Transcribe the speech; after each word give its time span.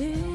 day. 0.00 0.29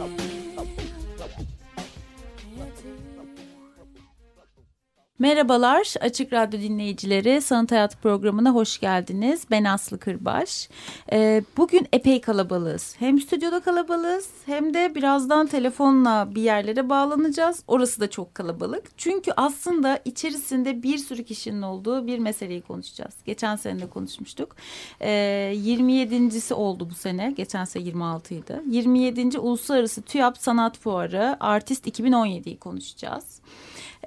Merhabalar 5.25 5.93
Açık 6.01 6.33
Radyo 6.33 6.59
dinleyicileri 6.59 7.41
Sanat 7.41 7.71
Hayat 7.71 8.01
programına 8.01 8.51
hoş 8.51 8.79
geldiniz. 8.79 9.45
Ben 9.51 9.63
Aslı 9.63 9.99
Kırbaş. 9.99 10.69
Ee, 11.11 11.43
bugün 11.57 11.87
epey 11.93 12.21
kalabalığız. 12.21 12.95
Hem 12.99 13.19
stüdyoda 13.19 13.59
kalabalığız 13.59 14.29
hem 14.45 14.73
de 14.73 14.95
birazdan 14.95 15.47
telefonla 15.47 16.35
bir 16.35 16.41
yerlere 16.41 16.89
bağlanacağız. 16.89 17.63
Orası 17.67 18.01
da 18.01 18.09
çok 18.09 18.35
kalabalık. 18.35 18.97
Çünkü 18.97 19.31
aslında 19.37 19.99
içerisinde 20.05 20.83
bir 20.83 20.97
sürü 20.97 21.23
kişinin 21.23 21.61
olduğu 21.61 22.07
bir 22.07 22.19
meseleyi 22.19 22.61
konuşacağız. 22.61 23.13
Geçen 23.25 23.55
sene 23.55 23.79
de 23.79 23.89
konuşmuştuk. 23.89 24.55
Ee, 25.01 25.09
27.si 25.55 26.53
oldu 26.53 26.89
bu 26.89 26.95
sene. 26.95 27.33
Geçen 27.37 27.65
sene 27.65 27.83
26 27.83 28.33
idi. 28.33 28.61
27. 28.69 29.39
Uluslararası 29.39 30.01
TÜYAP 30.01 30.37
Sanat 30.37 30.77
Fuarı 30.77 31.37
Artist 31.39 31.87
2017'yi 31.87 32.59
konuşacağız 32.59 33.41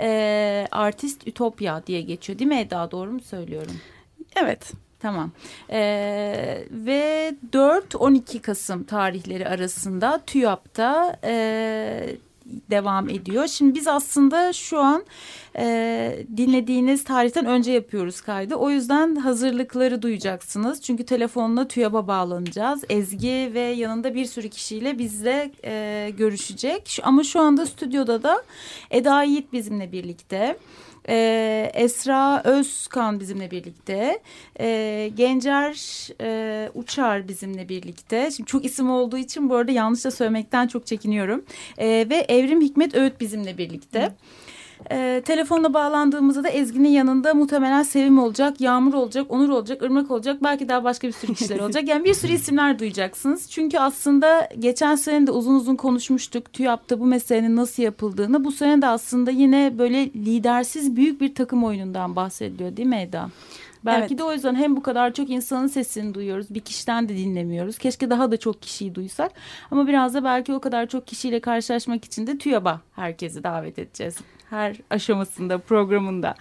e, 0.01 0.69
Artist 0.71 1.29
Ütopya 1.29 1.83
diye 1.87 2.01
geçiyor 2.01 2.39
değil 2.39 2.49
mi 2.49 2.61
Eda 2.61 2.91
doğru 2.91 3.13
mu 3.13 3.21
söylüyorum? 3.21 3.77
Evet. 4.37 4.73
Tamam. 5.01 5.31
Ee, 5.71 6.65
ve 6.71 7.35
4-12 7.53 8.41
Kasım 8.41 8.85
tarihleri 8.85 9.49
arasında 9.49 10.21
TÜYAP'ta 10.27 11.17
e, 11.25 12.17
devam 12.71 13.09
ediyor. 13.09 13.47
Şimdi 13.47 13.75
biz 13.75 13.89
aslında 13.89 14.53
şu 14.53 14.79
an 14.79 15.05
e, 15.57 16.27
dinlediğiniz 16.37 17.05
tarihten 17.05 17.47
önce 17.47 17.73
yapıyoruz 17.73 18.21
kaydı. 18.21 18.55
O 18.55 18.71
yüzden 18.71 19.17
hazırlıkları 19.17 20.03
duyacaksınız. 20.03 20.83
Çünkü 20.83 21.07
telefonla 21.07 21.69
TÜYAP'a 21.69 22.09
bağlanacağız. 22.09 22.85
Ezgi 22.89 23.51
ve 23.55 23.61
yanında 23.61 24.15
bir 24.15 24.25
sürü 24.25 24.49
kişiyle 24.49 24.99
bizle 24.99 25.51
e, 25.65 26.11
görüşecek. 26.19 26.99
Ama 27.03 27.25
şu 27.25 27.41
anda 27.41 27.67
stüdyoda 27.67 28.23
da 28.23 28.43
Eda 28.91 29.23
Yiğit 29.23 29.53
bizimle 29.53 29.93
birlikte. 29.93 30.57
Ee, 31.09 31.71
Esra 31.75 32.43
Özkan 32.45 33.21
bizimle 33.21 33.51
birlikte. 33.51 34.19
Ee, 34.61 35.11
Gencer 35.17 36.09
e, 36.21 36.71
Uçar 36.75 37.29
bizimle 37.29 37.69
birlikte. 37.69 38.31
Şimdi 38.31 38.51
çok 38.51 38.65
isim 38.65 38.91
olduğu 38.91 39.19
için 39.19 39.51
bu 39.51 39.55
arada 39.55 39.73
yanlış 39.73 40.05
da 40.05 40.11
söylemekten 40.11 40.67
çok 40.67 40.87
çekiniyorum. 40.87 41.45
Ee, 41.79 42.07
ve 42.11 42.17
Evrim 42.29 42.61
Hikmet 42.61 42.95
Öğüt 42.95 43.21
bizimle 43.21 43.59
birlikte. 43.59 44.03
Hı. 44.03 44.13
E, 44.91 45.23
telefonla 45.25 45.75
bağlandığımızda 45.75 46.45
da 46.45 46.49
Ezgi'nin 46.49 46.89
yanında 46.89 47.35
muhtemelen 47.35 47.83
Sevim 47.83 48.19
olacak, 48.19 48.61
Yağmur 48.61 48.95
olacak, 48.95 49.27
Onur 49.29 49.49
olacak, 49.49 49.83
Irmak 49.83 50.11
olacak. 50.11 50.37
Belki 50.43 50.69
daha 50.69 50.85
başka 50.85 51.09
bir 51.09 51.13
sürü 51.13 51.35
kişiler 51.35 51.59
olacak. 51.59 51.89
Yani 51.89 52.05
bir 52.05 52.15
sürü 52.15 52.33
isimler 52.33 52.79
duyacaksınız. 52.79 53.51
Çünkü 53.51 53.79
aslında 53.79 54.49
geçen 54.59 54.95
sene 54.95 55.27
de 55.27 55.31
uzun 55.31 55.55
uzun 55.55 55.77
konuşmuştuk. 55.77 56.53
TÜYAP'ta 56.53 57.01
bu 57.01 57.07
meselenin 57.07 57.57
nasıl 57.57 57.83
yapıldığını. 57.83 58.45
Bu 58.45 58.53
sene 58.53 58.83
de 58.83 58.87
aslında 58.87 59.31
yine 59.31 59.79
böyle 59.79 60.05
lidersiz 60.07 60.97
büyük 60.97 61.21
bir 61.21 61.35
takım 61.35 61.65
oyunundan 61.65 62.17
bahsediliyor 62.17 62.77
değil 62.77 62.89
mi 62.89 62.97
Eda? 62.97 63.31
Belki 63.85 64.07
evet. 64.07 64.19
de 64.19 64.25
o 64.25 64.33
yüzden 64.33 64.55
hem 64.55 64.77
bu 64.77 64.83
kadar 64.83 65.15
çok 65.15 65.31
insanın 65.31 65.67
sesini 65.67 66.15
duyuyoruz. 66.15 66.47
Bir 66.51 66.61
kişiden 66.61 67.09
de 67.09 67.17
dinlemiyoruz. 67.17 67.79
Keşke 67.79 68.11
daha 68.11 68.31
da 68.31 68.37
çok 68.37 68.63
kişiyi 68.63 68.95
duysak. 68.95 69.33
Ama 69.71 69.87
biraz 69.87 70.15
da 70.15 70.25
belki 70.25 70.53
o 70.53 70.61
kadar 70.61 70.87
çok 70.87 71.07
kişiyle 71.07 71.41
karşılaşmak 71.41 72.05
için 72.05 72.27
de 72.27 72.39
TÜYAP'a 72.39 72.81
herkesi 72.93 73.45
davet 73.45 73.79
edeceğiz 73.79 74.17
her 74.51 74.77
aşamasında 74.91 75.59
programında. 75.59 76.35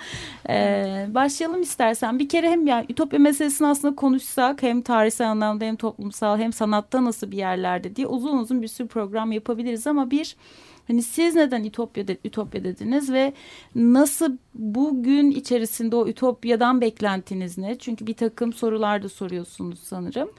Ee, 0.50 1.06
başlayalım 1.10 1.62
istersen. 1.62 2.20
Bir 2.20 2.30
kere 2.30 2.50
hem 2.50 2.68
yani 2.68 2.86
Ütopya 2.90 3.20
meselesini 3.20 3.68
aslında 3.68 3.96
konuşsak 3.96 4.64
hem 4.64 4.82
tarihsel 4.82 5.30
anlamda 5.32 5.66
hem 5.66 5.76
toplumsal 5.76 6.38
hem 6.38 6.54
sanatta 6.54 7.06
nasıl 7.06 7.32
bir 7.32 7.38
yerlerde 7.38 7.96
diye 7.96 8.08
uzun 8.08 8.38
uzun 8.38 8.62
bir 8.62 8.68
sürü 8.68 8.88
program 8.88 9.32
yapabiliriz 9.32 9.88
ama 9.88 10.12
bir 10.12 10.36
Hani 10.88 11.04
siz 11.04 11.36
neden 11.36 11.64
ütopya, 11.64 12.08
de, 12.08 12.18
ütopya 12.24 12.64
dediniz 12.64 13.12
ve 13.12 13.34
nasıl 13.76 14.38
bugün 14.54 15.32
içerisinde 15.32 15.96
o 15.96 16.08
ütopyadan 16.08 16.82
beklentiniz 16.82 17.58
ne? 17.58 17.78
Çünkü 17.78 18.08
bir 18.08 18.14
takım 18.14 18.54
sorular 18.54 19.04
da 19.04 19.10
soruyorsunuz 19.10 19.80
sanırım. 19.80 20.30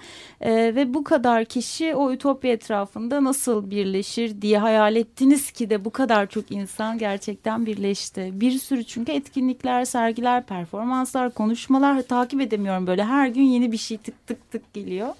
Ee, 0.40 0.72
ve 0.74 0.94
bu 0.94 1.04
kadar 1.04 1.44
kişi 1.44 1.94
o 1.94 2.12
ütopya 2.12 2.52
etrafında 2.52 3.24
nasıl 3.24 3.70
birleşir 3.70 4.42
diye 4.42 4.58
hayal 4.58 4.96
ettiniz 4.96 5.50
ki 5.50 5.70
de 5.70 5.84
bu 5.84 5.90
kadar 5.90 6.26
çok 6.26 6.52
insan 6.52 6.98
gerçekten 6.98 7.66
birleşti. 7.66 8.30
Bir 8.32 8.52
sürü 8.52 8.84
çünkü 8.84 9.12
etkinlikler, 9.12 9.84
sergiler, 9.84 10.46
performanslar, 10.46 11.30
konuşmalar 11.30 12.02
takip 12.02 12.40
edemiyorum 12.40 12.86
böyle. 12.86 13.04
Her 13.04 13.28
gün 13.28 13.42
yeni 13.42 13.72
bir 13.72 13.78
şey 13.78 13.98
tık 13.98 14.26
tık 14.26 14.50
tık 14.50 14.74
geliyor. 14.74 15.14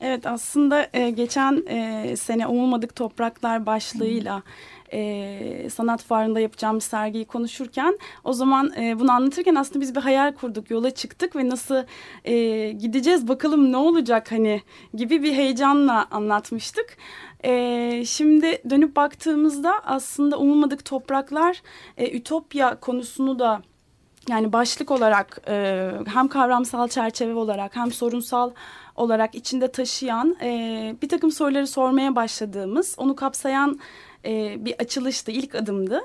Evet 0.00 0.26
aslında 0.26 0.86
e, 0.92 1.10
geçen 1.10 1.62
e, 1.66 2.16
sene 2.16 2.46
Umulmadık 2.46 2.96
Topraklar 2.96 3.66
başlığıyla 3.66 4.42
e, 4.92 5.70
sanat 5.70 6.02
fuarında 6.02 6.40
yapacağımız 6.40 6.84
sergiyi 6.84 7.24
konuşurken 7.24 7.98
o 8.24 8.32
zaman 8.32 8.72
e, 8.76 8.98
bunu 9.00 9.12
anlatırken 9.12 9.54
aslında 9.54 9.80
biz 9.80 9.94
bir 9.94 10.00
hayal 10.00 10.32
kurduk 10.32 10.70
yola 10.70 10.90
çıktık 10.90 11.36
ve 11.36 11.48
nasıl 11.48 11.84
e, 12.24 12.72
gideceğiz 12.72 13.28
bakalım 13.28 13.72
ne 13.72 13.76
olacak 13.76 14.32
hani 14.32 14.62
gibi 14.94 15.22
bir 15.22 15.32
heyecanla 15.32 16.06
anlatmıştık. 16.10 16.96
E, 17.44 18.04
şimdi 18.06 18.62
dönüp 18.70 18.96
baktığımızda 18.96 19.74
aslında 19.84 20.38
umulmadık 20.38 20.84
topraklar 20.84 21.62
e, 21.96 22.16
ütopya 22.16 22.80
konusunu 22.80 23.38
da 23.38 23.62
yani 24.28 24.52
başlık 24.52 24.90
olarak 24.90 25.40
e, 25.48 25.90
hem 26.06 26.28
kavramsal 26.28 26.88
çerçeve 26.88 27.34
olarak 27.34 27.76
hem 27.76 27.92
sorunsal 27.92 28.50
olarak 28.98 29.34
içinde 29.34 29.72
taşıyan 29.72 30.36
e, 30.42 30.96
bir 31.02 31.08
takım 31.08 31.30
soruları 31.30 31.66
sormaya 31.66 32.16
başladığımız, 32.16 32.94
onu 32.98 33.16
kapsayan 33.16 33.78
e, 34.24 34.64
bir 34.64 34.74
açılıştı, 34.78 35.30
ilk 35.30 35.54
adımdı. 35.54 36.00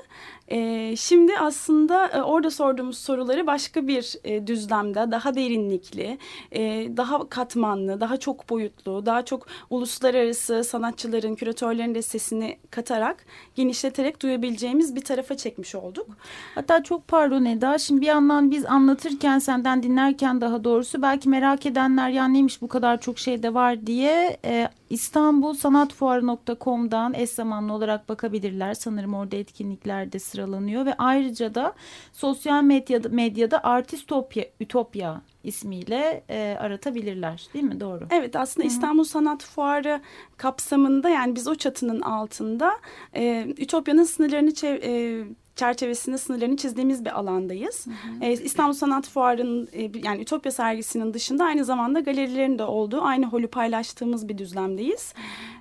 E, 0.48 0.96
şimdi 0.96 1.38
aslında 1.38 2.06
e, 2.08 2.22
orada 2.22 2.50
sorduğumuz 2.50 2.98
soruları 2.98 3.46
başka 3.46 3.86
bir 3.86 4.14
e, 4.24 4.46
düzlemde, 4.46 5.10
daha 5.10 5.34
derinlikli, 5.34 6.18
e, 6.52 6.60
daha 6.96 7.28
katmanlı, 7.28 8.00
daha 8.00 8.16
çok 8.16 8.50
boyutlu, 8.50 9.06
daha 9.06 9.24
çok 9.24 9.46
uluslararası 9.70 10.64
sanatçıların, 10.64 11.34
küratörlerin 11.34 11.94
de 11.94 12.02
sesini 12.02 12.58
katarak, 12.70 13.26
genişleterek 13.54 14.22
duyabileceğimiz 14.22 14.94
bir 14.96 15.04
tarafa 15.04 15.36
çekmiş 15.36 15.74
olduk. 15.74 16.06
Hatta 16.54 16.82
çok 16.82 17.08
pardon 17.08 17.44
Eda, 17.44 17.78
şimdi 17.78 18.00
bir 18.00 18.06
yandan 18.06 18.50
biz 18.50 18.66
anlatırken, 18.66 19.38
senden 19.38 19.82
dinlerken 19.82 20.40
daha 20.40 20.64
doğrusu 20.64 21.02
belki 21.02 21.28
merak 21.28 21.66
edenler 21.66 22.08
ya 22.08 22.28
neymiş 22.28 22.62
bu 22.62 22.68
kadar 22.68 23.00
çok 23.00 23.18
şey 23.18 23.42
de 23.42 23.54
var 23.54 23.86
diye 23.86 24.36
e, 24.44 24.68
İstanbul 24.90 25.54
Sanatfuarı.com'dan 25.54 27.14
eş 27.14 27.30
zamanlı 27.30 27.72
olarak 27.72 28.08
bakabilirler. 28.08 28.74
Sanırım 28.74 29.14
orada 29.14 29.36
etkinliklerde 29.36 30.18
sıralanıyor 30.18 30.86
ve 30.86 30.94
ayrıca 30.98 31.54
da 31.54 31.74
sosyal 32.12 32.62
medyada, 32.62 33.08
medyada 33.08 33.64
Artistopya, 33.64 34.44
Ütopya 34.60 35.22
ismiyle 35.44 36.24
e, 36.28 36.56
aratabilirler 36.60 37.48
değil 37.54 37.64
mi? 37.64 37.80
Doğru. 37.80 38.06
Evet 38.10 38.36
aslında 38.36 38.64
Hı 38.64 38.68
-hı. 38.68 38.72
İstanbul 38.72 39.04
Sanat 39.04 39.44
Fuarı 39.44 40.00
kapsamında 40.36 41.08
yani 41.08 41.36
biz 41.36 41.48
o 41.48 41.54
çatının 41.54 42.00
altında 42.00 42.72
e, 43.16 43.46
Ütopya'nın 43.58 44.04
sınırlarını 44.04 44.52
e, 44.66 45.24
çerçevesinde 45.56 46.18
sınırlarını 46.18 46.56
çizdiğimiz 46.56 47.04
bir 47.04 47.18
alandayız. 47.18 47.86
Hı 47.86 47.90
hı. 47.90 48.24
E, 48.24 48.32
İstanbul 48.32 48.72
Sanat 48.74 49.08
Fuarı'nın 49.08 49.68
e, 49.72 49.90
yani 50.04 50.22
Ütopya 50.22 50.52
sergisinin 50.52 51.14
dışında 51.14 51.44
aynı 51.44 51.64
zamanda 51.64 52.00
galerilerin 52.00 52.58
de 52.58 52.64
olduğu 52.64 53.02
aynı 53.02 53.26
holü 53.26 53.46
paylaştığımız 53.46 54.28
bir 54.28 54.38
düzlemdeyiz. 54.38 55.14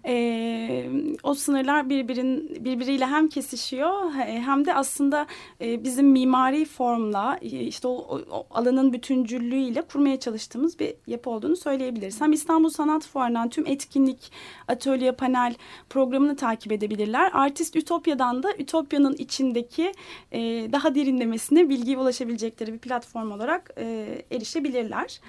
E, 0.06 0.90
o 1.24 1.34
sınırlar 1.34 1.90
birbirin 1.90 2.58
birbiriyle 2.66 3.06
hem 3.06 3.28
kesişiyor 3.30 4.12
hem 4.14 4.66
de 4.66 4.74
aslında 4.74 5.28
e, 5.62 5.84
bizim 5.84 6.08
mimari 6.08 6.66
formla 6.66 7.38
e, 7.42 7.48
işte 7.48 7.88
o, 7.88 8.22
o 8.32 8.48
alanın 8.52 8.94
bütüncüllüğüyle 8.94 9.82
kurmaya 9.82 10.20
çalıştığımız 10.20 10.80
bir 10.80 10.94
yapı 11.08 11.30
olduğunu 11.30 11.56
söyleyebiliriz. 11.56 12.22
Hem 12.22 12.34
İstanbul 12.34 12.70
Sanat 12.70 13.08
Fuarı'ndan 13.08 13.50
tüm 13.50 13.68
etkinlik, 13.68 14.32
atölye, 14.68 15.12
panel 15.12 15.56
programını 15.90 16.36
takip 16.36 16.72
edebilirler. 16.72 17.32
Artist 17.34 17.76
Ütopya'dan 17.76 18.44
da 18.44 18.54
Ütopya'nın 18.58 19.14
içindeki 19.14 19.83
belki 19.84 20.00
e, 20.32 20.72
daha 20.72 20.96
derinlemesine 20.96 21.70
bilgiye 21.70 21.98
ulaşabilecekleri 21.98 22.74
bir 22.74 22.80
platform 22.80 23.32
olarak 23.32 23.70
e, 23.78 24.08
erişebilirler. 24.32 25.20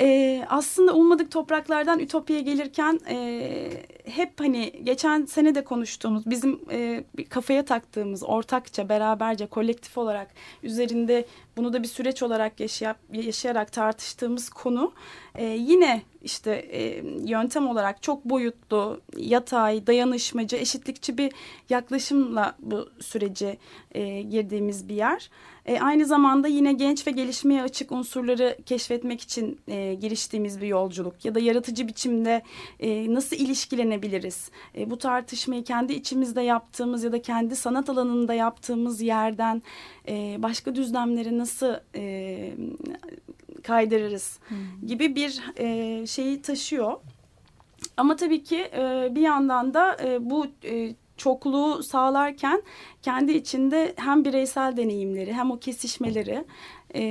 Ee, 0.00 0.44
aslında 0.48 0.94
ummadık 0.94 1.30
topraklardan 1.30 1.98
Ütopya'ya 1.98 2.42
gelirken 2.42 3.00
e, 3.08 3.70
hep 4.04 4.40
hani 4.40 4.72
geçen 4.82 5.24
sene 5.24 5.54
de 5.54 5.64
konuştuğumuz 5.64 6.26
bizim 6.26 6.60
e, 6.70 7.04
bir 7.16 7.24
kafaya 7.24 7.64
taktığımız 7.64 8.22
ortakça 8.22 8.88
beraberce 8.88 9.46
kolektif 9.46 9.98
olarak 9.98 10.28
üzerinde 10.62 11.26
bunu 11.56 11.72
da 11.72 11.82
bir 11.82 11.88
süreç 11.88 12.22
olarak 12.22 12.52
yaşayarak 13.12 13.72
tartıştığımız 13.72 14.48
konu 14.48 14.92
e, 15.34 15.44
yine 15.44 16.02
işte 16.22 16.50
e, 16.50 17.02
yöntem 17.24 17.68
olarak 17.68 18.02
çok 18.02 18.24
boyutlu, 18.24 19.00
yatay, 19.16 19.86
dayanışmacı, 19.86 20.56
eşitlikçi 20.56 21.18
bir 21.18 21.32
yaklaşımla 21.70 22.56
bu 22.58 22.88
süreci 23.00 23.58
e, 23.92 24.22
girdiğimiz 24.22 24.88
bir 24.88 24.94
yer. 24.94 25.30
E, 25.66 25.80
aynı 25.80 26.06
zamanda 26.06 26.48
yine 26.48 26.72
genç 26.72 27.06
ve 27.06 27.10
gelişmeye 27.10 27.62
açık 27.62 27.92
unsurları 27.92 28.58
keşfetmek 28.66 29.20
için 29.20 29.60
e, 29.68 29.94
giriştiğimiz 29.94 30.60
bir 30.60 30.66
yolculuk 30.66 31.24
ya 31.24 31.34
da 31.34 31.40
yaratıcı 31.40 31.88
biçimde 31.88 32.42
e, 32.80 33.14
nasıl 33.14 33.36
ilişkilenebiliriz? 33.36 34.50
E, 34.78 34.90
bu 34.90 34.98
tartışmayı 34.98 35.64
kendi 35.64 35.92
içimizde 35.92 36.40
yaptığımız 36.40 37.04
ya 37.04 37.12
da 37.12 37.22
kendi 37.22 37.56
sanat 37.56 37.90
alanında 37.90 38.34
yaptığımız 38.34 39.00
yerden 39.00 39.62
e, 40.08 40.36
başka 40.38 40.74
düzlemleri 40.74 41.38
nasıl 41.38 41.74
e, 41.94 42.54
kaydırırız 43.62 44.38
hmm. 44.48 44.86
gibi 44.86 45.16
bir 45.16 45.40
e, 45.56 46.06
şeyi 46.06 46.42
taşıyor. 46.42 46.96
Ama 47.96 48.16
tabii 48.16 48.44
ki 48.44 48.56
e, 48.56 49.08
bir 49.14 49.20
yandan 49.20 49.74
da 49.74 49.96
e, 50.04 50.30
bu 50.30 50.46
e, 50.64 50.94
çokluğu 51.16 51.82
sağlarken 51.82 52.62
kendi 53.02 53.32
içinde 53.32 53.94
hem 53.96 54.24
bireysel 54.24 54.76
deneyimleri 54.76 55.32
hem 55.32 55.50
o 55.50 55.58
kesişmeleri 55.58 56.44
e, 56.94 57.02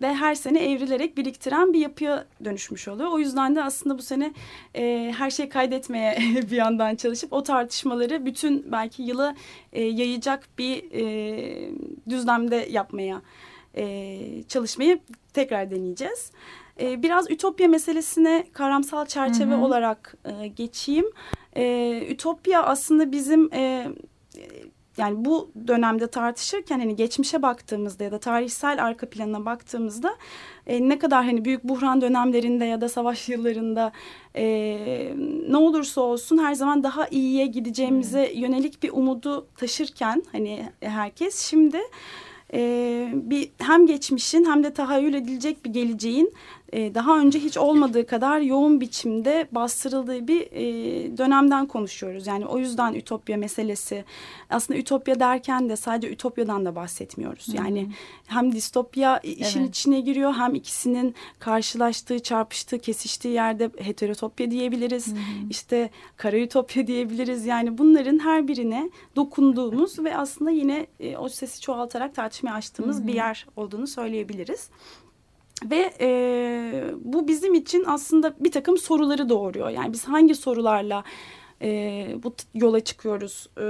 de 0.00 0.14
her 0.14 0.34
sene 0.34 0.72
evrilerek 0.72 1.16
biriktiren 1.16 1.72
bir 1.72 1.78
yapıya 1.78 2.26
dönüşmüş 2.44 2.88
oluyor. 2.88 3.10
O 3.10 3.18
yüzden 3.18 3.56
de 3.56 3.62
aslında 3.62 3.98
bu 3.98 4.02
sene 4.02 4.32
e, 4.74 5.14
her 5.18 5.30
şeyi 5.30 5.48
kaydetmeye 5.48 6.18
bir 6.50 6.56
yandan 6.56 6.96
çalışıp 6.96 7.32
o 7.32 7.42
tartışmaları 7.42 8.26
bütün 8.26 8.72
belki 8.72 9.02
yılı 9.02 9.34
e, 9.72 9.82
yayacak 9.82 10.48
bir 10.58 10.84
e, 10.92 11.70
düzlemde 12.08 12.68
yapmaya 12.70 13.22
e, 13.78 14.42
çalışmayı 14.48 15.00
tekrar 15.32 15.70
deneyeceğiz. 15.70 16.32
E, 16.80 17.02
biraz 17.02 17.30
ütopya 17.30 17.68
meselesine 17.68 18.46
karamsal 18.52 19.06
çerçeve 19.06 19.54
hı 19.54 19.58
hı. 19.58 19.64
olarak 19.64 20.14
e, 20.24 20.46
geçeyim. 20.48 21.06
E, 21.56 22.06
ütopya 22.10 22.62
aslında 22.62 23.12
bizim 23.12 23.54
e, 23.54 23.86
yani 24.98 25.24
bu 25.24 25.50
dönemde 25.66 26.06
tartışırken 26.06 26.78
hani 26.78 26.96
geçmişe 26.96 27.42
baktığımızda 27.42 28.04
ya 28.04 28.12
da 28.12 28.18
tarihsel 28.18 28.84
arka 28.84 29.10
planına 29.10 29.44
baktığımızda 29.44 30.16
e, 30.66 30.88
ne 30.88 30.98
kadar 30.98 31.24
hani 31.24 31.44
büyük 31.44 31.64
buhran 31.64 32.00
dönemlerinde 32.00 32.64
ya 32.64 32.80
da 32.80 32.88
savaş 32.88 33.28
yıllarında 33.28 33.92
e, 34.36 34.44
ne 35.48 35.56
olursa 35.56 36.00
olsun 36.00 36.38
her 36.38 36.54
zaman 36.54 36.82
daha 36.82 37.08
iyiye 37.08 37.46
gideceğimize 37.46 38.32
yönelik 38.34 38.82
bir 38.82 38.90
umudu 38.92 39.46
taşırken 39.56 40.22
hani 40.32 40.68
herkes 40.80 41.38
şimdi 41.38 41.78
e, 42.54 43.10
bir 43.14 43.50
hem 43.58 43.86
geçmişin 43.86 44.44
hem 44.44 44.64
de 44.64 44.72
tahayyül 44.72 45.14
edilecek 45.14 45.64
bir 45.64 45.70
geleceğin 45.70 46.32
e, 46.72 46.94
daha 46.94 47.18
önce 47.20 47.38
hiç 47.38 47.56
olmadığı 47.56 48.06
kadar 48.06 48.40
yoğun 48.40 48.80
biçimde 48.80 49.48
bastırıldığı 49.52 50.28
bir 50.28 50.40
e, 50.40 50.64
dönemden 51.18 51.66
konuşuyoruz. 51.66 52.26
Yani 52.26 52.46
o 52.46 52.58
yüzden 52.58 52.94
ütopya 52.94 53.36
meselesi 53.36 54.04
aslında 54.50 54.80
ütopya 54.80 55.20
derken 55.20 55.68
de 55.68 55.76
sadece 55.76 56.12
ütopyadan 56.12 56.64
da 56.64 56.76
bahsetmiyoruz. 56.76 57.46
Yani 57.54 57.88
hem 58.26 58.52
distopya 58.52 59.18
işin 59.18 59.60
evet. 59.60 59.70
içine 59.70 60.00
giriyor 60.00 60.32
hem 60.32 60.54
ikisinin 60.54 61.14
karşılaştığı, 61.38 62.18
çarpıştığı, 62.18 62.78
kesiştiği 62.78 63.34
yerde 63.34 63.70
heterotopya 63.78 64.50
diyebiliriz. 64.50 65.06
Hmm. 65.06 65.50
İşte 65.50 65.90
kara 66.16 66.38
ütopya 66.38 66.86
diyebiliriz. 66.86 67.46
Yani 67.46 67.78
bunların 67.78 68.18
her 68.18 68.48
birine 68.48 68.90
dokunduğumuz 69.16 69.98
ve 69.98 70.16
aslında 70.16 70.50
yine 70.50 70.86
e, 71.00 71.16
o 71.16 71.28
sesi 71.28 71.60
çoğaltarak 71.60 72.14
tartışmaya 72.14 72.52
açtığımız 72.52 73.06
bir 73.06 73.14
yer 73.14 73.46
olduğunu 73.56 73.86
söyleyebiliriz. 73.86 74.70
Ve 75.64 75.92
e, 76.00 76.84
bu 77.04 77.28
bizim 77.28 77.54
için 77.54 77.84
aslında 77.86 78.34
bir 78.40 78.52
takım 78.52 78.78
soruları 78.78 79.28
doğuruyor. 79.28 79.68
Yani 79.68 79.92
biz 79.92 80.04
hangi 80.04 80.34
sorularla 80.34 81.04
e, 81.62 82.08
bu 82.22 82.34
yola 82.54 82.80
çıkıyoruz 82.80 83.48
e, 83.56 83.64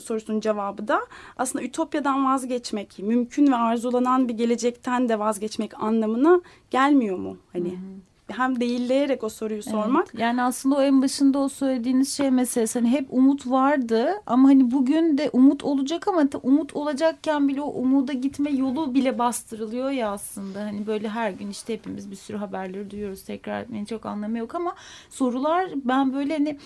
sorusunun 0.00 0.40
cevabı 0.40 0.88
da 0.88 1.00
aslında 1.36 1.64
ütopyadan 1.64 2.26
vazgeçmek, 2.26 2.98
mümkün 2.98 3.52
ve 3.52 3.56
arzulanan 3.56 4.28
bir 4.28 4.34
gelecekten 4.34 5.08
de 5.08 5.18
vazgeçmek 5.18 5.82
anlamına 5.82 6.40
gelmiyor 6.70 7.18
mu? 7.18 7.36
Hani 7.52 7.70
hı 7.70 7.74
hı 7.74 7.98
hem 8.28 8.60
değilleyerek 8.60 9.24
o 9.24 9.28
soruyu 9.28 9.62
sormak. 9.62 10.08
Evet. 10.10 10.20
Yani 10.20 10.42
aslında 10.42 10.76
o 10.76 10.82
en 10.82 11.02
başında 11.02 11.38
o 11.38 11.48
söylediğiniz 11.48 12.16
şey 12.16 12.30
meselesi 12.30 12.78
hani 12.78 12.90
hep 12.90 13.06
umut 13.10 13.46
vardı 13.46 14.10
ama 14.26 14.48
hani 14.48 14.70
bugün 14.70 15.18
de 15.18 15.30
umut 15.32 15.64
olacak 15.64 16.08
ama 16.08 16.24
umut 16.42 16.76
olacakken 16.76 17.48
bile 17.48 17.62
o 17.62 17.70
umuda 17.70 18.12
gitme 18.12 18.50
yolu 18.50 18.94
bile 18.94 19.18
bastırılıyor 19.18 19.90
ya 19.90 20.10
aslında. 20.10 20.60
Hani 20.60 20.86
böyle 20.86 21.08
her 21.08 21.30
gün 21.30 21.50
işte 21.50 21.72
hepimiz 21.72 22.10
bir 22.10 22.16
sürü 22.16 22.36
haberleri 22.36 22.90
duyuyoruz 22.90 23.24
tekrar 23.24 23.60
etmenin 23.60 23.84
çok 23.84 24.06
anlamı 24.06 24.38
yok 24.38 24.54
ama 24.54 24.74
sorular 25.10 25.70
ben 25.84 26.12
böyle 26.12 26.32
hani 26.32 26.58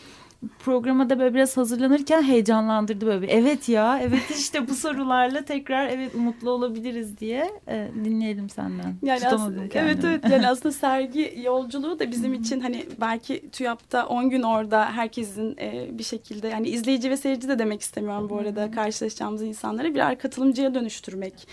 programa 0.58 1.10
da 1.10 1.18
böyle 1.18 1.34
biraz 1.34 1.56
hazırlanırken 1.56 2.22
heyecanlandırdı 2.22 3.06
böyle. 3.06 3.26
Evet 3.26 3.68
ya, 3.68 4.00
evet 4.02 4.30
işte 4.38 4.68
bu 4.68 4.74
sorularla 4.74 5.44
tekrar 5.44 5.88
evet 5.88 6.14
umutlu 6.14 6.50
olabiliriz 6.50 7.18
diye 7.18 7.50
e, 7.68 7.88
dinleyelim 8.04 8.50
senden. 8.50 8.94
Yani 9.02 9.28
aslında, 9.28 9.62
evet 9.74 9.98
evet 10.04 10.24
yani 10.30 10.48
aslında 10.48 10.72
sergi 10.72 11.40
yolculuğu 11.44 11.98
da 11.98 12.10
bizim 12.10 12.34
için 12.34 12.60
hani 12.60 12.86
belki 13.00 13.50
TÜYAP'ta 13.50 14.06
10 14.06 14.30
gün 14.30 14.42
orada 14.42 14.92
herkesin 14.92 15.56
e, 15.60 15.98
bir 15.98 16.04
şekilde 16.04 16.48
yani 16.48 16.68
izleyici 16.68 17.10
ve 17.10 17.16
seyirci 17.16 17.48
de 17.48 17.58
demek 17.58 17.80
istemiyorum 17.80 18.28
bu 18.30 18.38
arada 18.38 18.70
karşılaşacağımız 18.70 19.42
insanları 19.42 19.94
birer 19.94 20.18
katılımcıya 20.18 20.74
dönüştürmek 20.74 21.48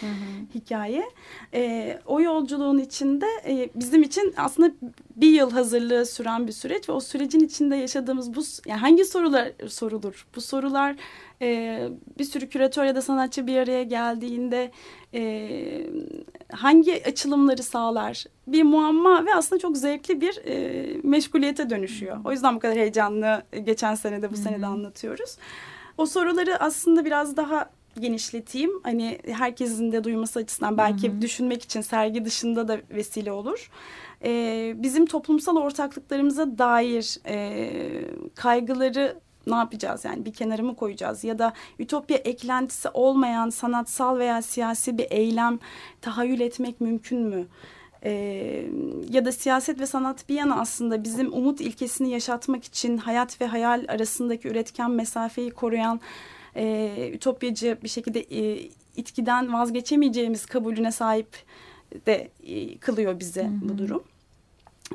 hikaye. 0.55 1.03
E, 1.53 1.99
o 2.05 2.21
yolculuğun 2.21 2.77
içinde 2.77 3.25
e, 3.47 3.69
bizim 3.75 4.03
için 4.03 4.33
aslında 4.37 4.71
bir 5.21 5.29
yıl 5.29 5.51
hazırlığı 5.51 6.05
süren 6.05 6.47
bir 6.47 6.51
süreç 6.51 6.89
ve 6.89 6.93
o 6.93 6.99
sürecin 6.99 7.39
içinde 7.39 7.75
yaşadığımız 7.75 8.35
bu 8.35 8.41
yani 8.65 8.79
hangi 8.79 9.05
sorular 9.05 9.51
sorulur? 9.67 10.27
Bu 10.35 10.41
sorular 10.41 10.95
e, 11.41 11.79
bir 12.19 12.23
sürü 12.23 12.49
küratör 12.49 12.85
ya 12.85 12.95
da 12.95 13.01
sanatçı 13.01 13.47
bir 13.47 13.57
araya 13.57 13.83
geldiğinde 13.83 14.71
e, 15.13 15.85
hangi 16.51 17.05
açılımları 17.05 17.63
sağlar? 17.63 18.25
Bir 18.47 18.63
muamma 18.63 19.25
ve 19.25 19.35
aslında 19.35 19.59
çok 19.59 19.77
zevkli 19.77 20.21
bir 20.21 20.37
e, 20.45 20.85
meşguliyete 21.03 21.69
dönüşüyor. 21.69 22.17
O 22.25 22.31
yüzden 22.31 22.55
bu 22.55 22.59
kadar 22.59 22.77
heyecanlı 22.77 23.43
geçen 23.63 23.95
sene 23.95 24.21
de 24.21 24.31
bu 24.31 24.37
sene 24.37 24.61
de 24.61 24.65
anlatıyoruz. 24.65 25.37
O 25.97 26.05
soruları 26.05 26.61
aslında 26.61 27.05
biraz 27.05 27.37
daha 27.37 27.69
genişleteyim. 27.99 28.71
Hani 28.83 29.19
herkesin 29.27 29.91
de 29.91 30.03
duyması 30.03 30.39
açısından 30.39 30.77
belki 30.77 31.09
hı 31.09 31.11
hı. 31.11 31.21
düşünmek 31.21 31.63
için 31.63 31.81
sergi 31.81 32.25
dışında 32.25 32.67
da 32.67 32.77
vesile 32.89 33.31
olur 33.31 33.69
e, 34.23 34.73
bizim 34.77 35.05
toplumsal 35.05 35.55
ortaklıklarımıza 35.55 36.57
dair 36.57 37.17
e, 37.27 37.71
kaygıları 38.35 39.19
ne 39.47 39.55
yapacağız 39.55 40.05
yani 40.05 40.25
bir 40.25 40.33
kenara 40.33 40.61
mı 40.61 40.75
koyacağız 40.75 41.23
ya 41.23 41.39
da 41.39 41.53
ütopya 41.79 42.17
eklentisi 42.17 42.89
olmayan 42.89 43.49
sanatsal 43.49 44.17
veya 44.17 44.41
siyasi 44.41 44.97
bir 44.97 45.07
eylem 45.09 45.59
tahayyül 46.01 46.39
etmek 46.39 46.81
mümkün 46.81 47.19
mü? 47.19 47.47
Ee, 48.03 48.65
ya 49.09 49.25
da 49.25 49.31
siyaset 49.31 49.79
ve 49.79 49.85
sanat 49.85 50.29
bir 50.29 50.35
yana 50.35 50.61
aslında 50.61 51.03
bizim 51.03 51.33
umut 51.33 51.61
ilkesini 51.61 52.09
yaşatmak 52.09 52.63
için 52.63 52.97
hayat 52.97 53.41
ve 53.41 53.47
hayal 53.47 53.85
arasındaki 53.87 54.47
üretken 54.47 54.91
mesafeyi 54.91 55.51
koruyan 55.51 55.99
e, 56.55 57.11
ütopyacı 57.13 57.77
bir 57.83 57.89
şekilde 57.89 58.19
e, 58.19 58.69
itkiden 58.95 59.53
vazgeçemeyeceğimiz 59.53 60.45
kabulüne 60.45 60.91
sahip 60.91 61.37
de 62.05 62.29
e, 62.43 62.77
kılıyor 62.77 63.19
bize 63.19 63.43
Hı-hı. 63.43 63.69
bu 63.69 63.77
durum. 63.77 64.03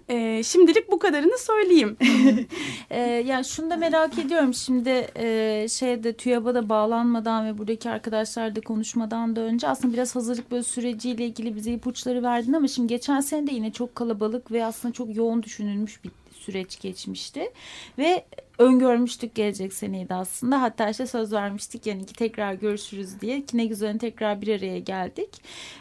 E, 0.08 0.42
şimdilik 0.42 0.90
bu 0.92 0.98
kadarını 0.98 1.38
söyleyeyim. 1.38 1.96
e, 2.90 3.00
yani 3.00 3.44
şunu 3.44 3.70
da 3.70 3.76
merak 3.76 4.18
ediyorum 4.18 4.54
şimdi 4.54 5.08
e, 5.16 5.66
şeyde 5.70 6.12
TÜYAB'a 6.12 6.54
da 6.54 6.68
bağlanmadan 6.68 7.46
ve 7.46 7.58
buradaki 7.58 7.90
arkadaşlar 7.90 8.56
da 8.56 8.60
konuşmadan 8.60 9.36
da 9.36 9.40
önce 9.40 9.68
aslında 9.68 9.94
biraz 9.94 10.16
hazırlık 10.16 10.50
böyle 10.50 10.62
süreciyle 10.62 11.26
ilgili 11.26 11.56
bize 11.56 11.72
ipuçları 11.72 12.22
verdin 12.22 12.52
ama 12.52 12.68
şimdi 12.68 12.88
geçen 12.88 13.20
sene 13.20 13.46
de 13.46 13.54
yine 13.54 13.72
çok 13.72 13.94
kalabalık 13.94 14.52
ve 14.52 14.64
aslında 14.64 14.94
çok 14.94 15.16
yoğun 15.16 15.42
düşünülmüş 15.42 16.04
bir 16.04 16.10
süreç 16.44 16.80
geçmişti 16.80 17.52
ve 17.98 18.24
öngörmüştük 18.58 19.34
gelecek 19.34 19.72
seneyi 19.72 20.08
de 20.08 20.14
aslında. 20.14 20.62
Hatta 20.62 20.90
işte 20.90 21.06
söz 21.06 21.32
vermiştik 21.32 21.86
yani 21.86 22.06
ki 22.06 22.14
tekrar 22.14 22.54
görüşürüz 22.54 23.20
diye. 23.20 23.46
Ki 23.46 23.56
ne 23.56 23.66
güzel 23.66 23.98
tekrar 23.98 24.40
bir 24.40 24.58
araya 24.58 24.78
geldik. 24.78 25.30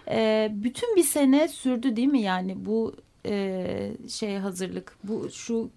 Ee, 0.08 0.50
bütün 0.52 0.96
bir 0.96 1.04
sene 1.04 1.48
sürdü 1.48 1.96
değil 1.96 2.08
mi 2.08 2.22
yani 2.22 2.66
bu 2.66 2.96
e, 3.26 3.92
şeye 4.08 4.40
hazırlık? 4.40 4.98
Bu 5.04 5.30
şu 5.32 5.70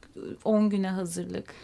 10 0.45 0.71
güne 0.71 0.91
hazırlık. 0.91 1.55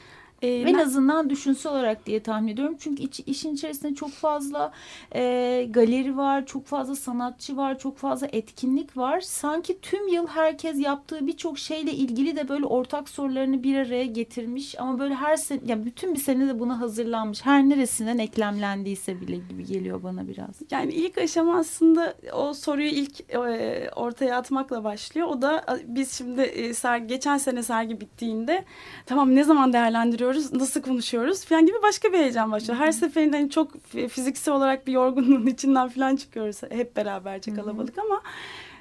Ee, 0.43 0.49
en 0.49 0.75
azından 0.75 1.31
düşünsel 1.31 1.73
olarak 1.73 2.07
diye 2.07 2.23
tahmin 2.23 2.53
ediyorum. 2.53 2.77
Çünkü 2.79 3.03
iç, 3.03 3.21
işin 3.27 3.55
içerisinde 3.55 3.95
çok 3.95 4.11
fazla 4.11 4.73
e, 5.15 5.67
galeri 5.71 6.17
var, 6.17 6.47
çok 6.47 6.67
fazla 6.67 6.97
sanatçı 6.97 7.57
var, 7.57 7.79
çok 7.79 7.99
fazla 7.99 8.27
etkinlik 8.33 8.97
var. 8.97 9.21
Sanki 9.21 9.81
tüm 9.81 10.09
yıl 10.09 10.27
herkes 10.27 10.81
yaptığı 10.81 11.27
birçok 11.27 11.59
şeyle 11.59 11.93
ilgili 11.93 12.37
de 12.37 12.49
böyle 12.49 12.67
ortak 12.67 13.09
sorularını 13.09 13.63
bir 13.63 13.77
araya 13.77 14.07
getirmiş. 14.07 14.81
Ama 14.81 14.99
böyle 14.99 15.15
her 15.15 15.37
sene, 15.37 15.61
yani 15.67 15.87
bütün 15.87 16.15
bir 16.15 16.21
sene 16.21 16.49
de 16.49 16.61
buna 16.61 16.81
hazırlanmış. 16.81 17.47
Her 17.47 17.63
neresinden 17.63 18.19
eklemlendiyse 18.19 19.21
bile 19.21 19.37
gibi 19.37 19.65
geliyor 19.67 20.03
bana 20.03 20.29
biraz. 20.29 20.63
Yani 20.71 20.93
ilk 20.93 21.19
aşama 21.19 21.57
aslında 21.59 22.15
o 22.33 22.55
soruyu 22.55 22.89
ilk 22.89 23.21
e, 23.35 23.91
ortaya 23.97 24.37
atmakla 24.37 24.85
başlıyor. 24.85 25.29
O 25.29 25.43
da 25.43 25.65
biz 25.87 26.13
şimdi 26.13 26.41
e, 26.41 26.75
sergi, 26.75 27.07
geçen 27.07 27.39
sene 27.39 27.63
sergi 27.63 28.01
bittiğinde 28.01 28.65
tamam 29.07 29.35
ne 29.35 29.45
zaman 29.45 29.73
değerlendiriyoruz, 29.73 30.32
nasıl 30.35 30.83
konuşuyoruz 30.83 31.45
falan 31.45 31.67
gibi 31.67 31.77
başka 31.83 32.12
bir 32.12 32.19
heyecan 32.19 32.53
başlıyor. 32.53 32.79
Her 32.79 32.93
seferinde 32.93 33.37
hani 33.37 33.51
çok 33.51 33.87
fiziksel 34.09 34.55
olarak 34.55 34.87
bir 34.87 34.93
yorgunluğun 34.93 35.47
içinden 35.47 35.89
falan 35.89 36.17
çıkıyoruz 36.17 36.62
hep 36.71 36.97
beraberce 36.97 37.55
kalabalık 37.55 37.99
ama 37.99 38.23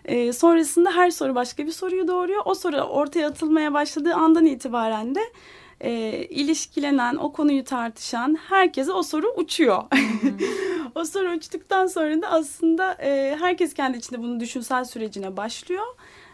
e, 0.06 0.34
sonrasında 0.34 0.92
her 0.92 1.12
soru 1.12 1.36
başka 1.36 1.66
bir 1.66 1.72
soruyu 1.72 2.08
doğuruyor. 2.08 2.42
O 2.46 2.56
soru 2.56 2.78
ortaya 2.78 3.28
atılmaya 3.28 3.74
başladığı 3.74 4.14
andan 4.14 4.46
itibaren 4.46 5.16
de 5.16 5.22
e, 5.82 5.92
ilişkilenen, 6.30 7.16
o 7.16 7.34
konuyu 7.34 7.64
tartışan 7.64 8.38
herkese 8.50 8.92
o 8.92 9.04
soru 9.04 9.34
uçuyor. 9.38 9.84
o 10.96 11.06
soru 11.06 11.32
uçtuktan 11.32 11.88
sonra 11.88 12.22
da 12.22 12.28
aslında 12.28 12.94
e, 12.94 13.38
herkes 13.40 13.74
kendi 13.74 13.98
içinde 13.98 14.20
bunun 14.20 14.40
düşünsel 14.40 14.84
sürecine 14.84 15.38
başlıyor. 15.38 15.86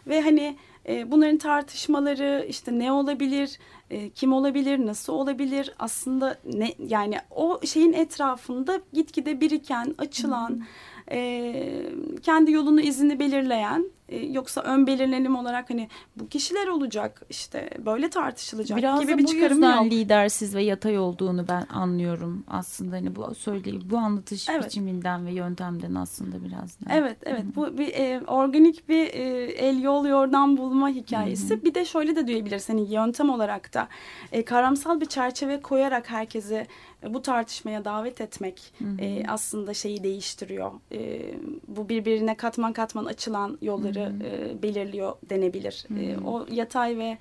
Ve 0.08 0.22
hani 0.22 0.58
e, 0.88 1.12
bunların 1.12 1.38
tartışmaları 1.38 2.46
işte 2.50 2.80
ne 2.80 2.92
olabilir, 2.92 3.60
e, 3.90 4.10
kim 4.10 4.34
olabilir, 4.34 4.86
nasıl 4.86 5.14
olabilir? 5.14 5.74
Aslında 5.80 6.38
ne 6.54 6.74
yani 6.80 7.18
o 7.32 7.60
şeyin 7.66 7.94
etrafında 7.94 8.82
gitgide 8.94 9.42
biriken, 9.42 9.96
açılan... 9.98 10.64
E, 11.12 11.90
kendi 12.24 12.52
yolunu 12.52 12.82
izini 12.82 13.20
belirleyen 13.20 13.92
e, 14.10 14.26
yoksa 14.26 14.62
ön 14.62 14.88
belirlenim 14.88 15.36
olarak 15.36 15.70
hani 15.70 15.90
bu 16.16 16.28
kişiler 16.28 16.68
olacak 16.68 17.22
işte 17.30 17.70
böyle 17.86 18.10
tartışılacak 18.10 18.78
Biraz 18.78 19.02
gibi 19.02 19.12
da 19.12 19.18
bir 19.18 19.24
bu 19.24 19.28
çıkarım 19.28 19.58
yüzden 19.58 19.84
yok. 19.84 19.92
lidersiz 19.92 20.56
ve 20.56 20.64
yatay 20.64 21.00
olduğunu 21.00 21.48
ben 21.48 21.66
anlıyorum 21.70 22.44
aslında 22.48 22.96
hani 22.96 23.16
bu 23.16 23.36
söyleyip 23.36 23.82
bu 23.90 23.98
anlatış 23.98 24.50
evet. 24.50 24.66
biçiminden 24.66 25.26
ve 25.26 25.32
yöntemden 25.32 25.96
aslında 25.96 26.44
biraz. 26.44 26.82
Da. 26.82 26.86
Evet 26.90 27.18
evet 27.24 27.44
Hı 27.44 27.48
-hı. 27.48 27.56
bu 27.56 27.78
bir 27.78 27.94
e, 27.94 28.22
organik 28.28 28.90
bir 28.90 29.08
e, 29.14 29.44
el 29.44 29.82
yol 29.82 30.06
yordan 30.06 30.58
bulma 30.58 30.90
hikayesi. 30.90 31.50
Hı 31.50 31.58
-hı. 31.58 31.64
Bir 31.64 31.76
de 31.76 31.86
şöyle 31.86 32.16
de 32.16 32.28
diyebiliriz 32.28 32.70
hani 32.70 32.94
yöntem 32.94 33.30
olarak 33.30 33.74
da 33.74 33.88
e, 34.32 34.46
kavramsal 34.46 35.02
bir 35.02 35.06
çerçeve 35.06 35.62
koyarak 35.62 36.10
herkese 36.10 36.68
bu 37.10 37.22
tartışmaya 37.22 37.86
davet 37.86 38.22
etmek 38.22 38.74
hı 38.78 38.86
hı. 38.86 39.02
E, 39.02 39.24
aslında 39.28 39.74
şeyi 39.74 40.04
değiştiriyor. 40.04 40.72
E, 40.92 41.22
bu 41.68 41.90
birbirine 41.90 42.36
katman 42.36 42.74
katman 42.74 43.06
açılan 43.06 43.58
yolları 43.62 43.97
hı. 44.06 44.24
E, 44.24 44.62
belirliyor 44.64 45.14
denebilir. 45.30 45.86
Hı 45.88 45.94
hı. 45.94 46.00
E, 46.00 46.18
o 46.18 46.46
yatay 46.52 46.98
ve 46.98 47.18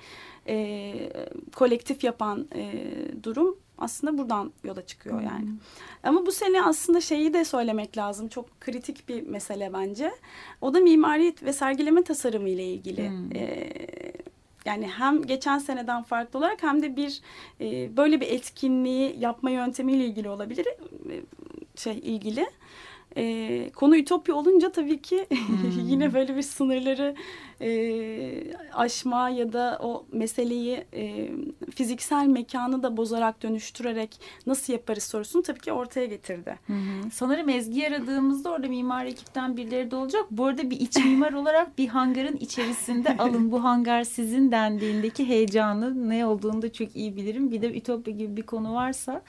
e, 0.49 0.95
kolektif 1.55 2.05
yapan 2.05 2.49
e, 2.55 2.73
durum 3.23 3.57
aslında 3.79 4.19
buradan 4.19 4.53
yola 4.65 4.87
çıkıyor 4.87 5.21
yani. 5.21 5.43
Hmm. 5.43 5.59
Ama 6.03 6.27
bu 6.27 6.33
sene 6.33 6.63
aslında 6.63 7.01
şeyi 7.01 7.35
de 7.35 7.45
söylemek 7.45 7.97
lazım. 7.97 8.29
Çok 8.29 8.61
kritik 8.61 9.09
bir 9.09 9.23
mesele 9.23 9.73
bence. 9.73 10.13
O 10.61 10.75
da 10.75 10.81
mimari 10.81 11.35
ve 11.43 11.53
sergileme 11.53 12.03
tasarımı 12.03 12.49
ile 12.49 12.65
ilgili. 12.65 13.09
Hmm. 13.09 13.37
E, 13.37 13.73
yani 14.65 14.89
hem 14.89 15.23
geçen 15.23 15.59
seneden 15.59 16.03
farklı 16.03 16.39
olarak 16.39 16.63
hem 16.63 16.83
de 16.83 16.97
bir 16.97 17.21
e, 17.61 17.97
böyle 17.97 18.21
bir 18.21 18.27
etkinliği 18.27 19.17
yapma 19.19 19.51
yöntemiyle 19.51 20.05
ilgili 20.05 20.29
olabilir. 20.29 20.67
E, 21.11 21.23
şey 21.77 21.99
ilgili. 21.99 22.47
E, 23.17 23.71
konu 23.71 23.97
ütopya 23.97 24.35
olunca 24.35 24.73
tabii 24.73 25.03
ki 25.03 25.27
hmm. 25.31 25.89
yine 25.89 26.15
böyle 26.15 26.37
bir 26.37 26.43
sınırları 26.43 27.15
e, 27.61 28.55
aşma 28.73 29.29
ya 29.29 29.53
da 29.53 29.79
o 29.83 30.07
meseleyi 30.13 30.85
e, 30.95 31.31
fiziksel 31.75 32.27
mekanı 32.27 32.83
da 32.83 32.97
bozarak 32.97 33.43
dönüştürerek 33.43 34.21
nasıl 34.47 34.73
yaparız 34.73 35.03
sorusunu 35.03 35.43
tabii 35.43 35.61
ki 35.61 35.73
ortaya 35.73 36.07
getirdi. 36.07 36.59
Hı. 36.67 36.73
Sanırım 37.13 37.49
Ezgi 37.49 37.89
aradığımızda 37.89 38.51
orada 38.51 38.69
mimar 38.69 39.07
ekipten 39.07 39.57
birileri 39.57 39.91
de 39.91 39.97
olacak. 39.97 40.25
Bu 40.31 40.45
arada 40.45 40.71
bir 40.71 40.81
iç 40.81 40.97
mimar 41.05 41.33
olarak 41.33 41.79
bir 41.79 41.89
hangarın 41.89 42.37
içerisinde 42.37 43.17
alın 43.17 43.53
bu 43.53 43.65
hangar 43.65 44.05
sizin 44.05 44.53
dendiğindeki 44.53 45.29
heyecanı 45.29 46.09
ne 46.09 46.27
olduğunu 46.27 46.63
da 46.63 46.73
çok 46.73 46.97
iyi 46.97 47.17
bilirim. 47.17 47.51
Bir 47.51 47.63
de 47.63 47.79
Ütopya 47.79 48.15
gibi 48.15 48.37
bir 48.37 48.43
konu 48.43 48.75
varsa 48.75 49.23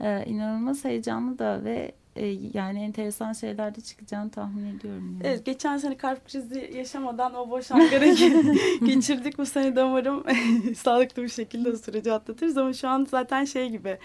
e, 0.00 0.24
inanılmaz 0.26 0.84
heyecanlı 0.84 1.38
da 1.38 1.64
ve 1.64 1.92
e, 2.16 2.26
yani 2.54 2.82
enteresan 2.82 3.32
şeyler 3.32 3.74
de 3.74 3.80
çıkacağını 3.80 4.30
tahmin 4.30 4.78
ediyorum. 4.78 5.12
Yani. 5.12 5.22
Evet 5.24 5.46
geçen 5.46 5.76
sene 5.76 5.96
kalp 5.96 6.28
krizi 6.28 6.70
yaşamadan 6.74 7.34
o 7.34 7.50
boş 7.50 7.70
hangara 7.70 8.06
geçirdik. 8.86 9.38
Bu 9.38 9.46
sene 9.46 9.76
de 9.76 9.84
umarım 9.84 10.24
sağlıklı 10.76 11.22
bir 11.22 11.28
şekilde 11.28 11.70
o 11.70 11.76
süreci 11.76 12.12
atlatırız. 12.12 12.56
Ama 12.56 12.72
şu 12.72 12.88
an 12.88 13.06
zaten 13.10 13.44
şey 13.44 13.70
gibi... 13.70 13.98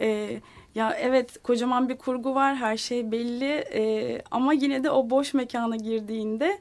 E, 0.00 0.40
ya 0.74 0.96
evet 1.00 1.42
kocaman 1.42 1.88
bir 1.88 1.98
kurgu 1.98 2.34
var 2.34 2.56
her 2.56 2.76
şey 2.76 3.12
belli 3.12 3.52
e, 3.74 4.22
ama 4.30 4.52
yine 4.52 4.84
de 4.84 4.90
o 4.90 5.10
boş 5.10 5.34
mekana 5.34 5.76
girdiğinde 5.76 6.58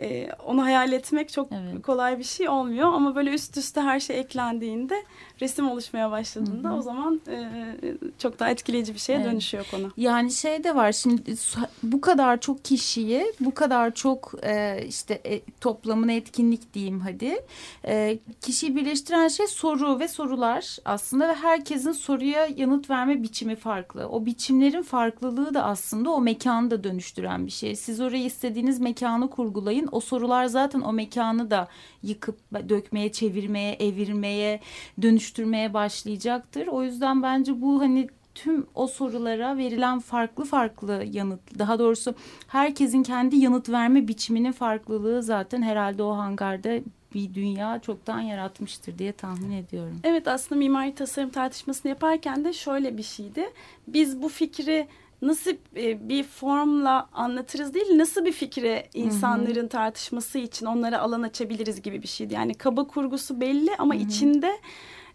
e, 0.00 0.28
onu 0.46 0.64
hayal 0.64 0.92
etmek 0.92 1.32
çok 1.32 1.52
evet. 1.52 1.82
kolay 1.82 2.18
bir 2.18 2.24
şey 2.24 2.48
olmuyor 2.48 2.92
ama 2.92 3.14
böyle 3.14 3.30
üst 3.30 3.56
üste 3.56 3.80
her 3.80 4.00
şey 4.00 4.20
eklendiğinde 4.20 5.04
resim 5.40 5.70
oluşmaya 5.70 6.10
başladığında 6.10 6.68
Hı 6.68 6.72
-hı. 6.72 6.78
o 6.78 6.82
zaman 6.82 7.20
e, 7.28 7.74
çok 8.18 8.38
daha 8.38 8.50
etkileyici 8.50 8.94
bir 8.94 8.98
şeye 8.98 9.18
evet. 9.18 9.26
dönüşüyor 9.26 9.66
konu. 9.70 9.90
Yani 9.96 10.30
şey 10.30 10.64
de 10.64 10.74
var 10.74 10.92
şimdi 10.92 11.34
bu 11.82 12.00
kadar 12.00 12.40
çok 12.40 12.64
kişiyi 12.64 13.34
bu 13.40 13.54
kadar 13.54 13.94
çok 13.94 14.32
e, 14.42 14.84
işte 14.88 15.20
e, 15.24 15.40
toplamına 15.60 16.12
etkinlik 16.12 16.74
diyeyim 16.74 17.00
hadi 17.00 17.38
e, 17.86 18.18
kişiyi 18.40 18.76
birleştiren 18.76 19.28
şey 19.28 19.46
soru 19.46 20.00
ve 20.00 20.08
sorular 20.08 20.76
aslında 20.84 21.28
ve 21.28 21.34
herkesin 21.34 21.92
soruya 21.92 22.46
yanıt 22.56 22.90
verme 22.90 23.22
biçimi 23.22 23.56
farklı. 23.56 24.08
O 24.08 24.26
biçimlerin 24.26 24.82
farklılığı 24.82 25.54
da 25.54 25.64
aslında 25.64 26.10
o 26.10 26.20
mekanı 26.20 26.70
da 26.70 26.84
dönüştüren 26.84 27.46
bir 27.46 27.50
şey. 27.50 27.76
Siz 27.76 28.00
orayı 28.00 28.24
istediğiniz 28.24 28.80
mekanı 28.80 29.30
kurgulayın. 29.30 29.85
O 29.92 30.00
sorular 30.00 30.46
zaten 30.46 30.80
o 30.80 30.92
mekanı 30.92 31.50
da 31.50 31.68
yıkıp 32.02 32.38
dökmeye, 32.68 33.12
çevirmeye, 33.12 33.72
evirmeye, 33.72 34.60
dönüştürmeye 35.02 35.74
başlayacaktır. 35.74 36.66
O 36.66 36.82
yüzden 36.82 37.22
bence 37.22 37.60
bu 37.60 37.80
hani 37.80 38.08
tüm 38.34 38.66
o 38.74 38.86
sorulara 38.86 39.56
verilen 39.56 39.98
farklı 39.98 40.44
farklı 40.44 41.04
yanıt 41.12 41.58
daha 41.58 41.78
doğrusu 41.78 42.14
herkesin 42.48 43.02
kendi 43.02 43.36
yanıt 43.36 43.68
verme 43.68 44.08
biçiminin 44.08 44.52
farklılığı 44.52 45.22
zaten 45.22 45.62
herhalde 45.62 46.02
o 46.02 46.16
hangarda 46.16 46.80
bir 47.14 47.34
dünya 47.34 47.78
çoktan 47.78 48.20
yaratmıştır 48.20 48.98
diye 48.98 49.12
tahmin 49.12 49.50
ediyorum. 49.50 50.00
Evet 50.04 50.28
aslında 50.28 50.58
mimari 50.58 50.94
tasarım 50.94 51.30
tartışmasını 51.30 51.88
yaparken 51.88 52.44
de 52.44 52.52
şöyle 52.52 52.98
bir 52.98 53.02
şeydi. 53.02 53.50
Biz 53.88 54.22
bu 54.22 54.28
fikri 54.28 54.88
nasıl 55.22 55.50
e, 55.76 56.08
bir 56.08 56.24
formla 56.24 57.08
anlatırız 57.12 57.74
değil 57.74 57.98
nasıl 57.98 58.24
bir 58.24 58.32
fikre 58.32 58.88
insanların 58.94 59.68
tartışması 59.68 60.38
için 60.38 60.66
onlara 60.66 60.98
alan 60.98 61.22
açabiliriz 61.22 61.82
gibi 61.82 62.02
bir 62.02 62.08
şeydi. 62.08 62.34
Yani 62.34 62.54
kaba 62.54 62.86
kurgusu 62.86 63.40
belli 63.40 63.70
ama 63.78 63.94
Hı 63.94 63.98
-hı. 63.98 64.06
içinde 64.06 64.52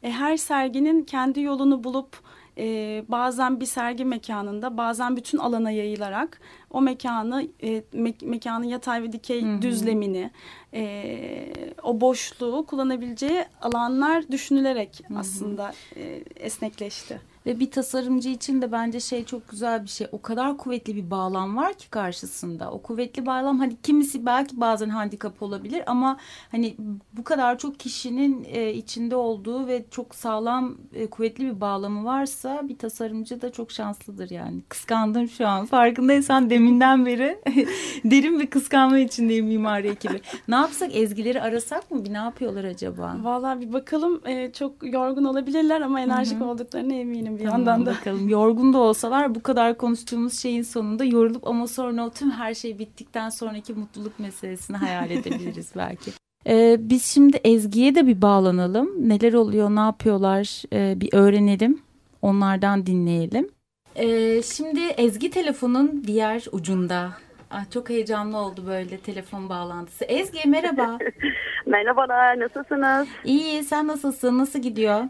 e, 0.03 0.11
her 0.11 0.37
serginin 0.37 1.03
kendi 1.03 1.41
yolunu 1.41 1.83
bulup 1.83 2.17
e, 2.57 3.03
bazen 3.07 3.59
bir 3.59 3.65
sergi 3.65 4.05
mekanında 4.05 4.77
bazen 4.77 5.17
bütün 5.17 5.37
alana 5.37 5.71
yayılarak 5.71 6.41
o 6.69 6.81
mekanı 6.81 7.47
e, 7.63 7.83
me 7.93 8.13
mekanın 8.21 8.65
yatay 8.65 9.03
ve 9.03 9.11
dikey 9.11 9.41
Hı 9.41 9.45
-hı. 9.45 9.61
düzlemini 9.61 10.31
e, 10.73 11.53
o 11.83 12.01
boşluğu 12.01 12.65
kullanabileceği 12.65 13.45
alanlar 13.61 14.31
düşünülerek 14.31 15.01
Hı 15.07 15.13
-hı. 15.13 15.19
aslında 15.19 15.73
e, 15.95 16.23
esnekleşti. 16.35 17.30
Ve 17.45 17.59
bir 17.59 17.71
tasarımcı 17.71 18.29
için 18.29 18.61
de 18.61 18.71
bence 18.71 18.99
şey 18.99 19.25
çok 19.25 19.49
güzel 19.49 19.83
bir 19.83 19.89
şey. 19.89 20.07
O 20.11 20.21
kadar 20.21 20.57
kuvvetli 20.57 20.95
bir 20.95 21.11
bağlam 21.11 21.57
var 21.57 21.73
ki 21.73 21.89
karşısında. 21.89 22.71
O 22.71 22.81
kuvvetli 22.81 23.25
bağlam 23.25 23.59
hani 23.59 23.77
kimisi 23.83 24.25
belki 24.25 24.61
bazen 24.61 24.89
handikap 24.89 25.43
olabilir 25.43 25.83
ama 25.85 26.17
hani 26.51 26.75
bu 27.13 27.23
kadar 27.23 27.57
çok 27.57 27.79
kişinin 27.79 28.45
e, 28.51 28.73
içinde 28.73 29.15
olduğu 29.15 29.67
ve 29.67 29.85
çok 29.91 30.15
sağlam 30.15 30.77
e, 30.93 31.07
kuvvetli 31.07 31.45
bir 31.45 31.61
bağlamı 31.61 32.05
varsa 32.05 32.61
bir 32.69 32.77
tasarımcı 32.77 33.41
da 33.41 33.51
çok 33.51 33.71
şanslıdır 33.71 34.29
yani. 34.29 34.61
Kıskandım 34.69 35.27
şu 35.27 35.47
an. 35.47 35.65
Farkındaysan 35.65 36.49
deminden 36.49 37.05
beri 37.05 37.39
derin 38.05 38.39
bir 38.39 38.47
kıskanma 38.47 38.99
içindeyim 38.99 39.45
mimari 39.45 39.87
ekibi. 39.87 40.21
Ne 40.47 40.55
yapsak 40.55 40.95
ezgileri 40.95 41.41
arasak 41.41 41.91
mı? 41.91 42.05
Bir 42.05 42.13
ne 42.13 42.17
yapıyorlar 42.17 42.63
acaba? 42.63 43.17
Vallahi 43.21 43.61
bir 43.61 43.73
bakalım. 43.73 44.21
E, 44.27 44.51
çok 44.51 44.93
yorgun 44.93 45.23
olabilirler 45.23 45.81
ama 45.81 46.01
enerjik 46.01 46.39
Hı 46.39 46.43
-hı. 46.43 46.47
olduklarına 46.47 46.93
eminim 46.93 47.30
eminim 47.31 47.39
bir 47.39 47.51
tamam, 47.51 47.67
yandan 47.67 47.85
da. 47.85 47.91
Bakalım 47.91 48.29
yorgun 48.29 48.73
da 48.73 48.77
olsalar 48.77 49.35
bu 49.35 49.43
kadar 49.43 49.77
konuştuğumuz 49.77 50.39
şeyin 50.39 50.61
sonunda 50.61 51.03
yorulup 51.05 51.47
ama 51.47 51.67
sonra 51.67 52.05
o 52.05 52.09
tüm 52.09 52.31
her 52.31 52.53
şey 52.53 52.79
bittikten 52.79 53.29
sonraki 53.29 53.73
mutluluk 53.73 54.19
meselesini 54.19 54.77
hayal 54.77 55.11
edebiliriz 55.11 55.71
belki. 55.75 56.11
Ee, 56.47 56.77
biz 56.79 57.05
şimdi 57.05 57.37
Ezgi'ye 57.37 57.95
de 57.95 58.07
bir 58.07 58.21
bağlanalım. 58.21 59.09
Neler 59.09 59.33
oluyor, 59.33 59.69
ne 59.69 59.79
yapıyorlar 59.79 60.63
ee, 60.73 61.01
bir 61.01 61.09
öğrenelim. 61.13 61.81
Onlardan 62.21 62.85
dinleyelim. 62.85 63.49
Ee, 63.95 64.41
şimdi 64.41 64.79
Ezgi 64.79 65.29
telefonun 65.29 66.03
diğer 66.07 66.45
ucunda. 66.51 67.11
Ah, 67.51 67.71
çok 67.71 67.89
heyecanlı 67.89 68.37
oldu 68.37 68.63
böyle 68.67 68.97
telefon 68.97 69.49
bağlantısı. 69.49 70.05
Ezgi 70.05 70.49
merhaba. 70.49 70.97
Merhabalar, 71.65 72.39
nasılsınız? 72.39 73.07
İyi, 73.23 73.63
sen 73.63 73.87
nasılsın? 73.87 74.37
Nasıl 74.37 74.59
gidiyor? 74.59 75.03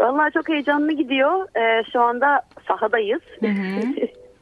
Vallahi 0.00 0.32
çok 0.32 0.48
heyecanlı 0.48 0.92
gidiyor. 0.92 1.46
Ee, 1.56 1.84
şu 1.92 2.00
anda 2.00 2.42
sahadayız. 2.68 3.22
Hı 3.40 3.46
hı. 3.46 3.82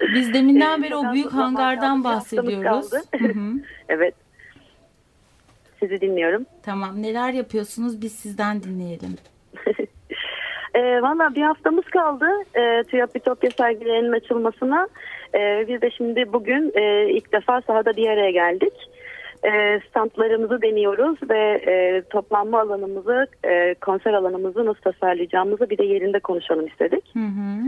Biz 0.15 0.35
deminden 0.35 0.83
beri 0.83 0.97
o 0.97 1.13
büyük 1.13 1.33
hangardan 1.33 2.05
bahsediyoruz. 2.05 2.91
kaldı. 2.91 3.03
Hı 3.19 3.29
hı. 3.29 3.53
evet. 3.89 4.15
Sizi 5.81 6.01
dinliyorum. 6.01 6.47
Tamam, 6.63 7.03
neler 7.03 7.33
yapıyorsunuz? 7.33 8.03
Biz 8.03 8.13
sizden 8.13 8.63
dinleyelim. 8.63 9.17
Ee, 10.75 11.03
Valla 11.03 11.35
bir 11.35 11.43
haftamız 11.43 11.85
kaldı 11.85 12.27
e, 12.55 12.83
TÜYAP 12.83 13.17
Ütopya 13.17 13.51
sergilerinin 13.51 14.13
açılmasına. 14.13 14.89
Ee, 15.35 15.65
biz 15.69 15.83
de 15.83 15.91
şimdi 15.91 16.33
bugün 16.33 16.73
e, 16.75 17.11
ilk 17.11 17.33
defa 17.33 17.61
sahada 17.61 17.97
bir 17.97 18.09
araya 18.09 18.31
geldik. 18.31 18.73
E, 19.45 19.81
standlarımızı 19.91 20.63
deniyoruz 20.63 21.19
ve 21.31 21.63
e, 21.67 22.03
toplanma 22.11 22.61
alanımızı, 22.61 23.27
e, 23.45 23.75
konser 23.75 24.13
alanımızı 24.13 24.67
nasıl 24.67 24.81
tasarlayacağımızı 24.81 25.71
bir 25.71 25.79
de 25.79 25.85
yerinde 25.85 26.19
konuşalım 26.21 26.67
istedik. 26.67 27.05
Hı 27.15 27.19
hı. 27.19 27.59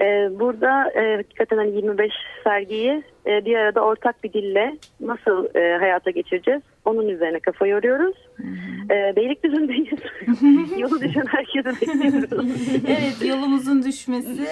Ee, 0.00 0.28
burada 0.40 0.90
e, 0.90 1.16
hakikaten 1.16 1.56
hani 1.56 1.76
25 1.76 2.12
sergiyi 2.44 3.02
e, 3.26 3.44
bir 3.44 3.54
arada 3.54 3.80
ortak 3.80 4.24
bir 4.24 4.32
dille 4.32 4.76
nasıl 5.00 5.54
e, 5.54 5.78
hayata 5.78 6.10
geçireceğiz? 6.10 6.62
Onun 6.84 7.08
üzerine 7.08 7.40
kafa 7.40 7.66
yoruyoruz. 7.66 8.16
E, 8.90 9.16
Beylikdüzü'ndeyiz. 9.16 9.98
Yolu 10.78 11.00
düşen 11.00 11.24
herkese 11.26 11.70
bekliyoruz. 11.80 12.50
Evet 12.88 13.28
yolumuzun 13.28 13.82
düşmesi. 13.82 14.46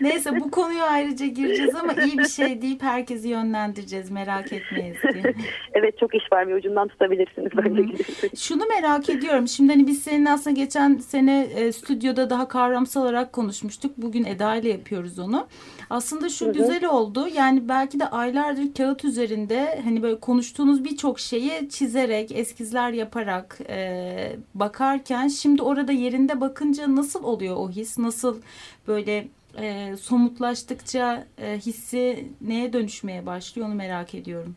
Neyse 0.00 0.40
bu 0.40 0.50
konuya 0.50 0.84
ayrıca 0.84 1.26
gireceğiz 1.26 1.74
ama 1.74 1.92
iyi 1.92 2.18
bir 2.18 2.28
şey 2.28 2.62
deyip 2.62 2.82
herkesi 2.82 3.28
yönlendireceğiz 3.28 4.10
merak 4.10 4.52
etmeyiz 4.52 5.00
ki. 5.00 5.34
evet 5.74 5.98
çok 5.98 6.14
iş 6.14 6.32
var 6.32 6.48
bir 6.48 6.54
ucundan 6.54 6.88
tutabilirsiniz. 6.88 7.52
Bence. 7.56 8.04
Şunu 8.36 8.62
merak 8.66 9.10
ediyorum. 9.10 9.48
Şimdi 9.48 9.72
hani 9.72 9.86
biz 9.86 10.02
seninle 10.02 10.30
aslında 10.30 10.56
geçen 10.56 10.96
sene 10.96 11.46
e, 11.56 11.72
stüdyoda 11.72 12.30
daha 12.30 12.48
kavramsal 12.48 13.02
olarak 13.02 13.32
konuşmuştuk. 13.32 13.92
Bugün 13.96 14.24
Eda 14.24 14.56
ile 14.56 14.68
yapıyoruz 14.68 15.18
onu. 15.18 15.46
Aslında 15.90 16.28
şu 16.28 16.44
Hı 16.46 16.48
hı. 16.48 16.52
güzel 16.52 16.84
oldu. 16.84 17.28
Yani 17.34 17.68
belki 17.68 17.85
de 17.92 18.10
aylardır 18.10 18.74
kağıt 18.74 19.04
üzerinde 19.04 19.80
hani 19.84 20.02
böyle 20.02 20.20
konuştuğunuz 20.20 20.84
birçok 20.84 21.20
şeyi 21.20 21.68
çizerek, 21.68 22.32
eskizler 22.32 22.92
yaparak 22.92 23.58
e, 23.68 24.36
bakarken 24.54 25.28
şimdi 25.28 25.62
orada 25.62 25.92
yerinde 25.92 26.40
bakınca 26.40 26.96
nasıl 26.96 27.24
oluyor 27.24 27.56
o 27.56 27.70
his? 27.70 27.98
Nasıl 27.98 28.40
böyle 28.88 29.28
e, 29.58 29.96
somutlaştıkça 29.96 31.26
e, 31.38 31.58
hissi 31.58 32.28
neye 32.40 32.72
dönüşmeye 32.72 33.26
başlıyor 33.26 33.68
onu 33.68 33.74
merak 33.74 34.14
ediyorum. 34.14 34.56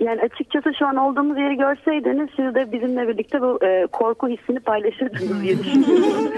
Yani 0.00 0.20
açıkçası 0.20 0.74
şu 0.78 0.86
an 0.86 0.96
olduğumuz 0.96 1.38
yeri 1.38 1.56
görseydiniz 1.56 2.28
siz 2.36 2.54
de 2.54 2.72
bizimle 2.72 3.08
birlikte 3.08 3.40
bu 3.40 3.58
e, 3.64 3.86
korku 3.86 4.28
hissini 4.28 4.60
paylaşırdınız 4.60 5.42
diye 5.42 5.58
düşünüyorum. 5.58 6.32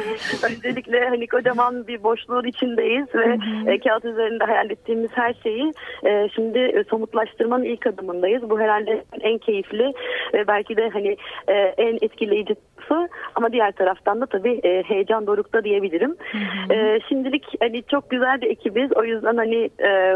Öncelikle 0.51 1.09
hani 1.09 1.27
kocaman 1.27 1.87
bir 1.87 2.03
boşluğun 2.03 2.45
içindeyiz 2.45 3.07
ve 3.15 3.39
e, 3.73 3.79
kağıt 3.79 4.05
üzerinde 4.05 4.45
hayal 4.45 4.71
ettiğimiz 4.71 5.11
her 5.15 5.35
şeyi 5.43 5.73
e, 6.07 6.29
şimdi 6.35 6.59
e, 6.59 6.85
somutlaştırmanın 6.85 7.65
ilk 7.65 7.87
adımındayız. 7.87 8.51
Bu 8.51 8.61
herhalde 8.61 9.05
en 9.21 9.39
keyifli 9.39 9.93
ve 10.35 10.47
belki 10.47 10.77
de 10.77 10.89
hani 10.89 11.17
e, 11.49 11.55
en 11.55 11.99
etkileyici 12.01 12.55
tarafı 12.91 13.09
ama 13.35 13.53
diğer 13.53 13.73
taraftan 13.73 14.21
da 14.21 14.27
tabii 14.27 14.61
e, 14.65 14.83
heyecan 14.83 15.27
dorukta 15.27 15.65
diyebilirim. 15.65 16.17
E, 16.71 17.01
şimdilik 17.09 17.45
hani 17.61 17.83
çok 17.83 18.11
güzel 18.11 18.41
bir 18.41 18.51
ekibiz. 18.51 18.91
O 18.97 19.05
yüzden 19.05 19.37
hani 19.37 19.71
e, 19.83 20.15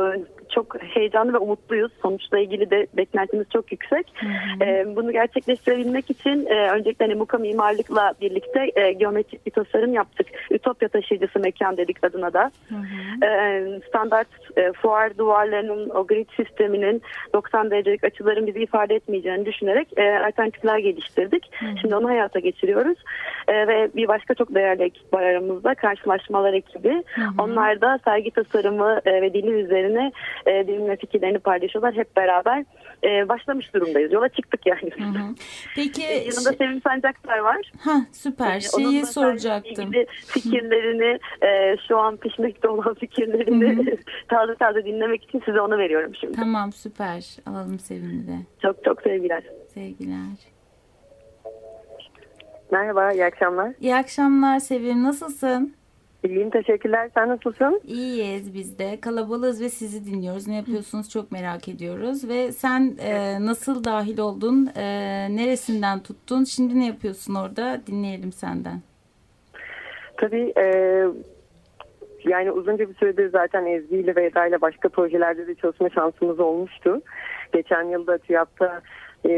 çok 0.55 0.83
heyecanlı 0.83 1.33
ve 1.33 1.39
umutluyuz. 1.39 1.93
Sonuçla 2.03 2.39
ilgili 2.39 2.71
de 2.71 2.87
beklentimiz 2.97 3.47
çok 3.53 3.73
yüksek. 3.73 4.13
E, 4.63 4.97
bunu 4.97 5.13
gerçekleştirebilmek 5.13 6.11
için 6.11 6.47
e, 6.47 6.71
öncelikle 6.71 7.05
hani 7.05 7.15
Muka 7.15 7.39
Mimarlık'la 7.39 8.15
birlikte 8.21 8.73
e, 8.77 8.93
geometrik 8.93 9.47
bir 9.47 9.51
tasarım 9.51 9.93
yaptık. 9.93 10.27
Ütopya 10.51 10.89
taşıyıcısı 10.89 11.41
mekan 11.41 11.77
dedik 11.77 12.05
adına 12.05 12.33
da. 12.33 12.51
E, 13.27 13.63
standart 13.89 14.29
e, 14.57 14.73
fuar 14.73 15.19
duvarlarının 15.19 15.91
o 15.91 16.07
grid 16.07 16.29
sisteminin 16.37 17.03
90 17.35 17.71
derecelik 17.71 18.05
açıların 18.05 18.47
bizi 18.47 18.63
ifade 18.63 18.95
etmeyeceğini 18.95 19.47
düşünerek 19.47 19.89
e, 19.97 20.19
alternatifler 20.19 20.79
geliştirdik. 20.79 21.51
Şimdi 21.81 21.97
onu 21.97 22.09
hayata 22.09 22.39
geçiriyoruz. 22.65 22.99
E, 23.49 23.53
ve 23.69 23.91
bir 23.97 24.09
başka 24.09 24.35
çok 24.35 24.55
değerli 24.55 24.83
ekip 24.83 25.15
var 25.15 25.23
aramızda. 25.23 25.75
Karşılaşmalar 25.75 26.53
ekibi. 26.53 27.03
Onlar 27.39 27.81
da 27.81 27.99
sergi 28.05 28.31
tasarımı 28.31 29.01
e, 29.05 29.23
ve 29.23 29.35
dili 29.35 29.51
üzerine 29.51 30.13
e, 30.47 30.69
benimle 30.69 30.97
fikirlerini 30.97 31.39
paylaşıyorlar. 31.39 31.95
Hep 31.95 32.17
beraber 32.17 32.65
e, 33.05 33.29
başlamış 33.29 33.75
durumdayız. 33.75 34.13
Yola 34.13 34.29
çıktık 34.29 34.67
yani. 34.67 34.91
Peki 35.75 36.03
Yanında 36.13 36.31
şey- 36.31 36.57
Sevim 36.59 36.81
Sancaktar 36.83 37.39
var. 37.39 37.73
ha 37.81 37.95
süper 38.13 38.63
Onun 38.77 38.91
şeyi 38.91 39.03
da 39.03 39.07
soracaktım. 39.07 39.73
ilgili 39.87 40.07
fikirlerini 40.27 41.19
e, 41.47 41.77
şu 41.89 41.99
an 41.99 42.17
pişmekte 42.17 42.69
olan 42.69 42.95
fikirlerini 42.95 43.97
taze 44.29 44.55
taze 44.55 44.85
dinlemek 44.85 45.25
için 45.25 45.43
size 45.47 45.61
onu 45.61 45.79
veriyorum 45.79 46.13
şimdi. 46.21 46.37
Tamam 46.37 46.73
süper 46.73 47.37
alalım 47.47 47.79
Sevim'i 47.79 48.27
de. 48.27 48.37
Çok 48.63 48.85
çok 48.85 49.03
sevgiler. 49.03 49.43
Sevgiler. 49.69 50.54
Merhaba, 52.75 53.13
iyi 53.13 53.25
akşamlar. 53.25 53.73
İyi 53.81 53.95
akşamlar 53.95 54.59
Sevim 54.59 55.03
nasılsın? 55.03 55.75
İyiyim, 56.25 56.51
teşekkürler. 56.51 57.11
Sen 57.15 57.29
nasılsın? 57.29 57.81
İyiyiz 57.85 58.55
biz 58.55 58.79
de. 58.79 59.01
Kalabalığız 59.01 59.63
ve 59.63 59.69
sizi 59.69 60.13
dinliyoruz. 60.13 60.49
Ne 60.49 60.57
yapıyorsunuz 60.57 61.11
çok 61.11 61.33
merak 61.33 61.69
ediyoruz. 61.69 62.29
Ve 62.29 62.53
sen 62.53 62.97
e, 63.01 63.37
nasıl 63.47 63.85
dahil 63.85 64.19
oldun? 64.19 64.71
E, 64.77 64.85
neresinden 65.37 66.01
tuttun? 66.01 66.45
Şimdi 66.45 66.81
ne 66.81 66.87
yapıyorsun 66.87 67.35
orada? 67.35 67.81
Dinleyelim 67.87 68.33
senden. 68.33 68.81
Tabii 70.17 70.53
e, 70.57 70.67
yani 72.25 72.51
uzunca 72.51 72.89
bir 72.89 72.95
süredir 72.95 73.31
zaten 73.31 73.67
Ezgi 73.67 73.97
ile 73.97 74.17
ve 74.17 74.27
Eda 74.27 74.47
ile 74.47 74.61
başka 74.61 74.89
projelerde 74.89 75.47
de 75.47 75.55
çalışma 75.55 75.91
şansımız 75.91 76.41
olmuştu. 76.41 77.03
Geçen 77.53 77.83
yılda 77.83 78.19
TÜYAP'ta 78.19 78.83
e, 79.25 79.35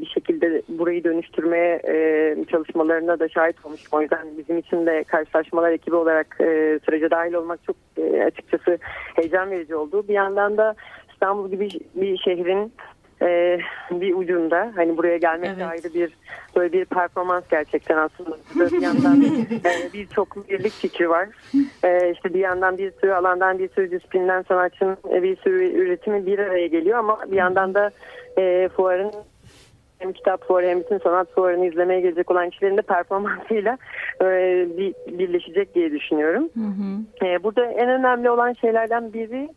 bir 0.00 0.06
şekilde 0.06 0.62
burayı 0.68 1.04
dönüştürmeye 1.04 1.80
e, 1.88 2.36
çalışmalarına 2.50 3.18
da 3.18 3.28
şahit 3.28 3.66
olmuştum. 3.66 3.98
O 3.98 4.02
yüzden 4.02 4.26
bizim 4.38 4.58
için 4.58 4.86
de 4.86 5.04
karşılaşmalar 5.04 5.72
ekibi 5.72 5.96
olarak 5.96 6.36
e, 6.40 6.78
sürece 6.84 7.10
dahil 7.10 7.32
olmak 7.32 7.64
çok 7.64 7.76
e, 7.98 8.22
açıkçası 8.22 8.78
heyecan 9.14 9.50
verici 9.50 9.76
oldu. 9.76 10.04
Bir 10.08 10.14
yandan 10.14 10.56
da 10.56 10.74
İstanbul 11.12 11.50
gibi 11.50 11.68
bir 11.94 12.18
şehrin 12.18 12.72
e, 13.22 13.58
bir 13.90 14.14
ucunda 14.14 14.72
hani 14.76 14.96
buraya 14.96 15.16
gelmek 15.16 15.50
Evet. 15.56 15.66
ayrı 15.66 15.94
bir 15.94 16.12
böyle 16.56 16.72
bir 16.72 16.84
performans 16.84 17.44
gerçekten 17.50 17.96
aslında. 17.96 18.36
Bir 18.72 18.82
yandan 18.82 19.22
e, 19.64 19.92
bir 19.92 20.06
çoklu 20.06 20.44
birlik 20.48 20.72
fikri 20.72 21.10
var. 21.10 21.28
E, 21.84 22.12
işte 22.12 22.34
bir 22.34 22.38
yandan 22.40 22.78
bir 22.78 22.92
sürü 23.00 23.12
alandan 23.12 23.58
bir 23.58 23.68
sürü 23.68 23.90
disiplinden 23.90 24.42
sanatçının 24.42 24.96
e, 25.12 25.22
bir 25.22 25.36
sürü 25.36 25.64
üretimi 25.64 26.26
bir 26.26 26.38
araya 26.38 26.66
geliyor 26.66 26.98
ama 26.98 27.18
bir 27.30 27.36
yandan 27.36 27.74
da 27.74 27.90
e, 28.38 28.68
fuarın 28.76 29.12
hem 29.98 30.12
kitap 30.12 30.48
fuarı 30.48 30.66
hem 30.66 30.80
bütün 30.80 30.98
sanat 30.98 31.34
fuarını 31.34 31.66
izlemeye 31.66 32.00
gelecek 32.00 32.30
olan 32.30 32.50
kişilerin 32.50 32.76
de 32.76 32.82
performansıyla 32.82 33.78
e, 34.22 34.26
bir, 34.78 34.94
birleşecek 35.18 35.74
diye 35.74 35.92
düşünüyorum. 35.92 36.48
Hı 36.54 36.60
hı. 36.60 37.26
Ee, 37.26 37.42
burada 37.42 37.64
en 37.64 37.88
önemli 37.88 38.30
olan 38.30 38.52
şeylerden 38.52 39.12
biri 39.12 39.48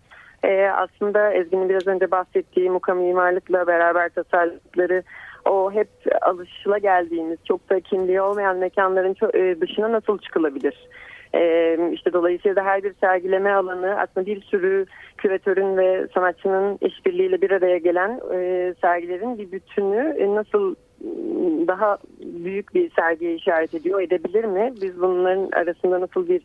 e, 0.43 0.67
aslında 0.67 1.33
Ezgi'nin 1.33 1.69
biraz 1.69 1.87
önce 1.87 2.11
bahsettiği 2.11 2.69
muka 2.69 2.93
mimarlıkla 2.93 3.67
beraber 3.67 4.09
tasarladıkları 4.09 5.03
o 5.45 5.71
hep 5.71 5.87
alışıla 6.21 6.77
geldiğimiz 6.77 7.37
çok 7.47 7.69
da 7.69 7.79
kimliği 7.79 8.21
olmayan 8.21 8.57
mekanların 8.57 9.13
ço- 9.13 9.37
e, 9.37 9.61
dışına 9.61 9.91
nasıl 9.91 10.17
çıkılabilir? 10.17 10.87
E, 11.33 11.77
işte 11.91 12.13
dolayısıyla 12.13 12.55
da 12.55 12.63
her 12.63 12.83
bir 12.83 12.93
sergileme 12.93 13.51
alanı 13.51 13.99
aslında 13.99 14.25
bir 14.25 14.41
sürü 14.41 14.85
küratörün 15.17 15.77
ve 15.77 16.07
sanatçının 16.13 16.77
işbirliğiyle 16.81 17.41
bir 17.41 17.51
araya 17.51 17.77
gelen 17.77 18.21
e, 18.33 18.73
sergilerin 18.81 19.37
bir 19.37 19.51
bütünü 19.51 20.15
e, 20.19 20.35
nasıl 20.35 20.75
m, 21.01 21.67
daha 21.67 21.97
büyük 22.19 22.75
bir 22.75 22.91
sergiye 22.95 23.35
işaret 23.35 23.73
ediyor 23.73 24.01
edebilir 24.01 24.43
mi? 24.43 24.73
Biz 24.81 25.01
bunların 25.01 25.49
arasında 25.51 26.01
nasıl 26.01 26.29
bir 26.29 26.41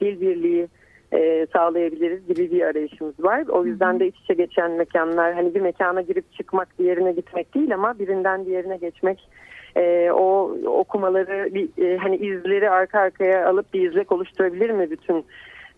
dil 0.00 0.20
birliği 0.20 0.68
e, 1.12 1.46
sağlayabiliriz 1.52 2.26
gibi 2.26 2.50
bir 2.50 2.62
arayışımız 2.62 3.14
var. 3.24 3.44
O 3.48 3.64
yüzden 3.64 4.00
de 4.00 4.06
iç 4.06 4.16
içe 4.20 4.34
geçen 4.34 4.70
mekanlar 4.70 5.34
hani 5.34 5.54
bir 5.54 5.60
mekana 5.60 6.00
girip 6.00 6.32
çıkmak 6.32 6.78
diğerine 6.78 7.12
gitmek 7.12 7.54
değil 7.54 7.74
ama 7.74 7.98
birinden 7.98 8.46
diğerine 8.46 8.76
geçmek 8.76 9.28
e, 9.76 10.10
o 10.10 10.56
okumaları 10.66 11.54
bir, 11.54 11.84
e, 11.84 11.96
hani 11.96 12.16
izleri 12.16 12.70
arka 12.70 13.00
arkaya 13.00 13.48
alıp 13.48 13.74
bir 13.74 13.90
izlek 13.90 14.12
oluşturabilir 14.12 14.70
mi 14.70 14.90
bütün 14.90 15.24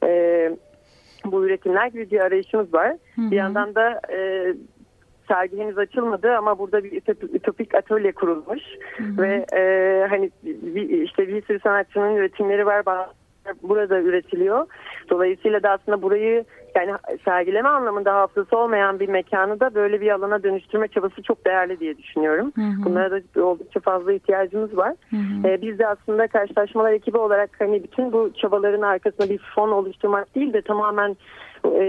e, 0.04 0.50
bu 1.24 1.46
üretimler 1.46 1.86
gibi 1.86 2.10
bir 2.10 2.20
arayışımız 2.20 2.74
var. 2.74 2.96
Bir 3.16 3.36
yandan 3.36 3.74
da 3.74 4.00
e, 4.12 4.46
sergi 5.28 5.58
henüz 5.58 5.78
açılmadı 5.78 6.36
ama 6.36 6.58
burada 6.58 6.84
bir 6.84 7.02
ütopik 7.34 7.74
atölye 7.74 8.12
kurulmuş 8.12 8.62
hı 8.96 9.04
hı. 9.04 9.22
ve 9.22 9.46
e, 9.52 10.06
hani 10.08 10.30
bir, 10.42 10.88
işte 10.88 11.28
bir 11.28 11.42
sürü 11.42 11.60
sanatçının 11.60 12.16
üretimleri 12.16 12.66
var 12.66 12.86
burada 13.62 14.00
üretiliyor. 14.00 14.66
Dolayısıyla 15.10 15.62
da 15.62 15.70
aslında 15.70 16.02
burayı 16.02 16.44
yani 16.74 16.92
sergileme 17.24 17.68
anlamında 17.68 18.14
hafızası 18.14 18.58
olmayan 18.58 19.00
bir 19.00 19.08
mekanı 19.08 19.60
da 19.60 19.74
böyle 19.74 20.00
bir 20.00 20.10
alana 20.10 20.42
dönüştürme 20.42 20.88
çabası 20.88 21.22
çok 21.22 21.46
değerli 21.46 21.80
diye 21.80 21.98
düşünüyorum. 21.98 22.52
Hı 22.54 22.60
hı. 22.60 22.84
Bunlara 22.84 23.10
da 23.10 23.44
oldukça 23.44 23.80
fazla 23.80 24.12
ihtiyacımız 24.12 24.76
var. 24.76 24.94
Hı 25.10 25.16
hı. 25.16 25.48
Ee, 25.48 25.62
biz 25.62 25.78
de 25.78 25.86
aslında 25.86 26.26
karşılaşmalar 26.26 26.92
ekibi 26.92 27.18
olarak 27.18 27.50
hani 27.58 27.82
bütün 27.82 28.12
bu 28.12 28.30
çabaların 28.34 28.82
arkasında 28.82 29.30
bir 29.30 29.38
fon 29.54 29.70
oluşturmak 29.70 30.34
değil 30.34 30.52
de 30.52 30.62
tamamen 30.62 31.16
e, 31.64 31.84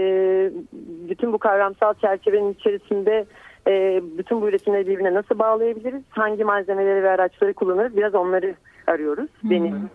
bütün 1.08 1.32
bu 1.32 1.38
kavramsal 1.38 1.94
çerçevenin 1.94 2.52
içerisinde 2.52 3.24
e, 3.68 4.02
bütün 4.18 4.40
bu 4.40 4.48
üretimleri 4.48 4.86
birbirine 4.86 5.14
nasıl 5.14 5.38
bağlayabiliriz? 5.38 6.02
Hangi 6.10 6.44
malzemeleri 6.44 7.02
ve 7.02 7.10
araçları 7.10 7.54
kullanırız? 7.54 7.96
Biraz 7.96 8.14
onları 8.14 8.54
arıyoruz. 8.86 9.30
Benim. 9.44 9.90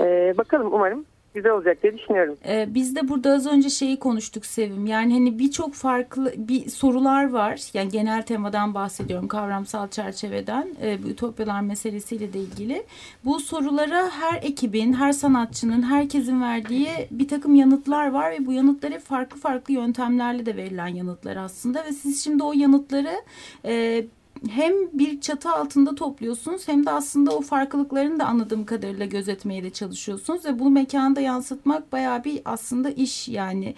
Ee, 0.00 0.34
bakalım 0.38 0.72
umarım 0.72 1.04
güzel 1.34 1.52
olacak 1.52 1.82
diye 1.82 1.98
düşünüyorum. 1.98 2.36
Ee, 2.48 2.66
biz 2.68 2.96
de 2.96 3.08
burada 3.08 3.32
az 3.32 3.46
önce 3.46 3.70
şeyi 3.70 3.98
konuştuk 3.98 4.46
Sevim. 4.46 4.86
Yani 4.86 5.12
hani 5.12 5.38
birçok 5.38 5.74
farklı 5.74 6.32
bir 6.36 6.70
sorular 6.70 7.30
var. 7.30 7.60
Yani 7.74 7.88
genel 7.88 8.22
temadan 8.22 8.74
bahsediyorum. 8.74 9.28
Kavramsal 9.28 9.88
çerçeveden. 9.88 10.68
E, 10.82 11.02
bu 11.02 11.08
ütopyalar 11.08 11.60
meselesiyle 11.60 12.32
de 12.32 12.38
ilgili. 12.38 12.82
Bu 13.24 13.40
sorulara 13.40 14.10
her 14.10 14.42
ekibin, 14.42 14.92
her 14.92 15.12
sanatçının, 15.12 15.82
herkesin 15.82 16.42
verdiği 16.42 16.88
bir 17.10 17.28
takım 17.28 17.54
yanıtlar 17.54 18.10
var 18.10 18.30
ve 18.30 18.46
bu 18.46 18.52
yanıtlar 18.52 18.92
hep 18.92 19.02
farklı 19.02 19.40
farklı 19.40 19.74
yöntemlerle 19.74 20.46
de 20.46 20.56
verilen 20.56 20.88
yanıtlar 20.88 21.36
aslında 21.36 21.84
ve 21.84 21.92
siz 21.92 22.24
şimdi 22.24 22.42
o 22.42 22.52
yanıtları 22.52 23.22
e, 23.64 24.04
hem 24.48 24.72
bir 24.92 25.20
çatı 25.20 25.50
altında 25.50 25.94
topluyorsunuz 25.94 26.68
hem 26.68 26.86
de 26.86 26.90
aslında 26.90 27.30
o 27.30 27.40
farklılıklarını 27.40 28.20
da 28.20 28.26
anladığım 28.26 28.66
kadarıyla 28.66 29.06
gözetmeye 29.06 29.62
de 29.62 29.70
çalışıyorsunuz 29.70 30.44
ve 30.44 30.58
bunu 30.58 30.70
mekanda 30.70 31.20
yansıtmak 31.20 31.92
bayağı 31.92 32.24
bir 32.24 32.42
aslında 32.44 32.90
iş 32.90 33.28
yani 33.28 33.74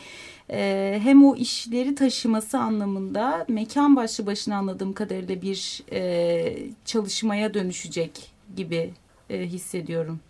e, 0.50 1.00
hem 1.02 1.24
o 1.24 1.36
işleri 1.36 1.94
taşıması 1.94 2.58
anlamında 2.58 3.46
mekan 3.48 3.96
başlı 3.96 4.26
başına 4.26 4.56
anladığım 4.56 4.92
kadarıyla 4.92 5.42
bir 5.42 5.82
e, 5.92 6.54
çalışmaya 6.84 7.54
dönüşecek 7.54 8.32
gibi 8.56 8.94
e, 9.30 9.46
hissediyorum 9.46 10.20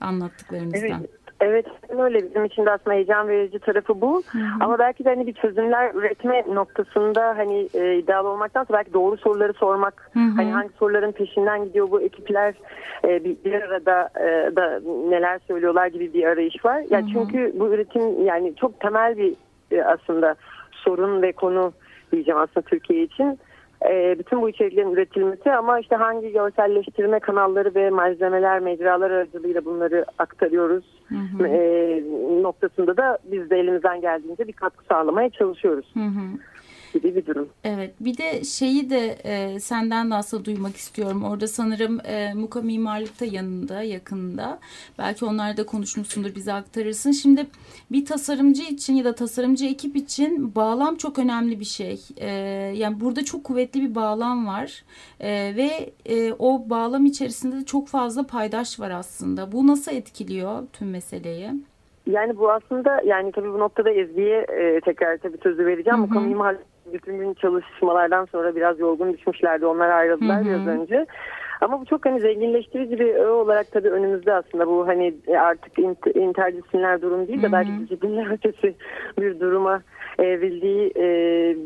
anlattıklarınızdan. 0.00 1.00
Evet. 1.00 1.10
Evet 1.40 1.66
öyle 1.88 2.28
bizim 2.28 2.44
için 2.44 2.66
de 2.66 2.70
aslında 2.70 2.96
heyecan 2.96 3.28
verici 3.28 3.58
tarafı 3.58 4.00
bu. 4.00 4.22
Hı 4.26 4.38
hı. 4.38 4.44
Ama 4.60 4.78
belki 4.78 5.04
de 5.04 5.08
hani 5.08 5.26
bir 5.26 5.32
çözümler 5.32 5.94
üretme 5.94 6.44
noktasında 6.52 7.36
hani 7.36 7.68
e, 7.74 7.98
iddialı 7.98 8.28
olmaktansa 8.28 8.74
belki 8.74 8.92
doğru 8.92 9.16
soruları 9.16 9.52
sormak. 9.52 10.10
Hı 10.12 10.20
hı. 10.20 10.32
Hani 10.36 10.52
hangi 10.52 10.72
soruların 10.78 11.12
peşinden 11.12 11.64
gidiyor 11.64 11.90
bu 11.90 12.00
ekipler 12.00 12.54
e, 13.04 13.24
bir, 13.24 13.36
bir 13.44 13.62
arada 13.62 14.08
e, 14.16 14.56
da 14.56 14.80
neler 15.08 15.40
söylüyorlar 15.48 15.86
gibi 15.86 16.14
bir 16.14 16.24
arayış 16.24 16.64
var. 16.64 16.78
Ya 16.78 16.86
yani 16.90 17.10
çünkü 17.12 17.52
bu 17.54 17.68
üretim 17.68 18.26
yani 18.26 18.54
çok 18.56 18.80
temel 18.80 19.16
bir 19.16 19.34
e, 19.70 19.82
aslında 19.82 20.34
sorun 20.72 21.22
ve 21.22 21.32
konu 21.32 21.72
diyeceğim 22.12 22.40
aslında 22.40 22.66
Türkiye 22.66 23.02
için 23.02 23.38
e, 23.86 24.18
bütün 24.18 24.42
bu 24.42 24.48
içeriklerin 24.48 24.92
üretilmesi 24.92 25.52
ama 25.52 25.80
işte 25.80 25.96
hangi 25.96 26.32
görselleştirme 26.32 27.20
kanalları 27.20 27.74
ve 27.74 27.90
malzemeler, 27.90 28.60
mecralar 28.60 29.10
aracılığıyla 29.10 29.64
bunları 29.64 30.04
aktarıyoruz 30.18 30.84
hı 31.08 31.14
hı. 31.14 31.46
E, 31.46 32.02
noktasında 32.42 32.96
da 32.96 33.18
biz 33.24 33.50
de 33.50 33.58
elimizden 33.58 34.00
geldiğince 34.00 34.46
bir 34.46 34.52
katkı 34.52 34.84
sağlamaya 34.84 35.30
çalışıyoruz. 35.30 35.90
Hı 35.94 36.00
hı 36.00 36.57
gibi 36.92 37.16
bir 37.16 37.26
durum. 37.26 37.48
Evet 37.64 37.94
bir 38.00 38.18
de 38.18 38.44
şeyi 38.44 38.90
de 38.90 39.18
e, 39.24 39.60
senden 39.60 40.10
de 40.10 40.14
aslında 40.14 40.44
duymak 40.44 40.76
istiyorum. 40.76 41.24
Orada 41.24 41.46
sanırım 41.46 42.00
e, 42.06 42.34
Muka 42.34 42.62
Mimarlık'ta 42.62 43.24
yanında 43.24 43.82
yakında. 43.82 44.58
Belki 44.98 45.24
onlar 45.24 45.56
da 45.56 45.66
konuşmuşsundur 45.66 46.34
bize 46.34 46.52
aktarırsın. 46.52 47.12
Şimdi 47.12 47.46
bir 47.92 48.06
tasarımcı 48.06 48.62
için 48.62 48.94
ya 48.94 49.04
da 49.04 49.14
tasarımcı 49.14 49.66
ekip 49.66 49.96
için 49.96 50.54
bağlam 50.54 50.96
çok 50.96 51.18
önemli 51.18 51.60
bir 51.60 51.64
şey. 51.64 52.00
E, 52.16 52.28
yani 52.74 53.00
burada 53.00 53.24
çok 53.24 53.44
kuvvetli 53.44 53.80
bir 53.80 53.94
bağlam 53.94 54.46
var. 54.46 54.84
E, 55.20 55.56
ve 55.56 55.90
e, 56.06 56.32
o 56.32 56.70
bağlam 56.70 57.06
içerisinde 57.06 57.56
de 57.56 57.64
çok 57.64 57.88
fazla 57.88 58.26
paydaş 58.26 58.80
var 58.80 58.90
aslında. 58.90 59.52
Bu 59.52 59.66
nasıl 59.66 59.92
etkiliyor 59.92 60.62
tüm 60.72 60.90
meseleyi? 60.90 61.50
Yani 62.06 62.38
bu 62.38 62.52
aslında 62.52 63.00
yani 63.04 63.32
tabii 63.32 63.52
bu 63.52 63.58
noktada 63.58 63.90
Ezgi'ye 63.90 64.38
e, 64.38 64.80
tekrar 64.80 65.18
tabii 65.18 65.38
sözü 65.42 65.66
vereceğim. 65.66 65.98
Hı 65.98 66.02
hı. 66.02 66.10
Bu 66.10 66.14
konuyu 66.14 66.36
bütün 66.92 67.18
gün 67.18 67.34
çalışmalardan 67.34 68.24
sonra 68.24 68.56
biraz 68.56 68.80
yorgun 68.80 69.12
düşmüşlerdi. 69.12 69.66
Onlar 69.66 69.90
ayrıldılar 69.90 70.44
biraz 70.44 70.66
önce. 70.66 71.06
Ama 71.60 71.80
bu 71.80 71.84
çok 71.84 72.06
hani 72.06 72.20
zenginleştirici 72.20 72.98
bir 72.98 73.14
öğe 73.14 73.30
olarak 73.30 73.72
tabii 73.72 73.90
önümüzde 73.90 74.32
aslında 74.32 74.66
bu 74.66 74.86
hani 74.88 75.14
artık 75.38 75.78
interdisipliner 76.16 77.02
durum 77.02 77.28
değil 77.28 77.42
de 77.42 77.52
belki 77.52 77.78
disiplinler 77.80 78.30
ötesi 78.30 78.74
bir 79.20 79.40
duruma 79.40 79.82
evrildiği 80.18 80.92
e, 80.96 81.06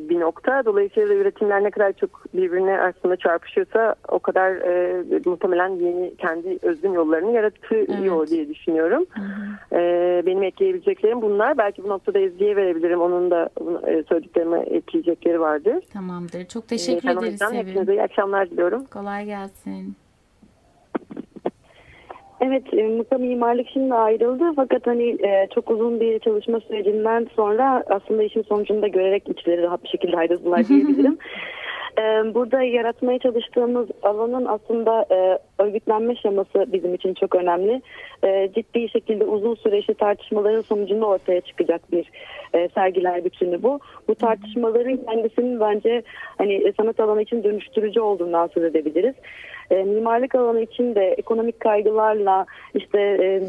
bir 0.09 0.21
nokta. 0.21 0.65
Dolayısıyla 0.65 1.15
üretimler 1.15 1.65
ne 1.65 1.71
kadar 1.71 1.93
çok 1.93 2.35
birbirine 2.35 2.81
aslında 2.81 3.17
çarpışıyorsa 3.17 3.95
o 4.09 4.19
kadar 4.19 4.51
e, 4.51 5.03
muhtemelen 5.25 5.69
yeni 5.69 6.17
kendi 6.17 6.59
özgün 6.63 6.93
yollarını 6.93 7.33
yaratıyor 7.33 7.87
evet. 7.89 8.31
diye 8.31 8.49
düşünüyorum. 8.49 9.05
Hı 9.11 9.21
hı. 9.21 9.79
E, 9.81 10.23
benim 10.27 10.43
ekleyebileceklerim 10.43 11.23
bunlar. 11.23 11.59
Belki 11.59 11.85
bu 11.85 11.89
noktada 11.89 12.19
Ezgi'ye 12.19 12.57
verebilirim. 12.57 13.01
Onun 13.01 13.31
da 13.31 13.51
e, 13.87 14.03
söylediklerime 14.09 14.61
ekleyecekleri 14.61 15.41
vardır. 15.41 15.85
Tamamdır. 15.93 16.45
Çok 16.45 16.69
teşekkür 16.69 17.09
e, 17.09 17.13
ederiz. 17.13 17.41
Hepinize 17.53 17.93
iyi 17.93 18.03
akşamlar 18.03 18.51
diliyorum. 18.51 18.85
Kolay 18.85 19.25
gelsin. 19.25 19.97
Evet, 22.43 22.75
e, 22.75 22.83
Musa 22.83 23.19
Mimarlık 23.19 23.67
şimdi 23.73 23.95
ayrıldı 23.95 24.45
fakat 24.57 24.87
hani 24.87 25.09
e, 25.09 25.49
çok 25.55 25.71
uzun 25.71 26.01
bir 26.01 26.19
çalışma 26.19 26.61
sürecinden 26.61 27.27
sonra 27.37 27.85
aslında 27.91 28.23
işin 28.23 28.43
sonucunu 28.43 28.83
da 28.83 28.89
görerek 28.89 29.29
içleri 29.29 29.63
rahat 29.63 29.85
bir 29.85 29.89
şekilde 29.89 30.17
ayrıldılar 30.17 30.65
diyebilirim. 30.69 31.19
e, 31.99 32.03
burada 32.35 32.63
yaratmaya 32.63 33.19
çalıştığımız 33.19 33.89
alanın 34.03 34.47
aslında 34.47 35.07
örgütlenme 35.63 36.17
şeması 36.17 36.67
bizim 36.73 36.95
için 36.95 37.15
çok 37.15 37.35
önemli. 37.35 37.83
E, 38.25 38.51
ciddi 38.55 38.89
şekilde 38.89 39.25
uzun 39.25 39.55
süreçli 39.55 39.95
tartışmaların 39.95 40.61
sonucunda 40.61 41.07
ortaya 41.07 41.41
çıkacak 41.41 41.93
bir 41.93 42.11
e, 42.55 42.69
sergiler 42.69 43.25
bütünü 43.25 43.63
bu. 43.63 43.81
Bu 44.09 44.15
tartışmaların 44.15 44.97
kendisinin 44.97 45.61
bence 45.61 46.03
hani 46.39 46.55
e, 46.55 46.73
sanat 46.73 47.01
alanı 47.01 47.23
için 47.23 47.45
dönüştürücü 47.45 48.01
olduğundan 48.01 48.47
söz 48.47 48.65
edebiliriz. 48.65 49.15
E, 49.73 49.83
mimarlık 49.83 50.35
alanı 50.35 50.61
için 50.63 50.95
de 50.95 51.15
ekonomik 51.19 51.61
kaygılarla 51.61 52.47
işte 52.75 53.01
e, 53.01 53.43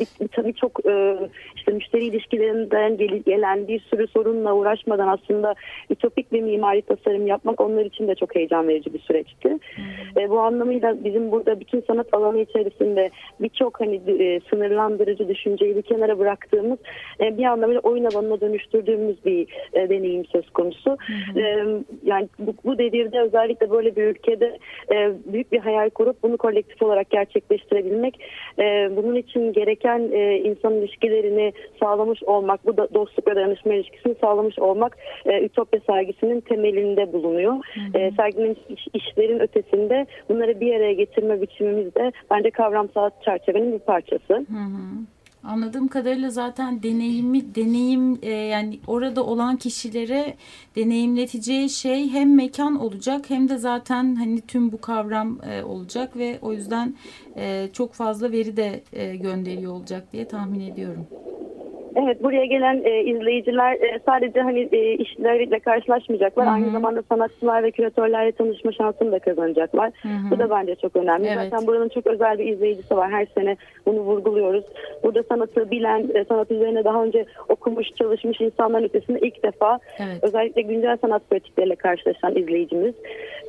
birçok 0.45 0.85
bir, 0.85 0.91
e, 0.91 1.17
işte 1.55 1.71
müşteri 1.71 2.05
ilişkilerinden 2.05 2.97
gel, 2.97 3.17
gelen 3.17 3.67
bir 3.67 3.79
sürü 3.79 4.07
sorunla 4.07 4.53
uğraşmadan 4.53 5.07
aslında 5.07 5.55
ütopik 5.89 6.31
bir 6.31 6.41
mimari 6.41 6.81
tasarım 6.81 7.27
yapmak 7.27 7.61
onlar 7.61 7.85
için 7.85 8.07
de 8.07 8.15
çok 8.15 8.35
heyecan 8.35 8.67
verici 8.67 8.93
bir 8.93 8.99
süreçti. 8.99 9.49
Hmm. 9.49 10.23
E, 10.23 10.29
bu 10.29 10.39
anlamıyla 10.39 11.03
bizim 11.03 11.31
burada 11.31 11.59
bütün 11.59 11.81
sanat 11.81 12.02
alanı 12.11 12.39
içerisinde 12.39 13.09
birçok 13.41 13.81
hani 13.81 13.95
e, 13.95 14.39
sınırlandırıcı 14.49 15.27
düşünceyi 15.27 15.75
bir 15.75 15.81
kenara 15.81 16.19
bıraktığımız 16.19 16.79
e, 17.19 17.37
bir 17.37 17.43
anlamıyla 17.43 17.81
oyun 17.81 18.05
alanına 18.05 18.41
dönüştürdüğümüz 18.41 19.25
bir 19.25 19.47
e, 19.73 19.89
deneyim 19.89 20.25
söz 20.25 20.49
konusu. 20.49 20.97
E, 21.35 21.41
yani 22.03 22.29
bu, 22.39 22.53
bu 22.65 22.77
devirde 22.77 23.19
özellikle 23.19 23.69
böyle 23.69 23.95
bir 23.95 24.03
ülkede 24.03 24.57
e, 24.91 25.11
büyük 25.33 25.51
bir 25.51 25.59
hayal 25.59 25.89
kurup 25.89 26.03
kurup 26.03 26.23
bunu 26.23 26.37
kolektif 26.37 26.81
olarak 26.81 27.09
gerçekleştirebilmek, 27.09 28.19
e, 28.59 28.63
bunun 28.95 29.15
için 29.15 29.53
gereken 29.53 30.09
e, 30.11 30.37
insan 30.37 30.73
ilişkilerini 30.73 31.53
sağlamış 31.79 32.23
olmak, 32.23 32.65
bu 32.65 32.77
da 32.77 32.93
dostluk 32.93 33.27
ve 33.27 33.35
dayanışma 33.35 33.73
ilişkisini 33.73 34.15
sağlamış 34.21 34.59
olmak 34.59 34.97
e, 35.25 35.45
Ütopya 35.45 35.79
sergisinin 35.87 36.39
temelinde 36.39 37.13
bulunuyor. 37.13 37.53
Hı 37.53 37.79
hı. 37.79 37.97
E, 37.97 38.11
serginin 38.11 38.57
iş, 38.69 38.87
işlerin 38.93 39.39
ötesinde 39.39 40.05
bunları 40.29 40.59
bir 40.59 40.75
araya 40.75 40.93
getirme 40.93 41.41
biçimimiz 41.41 41.92
de 41.95 42.11
bence 42.31 42.51
kavramsal 42.51 43.09
çerçevenin 43.25 43.73
bir 43.73 43.79
parçası. 43.79 44.33
Hı 44.33 44.39
hı. 44.39 45.03
Anladığım 45.43 45.87
kadarıyla 45.87 46.29
zaten 46.29 46.83
deneyimi 46.83 47.55
deneyim 47.55 48.19
e, 48.21 48.31
yani 48.31 48.79
orada 48.87 49.25
olan 49.25 49.57
kişilere 49.57 50.33
deneyimleteceği 50.75 51.69
şey 51.69 52.09
hem 52.09 52.35
mekan 52.35 52.79
olacak 52.79 53.29
hem 53.29 53.49
de 53.49 53.57
zaten 53.57 54.15
hani 54.15 54.41
tüm 54.41 54.71
bu 54.71 54.81
kavram 54.81 55.39
e, 55.49 55.63
olacak 55.63 56.17
ve 56.17 56.39
o 56.41 56.53
yüzden 56.53 56.95
e, 57.37 57.69
çok 57.73 57.93
fazla 57.93 58.31
veri 58.31 58.57
de 58.57 58.83
e, 58.93 59.15
gönderiyor 59.15 59.73
olacak 59.73 60.03
diye 60.13 60.27
tahmin 60.27 60.59
ediyorum. 60.59 61.07
Evet 61.95 62.23
buraya 62.23 62.45
gelen 62.45 62.81
e, 62.83 63.03
izleyiciler 63.03 63.73
e, 63.73 63.99
sadece 64.05 64.41
hani 64.41 64.69
e, 64.71 64.93
işleriyle 64.93 65.59
karşılaşmayacaklar. 65.59 66.45
Hı 66.45 66.49
-hı. 66.49 66.53
Aynı 66.53 66.71
zamanda 66.71 67.01
sanatçılar 67.09 67.63
ve 67.63 67.71
küratörlerle 67.71 68.31
tanışma 68.31 68.71
şansını 68.71 69.11
da 69.11 69.19
kazanacaklar. 69.19 69.91
Hı 70.01 70.07
-hı. 70.07 70.31
Bu 70.31 70.39
da 70.39 70.49
bence 70.49 70.75
çok 70.75 70.95
önemli. 70.95 71.27
Evet. 71.27 71.49
Zaten 71.51 71.67
buranın 71.67 71.89
çok 71.89 72.07
özel 72.07 72.39
bir 72.39 72.45
izleyicisi 72.45 72.97
var. 72.97 73.11
Her 73.11 73.25
sene 73.25 73.57
bunu 73.85 73.99
vurguluyoruz. 73.99 74.63
burada 75.03 75.23
sanatı 75.23 75.71
bilen, 75.71 76.09
e, 76.13 76.25
sanat 76.25 76.51
üzerine 76.51 76.83
daha 76.83 77.03
önce 77.03 77.25
okumuş, 77.49 77.87
çalışmış 77.95 78.41
insanların 78.41 78.83
ötesinde 78.83 79.19
ilk 79.19 79.43
defa 79.43 79.79
Evet. 79.99 80.17
özellikle 80.21 80.61
güncel 80.61 80.97
sanat 81.01 81.29
pratikleriyle 81.29 81.75
karşılaşan 81.75 82.35
izleyicimiz. 82.35 82.93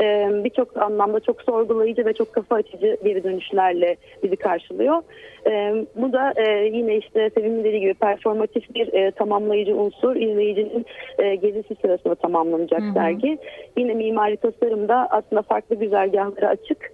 E, 0.00 0.28
Birçok 0.44 0.76
anlamda 0.76 1.20
çok 1.20 1.42
sorgulayıcı 1.42 2.06
ve 2.06 2.12
çok 2.12 2.32
kafa 2.32 2.54
açıcı 2.54 2.96
geri 3.04 3.24
dönüşlerle 3.24 3.96
bizi 4.22 4.36
karşılıyor. 4.36 5.02
E, 5.46 5.74
bu 5.96 6.12
da 6.12 6.32
e, 6.36 6.66
yine 6.66 6.96
işte 6.96 7.30
Sevim'in 7.34 7.64
dediği 7.64 7.80
gibi 7.80 7.94
performatif 7.94 8.74
bir 8.74 8.92
e, 8.92 9.10
tamamlayıcı 9.10 9.76
unsur. 9.76 10.16
İzleyicinin 10.16 10.86
e, 11.18 11.34
gezisi 11.34 11.74
sırasında 11.82 12.14
tamamlanacak 12.14 12.82
sergi. 12.94 13.38
Yine 13.76 13.94
mimari 13.94 14.36
tasarımda 14.36 15.08
aslında 15.10 15.42
farklı 15.42 15.76
güzergahlara 15.76 16.48
açık 16.48 16.92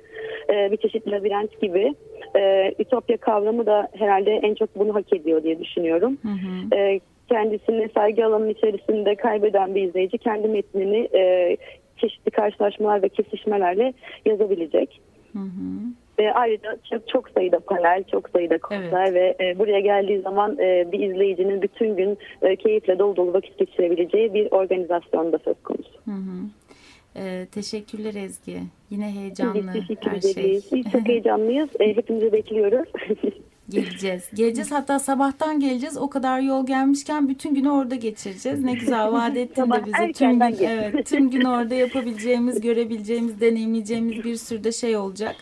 e, 0.48 0.72
bir 0.72 0.76
çeşit 0.76 1.08
labirent 1.08 1.60
gibi. 1.60 1.94
E, 2.36 2.72
Ütopya 2.78 3.16
kavramı 3.16 3.66
da 3.66 3.88
herhalde 3.98 4.30
en 4.32 4.54
çok 4.54 4.78
bunu 4.78 4.94
hak 4.94 5.12
ediyor 5.12 5.42
diye 5.42 5.58
düşünüyorum. 5.58 6.18
E, 6.76 7.00
kendisini 7.28 7.88
sergi 7.94 8.24
alanının 8.24 8.48
içerisinde 8.48 9.14
kaybeden 9.14 9.74
bir 9.74 9.82
izleyici 9.82 10.18
kendi 10.18 10.48
metnini 10.48 11.08
e, 11.14 11.56
çeşitli 12.00 12.30
karşılaşmalar 12.30 13.02
ve 13.02 13.08
kesişmelerle 13.08 13.94
yazabilecek. 14.26 15.00
E, 16.18 16.30
ayrıca 16.30 16.78
çok, 16.90 17.08
çok 17.08 17.28
sayıda 17.30 17.60
panel, 17.60 18.04
çok 18.04 18.28
sayıda 18.28 18.58
konser 18.58 19.14
ve 19.14 19.36
e, 19.40 19.58
buraya 19.58 19.80
geldiği 19.80 20.20
zaman 20.20 20.58
e, 20.58 20.92
bir 20.92 21.00
izleyicinin 21.00 21.62
bütün 21.62 21.96
gün 21.96 22.18
e, 22.42 22.56
keyifle 22.56 22.98
dolu 22.98 23.16
dolu 23.16 23.32
vakit 23.32 23.58
geçirebileceği 23.58 24.34
bir 24.34 24.52
organizasyon 24.52 25.32
da 25.32 25.38
söz 25.38 25.62
konusu. 25.62 26.00
Ee, 27.16 27.46
teşekkürler 27.52 28.14
Ezgi. 28.14 28.58
Yine 28.90 29.06
Biz 29.06 29.16
heyecanlı 29.16 29.72
teşekkür 29.72 30.10
her 30.10 30.20
şey. 30.20 30.60
Biz 30.72 30.92
çok 30.92 31.00
heyecanlıyız. 31.08 31.68
E, 31.80 31.96
hepinizi 31.96 32.32
bekliyoruz. 32.32 32.88
Geleceğiz. 33.70 34.30
Geleceğiz 34.35 34.72
hatta 34.72 34.98
sabahtan 34.98 35.61
geleceğiz. 35.61 35.98
O 35.98 36.11
kadar 36.11 36.40
yol 36.40 36.66
gelmişken 36.66 37.28
bütün 37.28 37.54
günü 37.54 37.70
orada 37.70 37.94
geçireceğiz. 37.94 38.64
Ne 38.64 38.72
güzel 38.72 39.12
vaat 39.12 39.37
ettin 39.37 39.70
de 39.70 39.87
bize. 39.87 40.12
Tüm 40.12 40.38
gün, 40.38 40.66
evet, 40.66 41.06
tüm 41.06 41.30
gün 41.30 41.44
orada 41.44 41.74
yapabileceğimiz, 41.74 42.61
görebileceğimiz, 42.61 43.40
deneyimleyeceğimiz 43.40 44.24
bir 44.24 44.37
sürü 44.37 44.64
de 44.64 44.72
şey 44.72 44.96
olacak. 44.96 45.37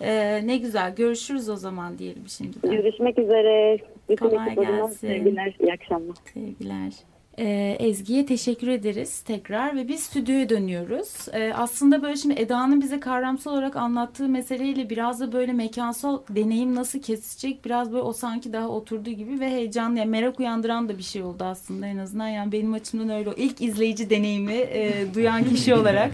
Ee, 0.00 0.46
ne 0.46 0.56
güzel. 0.56 0.94
Görüşürüz 0.94 1.48
o 1.48 1.56
zaman 1.56 1.98
diyelim 1.98 2.28
şimdiden. 2.28 2.70
Görüşmek 2.70 3.18
üzere. 3.18 3.78
Bütün 4.08 4.28
Kolay 4.28 4.54
gelsin. 4.54 4.86
sevgiler. 4.88 5.56
İyi 5.60 5.72
akşamlar. 5.72 6.16
Sevgiler. 6.34 6.92
Ee, 7.38 7.76
Ezgi'ye 7.80 8.26
teşekkür 8.26 8.68
ederiz 8.68 9.20
tekrar 9.20 9.76
ve 9.76 9.88
biz 9.88 10.02
stüdyoya 10.02 10.48
dönüyoruz. 10.48 11.08
Ee, 11.32 11.52
aslında 11.56 12.02
böyle 12.02 12.16
şimdi 12.16 12.34
Eda'nın 12.40 12.80
bize 12.80 13.00
kavramsal 13.00 13.52
olarak 13.52 13.76
anlattığı 13.76 14.28
meseleyle 14.28 14.90
biraz 14.90 15.20
da 15.20 15.32
böyle 15.32 15.52
mekansal 15.52 16.18
deneyim 16.30 16.74
nasıl 16.74 16.98
kesecek 17.02 17.64
biraz 17.64 17.92
böyle 17.92 18.02
o 18.02 18.12
sanki 18.12 18.52
daha 18.52 18.68
oturduğu 18.68 19.10
gibi 19.10 19.40
ve 19.40 19.50
heyecan 19.50 19.96
yani 19.96 20.10
merak 20.10 20.40
uyandıran 20.40 20.88
da 20.88 20.98
bir 20.98 21.02
şey 21.02 21.22
oldu 21.22 21.44
aslında 21.44 21.86
en 21.86 21.96
azından. 21.98 22.28
Yani 22.28 22.52
benim 22.52 22.72
açımdan 22.74 23.08
öyle 23.08 23.30
o 23.30 23.34
ilk 23.36 23.60
izleyici 23.60 24.10
deneyimi 24.10 24.52
e, 24.54 25.06
duyan 25.14 25.44
kişi 25.44 25.74
olarak 25.80 26.10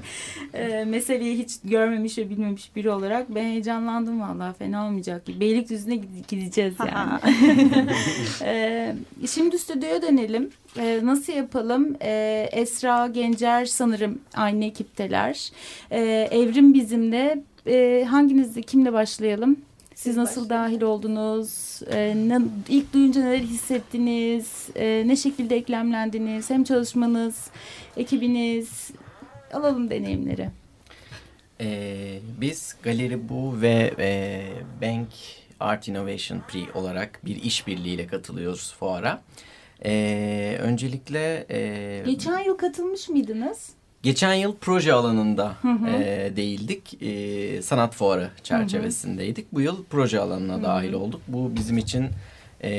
e, 0.55 0.85
meseleyi 0.85 1.39
hiç 1.39 1.51
görmemiş 1.65 2.19
ve 2.19 2.31
bilmemiş 2.31 2.77
biri 2.77 2.91
olarak 2.91 3.35
ben 3.35 3.45
heyecanlandım 3.45 4.21
vallahi 4.21 4.57
fena 4.57 4.87
olmayacak. 4.87 5.29
Beylikdüzü'ne 5.41 5.95
gide- 5.95 6.29
gideceğiz 6.29 6.75
yani. 6.93 7.21
Ee, 8.43 8.95
şimdi 9.27 9.59
stüdyoya 9.59 10.03
dönelim. 10.03 10.51
Ee, 10.79 11.01
nasıl 11.03 11.33
yapalım? 11.33 11.97
Ee, 12.03 12.49
Esra 12.53 13.07
Gencer 13.07 13.65
sanırım 13.65 14.19
aynı 14.35 14.65
ekipteler. 14.65 15.51
Ee, 15.91 16.29
Evrim 16.31 16.75
bizimle. 16.75 17.43
Ee, 17.67 18.07
hanginizle, 18.11 18.63
kimle 18.63 18.93
başlayalım? 18.93 19.57
Siz 19.95 20.17
nasıl 20.17 20.49
dahil 20.49 20.83
oldunuz? 20.83 21.81
Ee, 21.93 22.15
ne- 22.17 22.41
ilk 22.69 22.93
duyunca 22.93 23.21
neler 23.21 23.39
hissettiniz? 23.39 24.69
Ee, 24.77 25.03
ne 25.07 25.17
şekilde 25.17 25.57
eklemlendiniz? 25.57 26.51
Hem 26.51 26.65
çalışmanız, 26.65 27.51
ekibiniz. 27.97 28.91
Alalım 29.53 29.91
deneyimleri. 29.91 30.49
Ee, 31.61 32.19
biz 32.41 32.77
Galeri 32.83 33.29
Bu 33.29 33.61
ve 33.61 33.95
e, 33.99 34.43
Bank 34.83 35.09
Art 35.61 35.89
Innovation 35.89 36.41
Pre 36.49 36.79
olarak 36.79 37.21
bir 37.25 37.43
işbirliğiyle 37.43 38.07
katılıyoruz 38.07 38.75
fuara. 38.75 39.23
Ee, 39.85 40.57
öncelikle 40.61 41.47
e, 41.51 42.03
Geçen 42.07 42.39
yıl 42.39 42.57
katılmış 42.57 43.09
mıydınız? 43.09 43.69
geçen 44.03 44.35
yıl 44.35 44.55
proje 44.61 44.93
alanında 44.93 45.53
e, 45.89 46.33
değildik. 46.37 47.03
E, 47.03 47.63
sanat 47.63 47.95
fuarı 47.95 48.31
çerçevesindeydik. 48.43 49.53
Bu 49.53 49.61
yıl 49.61 49.85
proje 49.91 50.21
alanına 50.21 50.63
dahil 50.63 50.93
olduk. 50.93 51.21
Bu 51.29 51.53
bizim 51.57 51.79
için 51.79 52.09
e, 52.63 52.71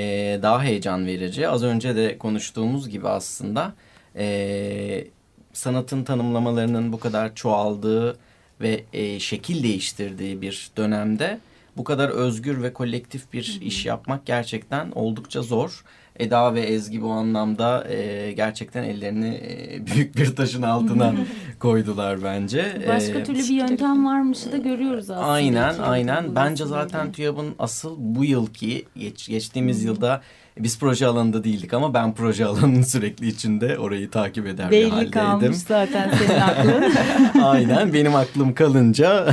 daha 0.42 0.64
heyecan 0.64 1.06
verici. 1.06 1.48
Az 1.48 1.64
önce 1.64 1.96
de 1.96 2.18
konuştuğumuz 2.18 2.90
gibi 2.90 3.08
aslında 3.08 3.74
e, 4.16 5.08
sanatın 5.54 6.04
tanımlamalarının 6.04 6.94
bu 6.94 7.00
kadar 7.00 7.36
çoğaldığı 7.36 8.18
ve 8.62 8.84
e, 8.94 9.20
şekil 9.20 9.64
değiştirdiği 9.64 10.42
bir 10.42 10.72
dönemde 10.78 11.40
bu 11.78 11.84
kadar 11.84 12.10
özgür 12.10 12.64
ve 12.64 12.74
kolektif 12.74 13.34
bir 13.34 13.60
iş 13.62 13.86
yapmak 13.86 14.26
gerçekten 14.26 14.92
oldukça 14.92 15.42
zor. 15.42 15.84
Eda 16.22 16.54
ve 16.54 16.62
Ezgi 16.62 17.02
bu 17.02 17.10
anlamda 17.12 17.88
e, 17.90 18.32
gerçekten 18.32 18.84
ellerini 18.84 19.28
e, 19.36 19.80
büyük 19.96 20.16
bir 20.18 20.36
taşın 20.36 20.62
altına 20.62 21.14
koydular 21.60 22.24
bence. 22.24 22.66
Başka 22.90 23.20
E, 23.20 23.24
türlü 23.24 23.40
bir 23.40 23.54
yöntem 23.54 24.06
varmış 24.06 24.52
da 24.52 24.58
görüyoruz 24.58 25.10
aslında. 25.10 25.28
Aynen 25.28 25.74
aynen. 25.80 26.36
Bence 26.36 26.66
zaten. 26.66 27.12
TÜYAP'ın 27.12 27.56
asıl 27.60 27.96
bu 28.00 28.26
yılki 28.26 28.86
geç, 28.98 29.28
geçtiğimiz 29.28 29.84
yılda 29.84 30.22
biz 30.60 30.80
proje 30.80 31.06
alanında 31.08 31.44
değildik 31.44 31.74
ama 31.74 31.94
ben 31.94 32.14
proje 32.16 32.46
alanının 32.46 32.82
sürekli 32.82 33.28
içinde 33.28 33.78
orayı 33.80 34.10
takip 34.10 34.48
eder 34.48 34.68
bir 34.68 34.72
Belli 34.72 34.90
haldeydim. 34.90 35.12
kalmış 35.12 35.58
zaten 35.58 36.12
senin 36.18 36.40
aklın. 36.40 36.94
Aynen 37.44 37.94
benim 37.94 38.16
aklım 38.16 38.54
kalınca 38.54 39.26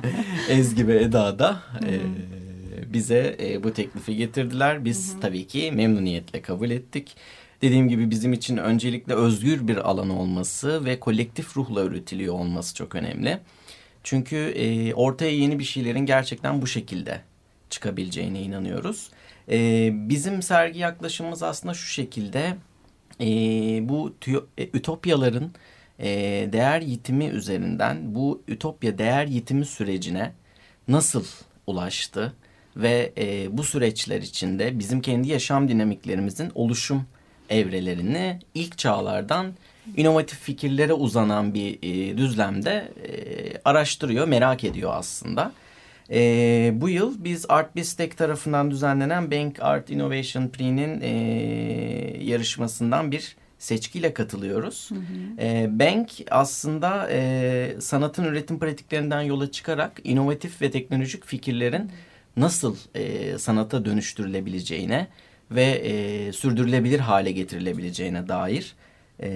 Ezgi 0.48 0.86
ve 0.88 1.02
Eda 1.02 1.38
da 1.38 1.56
e, 1.86 1.92
bize 2.96 3.36
e, 3.40 3.62
bu 3.62 3.72
teklifi 3.72 4.16
getirdiler. 4.16 4.84
Biz 4.84 5.20
tabii 5.20 5.46
ki 5.46 5.72
memnuniyetle 5.72 6.42
kabul 6.42 6.70
ettik. 6.70 7.16
Dediğim 7.62 7.88
gibi 7.88 8.10
bizim 8.10 8.32
için 8.32 8.56
öncelikle 8.56 9.14
özgür 9.14 9.68
bir 9.68 9.76
alan 9.76 10.10
olması 10.10 10.84
ve 10.84 11.00
kolektif 11.00 11.56
ruhla 11.56 11.84
üretiliyor 11.84 12.34
olması 12.34 12.74
çok 12.74 12.94
önemli. 12.94 13.38
Çünkü 14.02 14.36
e, 14.36 14.94
ortaya 14.94 15.30
yeni 15.30 15.58
bir 15.58 15.64
şeylerin 15.64 16.06
gerçekten 16.06 16.62
bu 16.62 16.66
şekilde 16.66 17.20
çıkabileceğine 17.70 18.40
inanıyoruz. 18.42 19.10
E, 19.50 19.90
bizim 19.92 20.42
sergi 20.42 20.78
yaklaşımımız 20.78 21.42
aslında 21.42 21.74
şu 21.74 21.86
şekilde. 21.86 22.56
E, 23.20 23.26
bu 23.88 24.14
tüyo- 24.20 24.44
e, 24.58 24.64
ütopyaların 24.64 25.50
e, 25.98 26.08
değer 26.52 26.80
yitimi 26.80 27.24
üzerinden 27.26 28.14
bu 28.14 28.42
ütopya 28.48 28.98
değer 28.98 29.26
yitimi 29.26 29.66
sürecine 29.66 30.32
nasıl 30.88 31.24
ulaştı 31.66 32.32
ve 32.76 33.12
e, 33.18 33.56
bu 33.56 33.64
süreçler 33.64 34.22
içinde 34.22 34.78
bizim 34.78 35.00
kendi 35.00 35.28
yaşam 35.28 35.68
dinamiklerimizin 35.68 36.50
oluşum 36.54 37.06
evrelerini 37.50 38.38
ilk 38.54 38.78
çağlardan 38.78 39.54
inovatif 39.96 40.38
fikirlere 40.38 40.92
uzanan 40.92 41.54
bir 41.54 41.78
e, 41.82 42.16
düzlemde 42.16 42.92
e, 43.08 43.12
araştırıyor, 43.64 44.28
merak 44.28 44.64
ediyor 44.64 44.90
aslında. 44.94 45.52
E, 46.10 46.70
bu 46.74 46.88
yıl 46.88 47.24
biz 47.24 47.46
Art 47.48 47.76
Bistek 47.76 48.18
tarafından 48.18 48.70
düzenlenen 48.70 49.30
Bank 49.30 49.58
Art 49.60 49.90
Innovation 49.90 50.48
Pre'nin 50.48 51.00
e, 51.00 51.10
yarışmasından 52.24 53.12
bir 53.12 53.36
seçkiyle 53.58 54.14
katılıyoruz. 54.14 54.90
E, 55.38 55.66
Bank 55.78 56.10
aslında 56.30 57.08
e, 57.10 57.76
sanatın 57.80 58.24
üretim 58.24 58.58
pratiklerinden 58.58 59.22
yola 59.22 59.50
çıkarak 59.50 60.00
inovatif 60.04 60.62
ve 60.62 60.70
teknolojik 60.70 61.26
fikirlerin 61.26 61.90
nasıl 62.36 62.76
e, 62.94 63.38
sanata 63.38 63.84
dönüştürülebileceğine 63.84 65.06
ve 65.50 65.64
e, 65.64 66.32
sürdürülebilir 66.32 67.00
hale 67.00 67.32
getirilebileceğine 67.32 68.28
dair 68.28 68.74
e, 69.20 69.28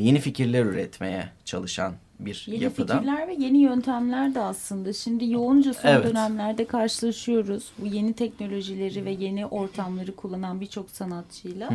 yeni 0.00 0.18
fikirler 0.20 0.64
üretmeye 0.64 1.28
çalışan 1.44 1.92
bir 2.20 2.44
Yeni 2.50 2.62
yapıda. 2.64 2.98
fikirler 2.98 3.28
ve 3.28 3.34
yeni 3.38 3.58
yöntemler 3.58 4.34
de 4.34 4.40
aslında. 4.40 4.92
Şimdi 4.92 5.30
yoğunca 5.30 5.74
son 5.74 5.88
Evet. 5.88 6.04
dönemlerde 6.10 6.64
karşılaşıyoruz. 6.64 7.64
Bu 7.78 7.86
yeni 7.86 8.12
teknolojileri 8.12 9.04
ve 9.04 9.10
yeni 9.10 9.46
ortamları 9.46 10.16
kullanan 10.16 10.60
birçok 10.60 10.90
sanatçıyla. 10.90 11.70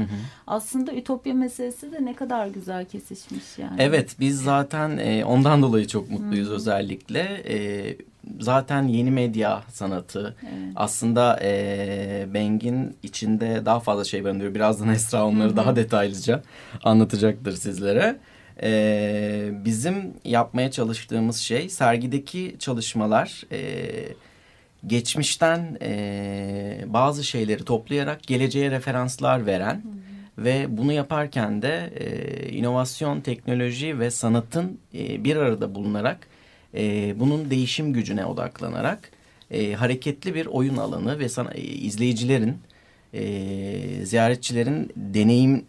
Aslında 0.47 0.93
ütopya 0.93 1.34
meselesi 1.34 1.91
de 1.91 2.06
ne 2.06 2.13
kadar 2.15 2.47
güzel 2.47 2.86
kesişmiş 2.86 3.43
yani. 3.58 3.75
Evet 3.80 4.15
biz 4.19 4.41
zaten 4.41 4.97
e, 4.97 5.25
ondan 5.25 5.62
dolayı 5.62 5.88
çok 5.88 6.10
mutluyuz 6.10 6.51
özellikle. 6.51 7.19
E, 7.49 7.97
zaten 8.39 8.83
yeni 8.83 9.11
medya 9.11 9.63
sanatı 9.71 10.35
aslında 10.75 11.39
e, 11.43 12.25
Beng'in 12.33 12.97
içinde 13.03 13.65
daha 13.65 13.79
fazla 13.79 14.03
şey 14.03 14.23
barındırıyor. 14.23 14.55
Birazdan 14.55 14.89
Esra 14.89 15.25
onları 15.25 15.57
daha 15.57 15.75
detaylıca 15.75 16.41
anlatacaktır 16.83 17.51
sizlere. 17.51 18.19
E, 18.63 19.49
bizim 19.65 20.13
yapmaya 20.25 20.71
çalıştığımız 20.71 21.38
şey 21.38 21.69
sergideki 21.69 22.55
çalışmalar 22.59 23.43
e, 23.51 23.89
geçmişten 24.88 25.77
e, 25.81 26.83
bazı 26.88 27.23
şeyleri 27.23 27.65
toplayarak 27.65 28.23
geleceğe 28.23 28.71
referanslar 28.71 29.45
veren 29.45 29.83
ve 30.38 30.65
bunu 30.69 30.91
yaparken 30.91 31.61
de 31.61 31.93
e, 31.95 32.49
inovasyon, 32.49 33.21
teknoloji 33.21 33.99
ve 33.99 34.11
sanatın 34.11 34.79
e, 34.93 35.23
bir 35.23 35.35
arada 35.35 35.75
bulunarak 35.75 36.27
e, 36.75 37.13
bunun 37.19 37.49
değişim 37.49 37.93
gücüne 37.93 38.25
odaklanarak 38.25 39.11
e, 39.51 39.73
hareketli 39.73 40.35
bir 40.35 40.45
oyun 40.45 40.77
alanı 40.77 41.19
ve 41.19 41.29
sana, 41.29 41.51
e, 41.51 41.61
izleyicilerin, 41.61 42.57
e, 43.13 44.05
ziyaretçilerin 44.05 44.93
deneyim 44.95 45.65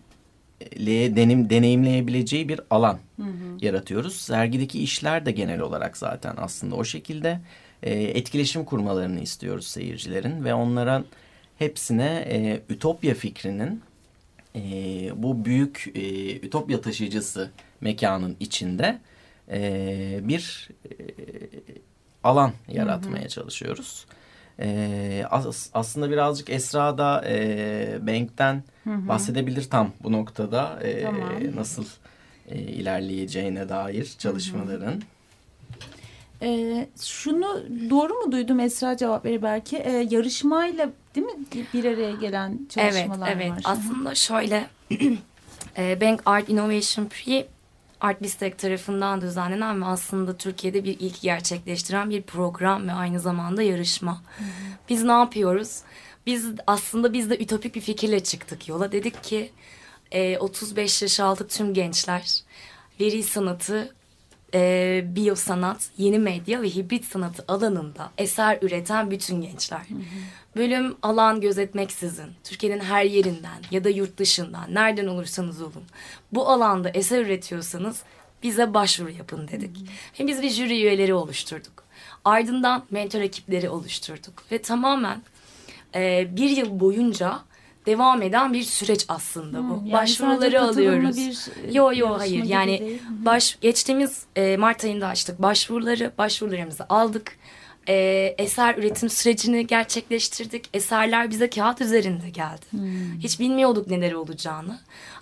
denim, 1.16 1.50
deneyimleyebileceği 1.50 2.48
bir 2.48 2.60
alan 2.70 2.98
hı 3.16 3.22
hı. 3.22 3.28
yaratıyoruz. 3.60 4.16
Sergideki 4.16 4.82
işler 4.82 5.26
de 5.26 5.32
genel 5.32 5.60
olarak 5.60 5.96
zaten 5.96 6.34
aslında 6.36 6.74
o 6.74 6.84
şekilde 6.84 7.40
e, 7.82 7.92
etkileşim 7.92 8.64
kurmalarını 8.64 9.20
istiyoruz 9.20 9.66
seyircilerin 9.66 10.44
ve 10.44 10.54
onlara 10.54 11.04
hepsine 11.58 12.26
e, 12.28 12.60
Ütopya 12.68 13.14
fikrinin 13.14 13.82
e, 14.56 14.60
bu 15.16 15.44
büyük 15.44 15.92
e, 15.94 16.36
Ütopya 16.36 16.80
taşıyıcısı 16.80 17.50
mekanın 17.80 18.36
içinde 18.40 18.98
e, 19.50 20.20
bir 20.22 20.68
e, 20.84 20.94
alan 22.24 22.52
yaratmaya 22.68 23.20
hı 23.20 23.24
hı. 23.24 23.28
çalışıyoruz. 23.28 24.06
E, 24.60 25.24
as, 25.30 25.70
aslında 25.74 26.10
birazcık 26.10 26.50
Esra 26.50 26.98
da 26.98 27.24
e, 27.26 28.06
Bank'ten 28.06 28.62
hı 28.84 28.90
hı. 28.90 29.08
bahsedebilir 29.08 29.70
tam 29.70 29.92
bu 30.02 30.12
noktada 30.12 30.80
e, 30.82 31.02
tamam. 31.02 31.22
nasıl 31.54 31.84
e, 32.48 32.58
ilerleyeceğine 32.58 33.68
dair 33.68 34.14
çalışmaların. 34.18 34.86
Hı 34.86 34.94
hı. 34.94 35.00
E, 36.42 36.88
şunu 37.02 37.62
doğru 37.90 38.14
mu 38.14 38.32
duydum 38.32 38.60
Esra 38.60 38.96
cevap 38.96 39.24
verir 39.24 39.42
belki 39.42 39.76
e, 39.76 39.90
yarışmayla 40.10 40.90
değil 41.14 41.26
mi 41.26 41.32
bir 41.74 41.84
araya 41.84 42.12
gelen 42.12 42.58
çalışmalar 42.68 43.28
evet, 43.32 43.36
evet. 43.36 43.50
var? 43.50 43.56
Evet 43.56 43.62
aslında 43.64 44.14
şöyle 44.14 44.66
e, 45.78 46.00
Bank 46.00 46.22
Art 46.26 46.48
Innovation 46.48 47.06
Prix 47.06 47.44
Art 48.00 48.22
Bistek 48.22 48.58
tarafından 48.58 49.20
düzenlenen 49.20 49.82
ve 49.82 49.84
aslında 49.84 50.36
Türkiye'de 50.36 50.84
bir 50.84 50.96
ilk 51.00 51.20
gerçekleştiren 51.20 52.10
bir 52.10 52.22
program 52.22 52.88
ve 52.88 52.92
aynı 52.92 53.20
zamanda 53.20 53.62
yarışma. 53.62 54.22
Biz 54.88 55.02
ne 55.04 55.12
yapıyoruz? 55.12 55.80
Biz 56.26 56.46
aslında 56.66 57.12
biz 57.12 57.30
de 57.30 57.38
ütopik 57.38 57.74
bir 57.74 57.80
fikirle 57.80 58.24
çıktık 58.24 58.68
yola. 58.68 58.92
Dedik 58.92 59.24
ki 59.24 59.50
e, 60.12 60.38
35 60.38 61.02
yaş 61.02 61.20
altı 61.20 61.48
tüm 61.48 61.74
gençler 61.74 62.40
veri 63.00 63.22
sanatı, 63.22 63.94
e, 64.54 65.02
biyosanat, 65.06 65.90
yeni 65.98 66.18
medya 66.18 66.62
ve 66.62 66.68
hibrit 66.68 67.04
sanatı 67.04 67.44
alanında 67.48 68.10
eser 68.18 68.58
üreten 68.62 69.10
bütün 69.10 69.40
gençler. 69.40 69.78
Hı 69.88 69.94
hı. 69.94 70.56
Bölüm 70.56 70.96
alan 71.02 71.40
gözetmeksizin 71.40 72.30
Türkiye'nin 72.44 72.80
her 72.80 73.04
yerinden 73.04 73.62
ya 73.70 73.84
da 73.84 73.88
yurt 73.88 74.18
dışından 74.18 74.74
nereden 74.74 75.06
olursanız 75.06 75.62
olun 75.62 75.84
bu 76.32 76.48
alanda 76.48 76.90
eser 76.90 77.22
üretiyorsanız 77.22 78.02
bize 78.42 78.74
başvuru 78.74 79.10
yapın 79.10 79.48
dedik. 79.48 79.76
Hı 79.76 79.80
hı. 79.80 80.24
Ve 80.24 80.26
biz 80.26 80.42
bir 80.42 80.50
jüri 80.50 80.74
üyeleri 80.74 81.14
oluşturduk. 81.14 81.84
Ardından 82.24 82.84
mentor 82.90 83.20
ekipleri 83.20 83.68
oluşturduk 83.68 84.44
ve 84.52 84.62
tamamen 84.62 85.22
e, 85.94 86.28
bir 86.36 86.50
yıl 86.50 86.80
boyunca 86.80 87.40
devam 87.86 88.22
eden 88.22 88.52
bir 88.52 88.62
süreç 88.62 89.04
aslında 89.08 89.58
bu. 89.58 89.62
Hmm, 89.62 89.86
yani 89.86 89.92
Başvuruları 89.92 90.62
alıyoruz. 90.62 91.16
Bir, 91.16 91.38
yo 91.74 91.92
yo 91.94 92.18
hayır 92.18 92.44
yani 92.44 92.98
baş 93.08 93.58
geçtiğimiz 93.60 94.22
e, 94.36 94.56
Mart 94.56 94.84
ayında 94.84 95.06
açtık 95.06 95.42
başvuruları, 95.42 96.12
başvurularımızı 96.18 96.86
aldık. 96.88 97.38
E, 97.88 97.94
eser 98.38 98.74
üretim 98.74 99.10
sürecini 99.10 99.66
gerçekleştirdik. 99.66 100.68
Eserler 100.74 101.30
bize 101.30 101.50
kağıt 101.50 101.80
üzerinde 101.80 102.30
geldi. 102.30 102.66
Hmm. 102.70 103.18
Hiç 103.20 103.40
bilmiyorduk 103.40 103.86
neler 103.86 104.12
olacağını. 104.12 104.78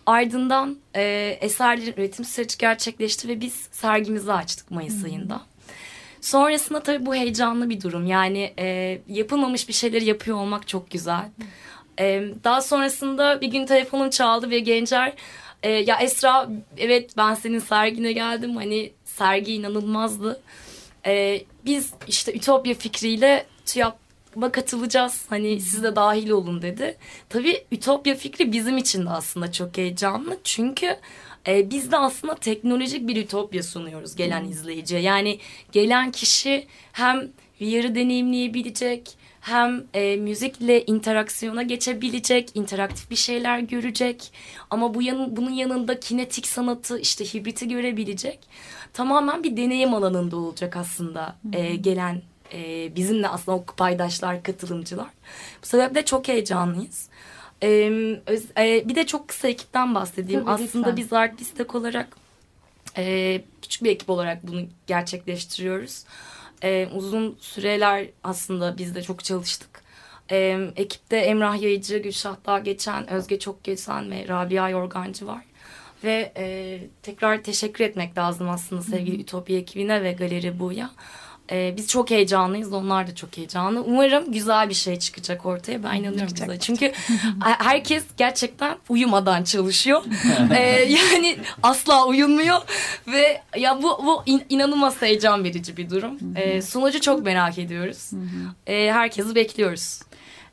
Ardından 0.06 0.76
e, 0.96 1.38
eserlerin 1.40 1.94
üretim 1.96 2.24
süreci 2.24 2.58
gerçekleşti 2.58 3.28
ve 3.28 3.40
biz 3.40 3.68
sergimizi 3.72 4.32
açtık 4.32 4.70
Mayıs 4.70 4.96
hmm. 4.96 5.04
ayında. 5.04 5.40
Sonrasında 6.20 6.82
tabii 6.82 7.06
bu 7.06 7.14
heyecanlı 7.14 7.70
bir 7.70 7.80
durum. 7.80 8.06
Yani 8.06 8.54
e, 8.58 8.98
yapılmamış 9.08 9.68
bir 9.68 9.72
şeyleri 9.72 10.04
yapıyor 10.04 10.36
olmak 10.36 10.68
çok 10.68 10.90
güzel. 10.90 11.24
E, 12.00 12.22
daha 12.44 12.60
sonrasında 12.60 13.40
bir 13.40 13.46
gün 13.46 13.66
telefonum 13.66 14.10
çaldı 14.10 14.50
ve 14.50 14.58
Gencer 14.58 15.12
e, 15.62 15.70
ya 15.70 15.96
Esra 15.96 16.48
evet 16.78 17.16
ben 17.16 17.34
senin 17.34 17.58
sergine 17.58 18.12
geldim 18.12 18.56
hani 18.56 18.92
sergi 19.04 19.54
inanılmazdı. 19.54 20.40
E, 21.06 21.42
biz 21.64 21.92
işte 22.08 22.34
Ütopya 22.34 22.74
fikriyle 22.74 23.46
TÜYAP'a 23.66 24.52
katılacağız 24.52 25.26
hani 25.28 25.60
siz 25.60 25.82
de 25.82 25.96
dahil 25.96 26.30
olun 26.30 26.62
dedi. 26.62 26.96
Tabii 27.28 27.64
Ütopya 27.72 28.14
fikri 28.14 28.52
bizim 28.52 28.78
için 28.78 29.06
de 29.06 29.10
aslında 29.10 29.52
çok 29.52 29.76
heyecanlı 29.76 30.38
çünkü 30.44 30.96
e, 31.46 31.70
biz 31.70 31.92
de 31.92 31.96
aslında 31.96 32.34
teknolojik 32.34 33.08
bir 33.08 33.16
ütopya 33.16 33.62
sunuyoruz 33.62 34.16
gelen 34.16 34.44
izleyiciye. 34.44 35.00
Yani 35.00 35.38
gelen 35.72 36.10
kişi 36.10 36.66
hem 36.92 37.28
VR'ı 37.60 37.94
deneyimleyebilecek 37.94 39.16
hem 39.44 39.84
e, 39.94 40.16
müzikle 40.16 40.84
interaksiyona 40.86 41.62
geçebilecek, 41.62 42.50
interaktif 42.54 43.10
bir 43.10 43.16
şeyler 43.16 43.58
görecek. 43.58 44.32
Ama 44.70 44.94
bu 44.94 45.02
yan, 45.02 45.36
bunun 45.36 45.50
yanında 45.50 46.00
kinetik 46.00 46.46
sanatı, 46.46 46.98
işte 46.98 47.24
hibriti 47.24 47.68
görebilecek. 47.68 48.38
Tamamen 48.92 49.42
bir 49.42 49.56
deneyim 49.56 49.94
alanında 49.94 50.36
olacak 50.36 50.76
aslında 50.76 51.36
e, 51.52 51.76
gelen 51.76 52.22
e, 52.52 52.90
bizimle 52.96 53.28
aslında 53.28 53.58
o 53.58 53.64
paydaşlar, 53.64 54.42
katılımcılar. 54.42 55.08
Bu 55.62 55.66
sebeple 55.66 56.04
çok 56.04 56.28
heyecanlıyız. 56.28 57.08
E, 57.62 57.68
öz, 58.26 58.44
e, 58.58 58.88
bir 58.88 58.94
de 58.94 59.06
çok 59.06 59.28
kısa 59.28 59.48
ekipten 59.48 59.94
bahsedeyim. 59.94 60.40
Tabii, 60.40 60.50
aslında 60.50 60.88
lütfen. 60.88 60.96
biz 60.96 61.12
artistik 61.12 61.74
olarak 61.74 62.16
e, 62.96 63.42
küçük 63.62 63.84
bir 63.84 63.90
ekip 63.90 64.10
olarak 64.10 64.46
bunu 64.46 64.62
gerçekleştiriyoruz. 64.86 66.04
E, 66.64 66.88
uzun 66.94 67.36
süreler 67.40 68.06
aslında 68.24 68.78
biz 68.78 68.94
de 68.94 69.02
çok 69.02 69.24
çalıştık. 69.24 69.82
E, 70.30 70.58
ekipte 70.76 71.16
Emrah 71.16 71.62
Yayıcı, 71.62 71.98
Gülşah 71.98 72.36
Dağ 72.46 72.58
Geçen, 72.58 73.10
Özge 73.10 73.38
Çok 73.38 73.64
Geçen 73.64 74.10
ve 74.10 74.28
Rabia 74.28 74.68
Yorgancı 74.68 75.26
var. 75.26 75.44
Ve 76.04 76.32
e, 76.36 76.78
tekrar 77.02 77.42
teşekkür 77.42 77.84
etmek 77.84 78.18
lazım 78.18 78.48
aslında 78.48 78.82
sevgili 78.82 79.20
Ütopya 79.20 79.58
ekibine 79.58 80.02
ve 80.02 80.12
Galeri 80.12 80.58
Bu'ya. 80.58 80.90
Ee, 81.52 81.74
biz 81.76 81.88
çok 81.88 82.10
heyecanlıyız. 82.10 82.72
Onlar 82.72 83.06
da 83.06 83.14
çok 83.14 83.36
heyecanlı. 83.36 83.82
Umarım 83.82 84.32
güzel 84.32 84.68
bir 84.68 84.74
şey 84.74 84.98
çıkacak 84.98 85.46
ortaya. 85.46 85.82
Ben 85.82 85.94
inanıyorum 85.94 86.34
bize. 86.34 86.58
Çünkü 86.58 86.92
herkes 87.40 88.04
gerçekten 88.16 88.76
uyumadan 88.88 89.44
çalışıyor. 89.44 90.02
ee, 90.50 90.62
yani 90.88 91.36
asla 91.62 92.06
uyumuyor. 92.06 92.58
Ve 93.06 93.42
ya 93.56 93.82
bu, 93.82 94.00
bu 94.06 94.22
in, 94.26 94.42
inanılmaz 94.48 95.02
heyecan 95.02 95.44
verici 95.44 95.76
bir 95.76 95.90
durum. 95.90 96.18
Ee, 96.36 96.62
sonucu 96.62 97.00
çok 97.00 97.24
merak 97.24 97.58
ediyoruz. 97.58 98.10
Ee, 98.66 98.90
herkesi 98.92 99.34
bekliyoruz. 99.34 100.00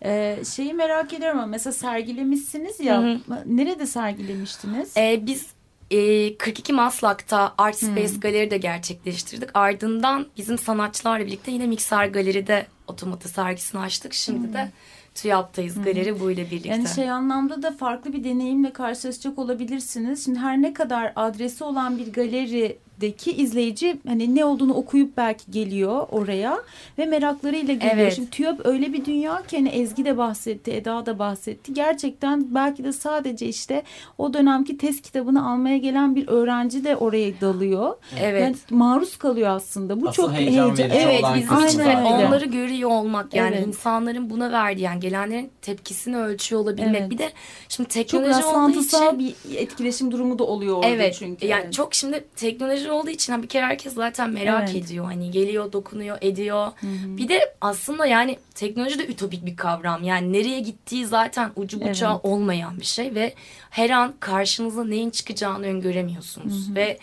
Ee, 0.05 0.39
şeyi 0.55 0.73
merak 0.73 1.13
ediyorum 1.13 1.37
ama 1.37 1.47
mesela 1.47 1.73
sergilemişsiniz 1.73 2.79
ya. 2.79 3.01
Hı 3.01 3.07
hı. 3.07 3.43
Nerede 3.45 3.85
sergilemiştiniz? 3.85 4.97
Ee, 4.97 5.19
biz 5.21 5.47
42 5.91 6.73
Maslak'ta 6.73 7.53
Art 7.57 7.75
Space 7.75 8.13
hmm. 8.13 8.19
Galeri 8.19 8.51
de 8.51 8.57
gerçekleştirdik. 8.57 9.49
Ardından 9.53 10.25
bizim 10.37 10.57
sanatçılarla 10.57 11.25
birlikte 11.25 11.51
yine 11.51 11.67
Mikser 11.67 12.05
Galeri'de 12.07 12.67
otomatı 12.87 13.29
sergisini 13.29 13.81
açtık. 13.81 14.13
Şimdi 14.13 14.47
hmm. 14.47 14.53
de 14.53 14.71
TÜYAP'tayız 15.15 15.75
hmm. 15.75 15.83
galeri 15.83 16.19
bu 16.19 16.31
ile 16.31 16.51
birlikte. 16.51 16.69
Yani 16.69 16.87
şey 16.87 17.11
anlamda 17.11 17.63
da 17.63 17.71
farklı 17.71 18.13
bir 18.13 18.23
deneyimle 18.23 18.73
karşılaşacak 18.73 19.39
olabilirsiniz. 19.39 20.25
Şimdi 20.25 20.39
her 20.39 20.61
ne 20.61 20.73
kadar 20.73 21.13
adresi 21.15 21.63
olan 21.63 21.97
bir 21.97 22.13
galeri 22.13 22.77
deki 23.01 23.31
izleyici 23.31 23.97
hani 24.07 24.35
ne 24.35 24.45
olduğunu 24.45 24.73
okuyup 24.73 25.17
belki 25.17 25.51
geliyor 25.51 26.07
oraya 26.11 26.57
ve 26.97 27.05
meraklarıyla 27.05 27.73
geliyor. 27.73 27.95
Evet. 27.95 28.15
Şimdi 28.15 28.29
TÜYAP 28.29 28.65
öyle 28.65 28.93
bir 28.93 29.05
dünya 29.05 29.43
ki 29.43 29.57
hani 29.57 29.69
Ezgi 29.69 30.05
de 30.05 30.17
bahsetti, 30.17 30.71
Eda 30.71 31.05
da 31.05 31.19
bahsetti. 31.19 31.73
Gerçekten 31.73 32.55
belki 32.55 32.83
de 32.83 32.93
sadece 32.93 33.47
işte 33.47 33.83
o 34.17 34.33
dönemki 34.33 34.77
test 34.77 35.01
kitabını 35.01 35.49
almaya 35.49 35.77
gelen 35.77 36.15
bir 36.15 36.27
öğrenci 36.27 36.83
de 36.83 36.95
oraya 36.95 37.41
dalıyor. 37.41 37.97
Evet. 38.21 38.41
Yani 38.41 38.55
maruz 38.69 39.17
kalıyor 39.17 39.49
aslında. 39.49 40.01
Bu 40.01 40.09
aslında 40.09 40.27
çok 40.27 40.33
heyecan, 40.33 40.75
heyecan. 40.77 40.89
Evet, 40.97 41.23
bizim 41.35 41.67
için 41.67 41.79
onları 42.03 42.45
görüyor 42.45 42.89
olmak 42.89 43.33
yani 43.33 43.55
evet. 43.55 43.67
insanların 43.67 44.29
buna 44.29 44.51
verdiği 44.51 44.81
yani 44.81 44.99
gelenlerin 44.99 45.51
tepkisini 45.61 46.17
ölçüyor 46.17 46.61
olabilmek. 46.61 47.01
Evet. 47.01 47.11
Bir 47.11 47.17
de 47.17 47.31
şimdi 47.69 47.89
teknoloji 47.89 48.41
çok 48.41 48.57
olduğu 48.57 48.81
için 48.81 49.19
bir 49.19 49.35
etkileşim 49.55 50.11
durumu 50.11 50.39
da 50.39 50.43
oluyor 50.43 50.77
orada 50.77 50.87
evet, 50.87 51.15
çünkü. 51.19 51.47
Yani 51.47 51.61
evet. 51.63 51.73
çok 51.73 51.93
şimdi 51.93 52.25
teknoloji 52.35 52.90
olduğu 52.91 53.09
için 53.09 53.43
bir 53.43 53.47
kere 53.47 53.65
herkes 53.65 53.93
zaten 53.93 54.29
merak 54.29 54.69
evet. 54.69 54.83
ediyor. 54.83 55.05
Hani 55.05 55.31
geliyor, 55.31 55.71
dokunuyor, 55.71 56.17
ediyor. 56.21 56.65
Hı 56.65 56.87
hı. 56.87 57.17
Bir 57.17 57.29
de 57.29 57.55
aslında 57.61 58.05
yani 58.05 58.37
teknoloji 58.55 58.99
de 58.99 59.07
ütopik 59.07 59.45
bir 59.45 59.55
kavram. 59.55 60.03
Yani 60.03 60.33
nereye 60.33 60.59
gittiği 60.59 61.05
zaten 61.05 61.51
ucu 61.55 61.81
bucağı 61.81 62.13
evet. 62.13 62.25
olmayan 62.25 62.79
bir 62.79 62.85
şey 62.85 63.15
ve 63.15 63.33
her 63.69 63.89
an 63.89 64.13
karşınıza 64.19 64.83
neyin 64.83 65.09
çıkacağını 65.09 65.65
öngöremiyorsunuz. 65.65 66.67
Hı 66.67 66.71
hı. 66.71 66.75
Ve 66.75 66.97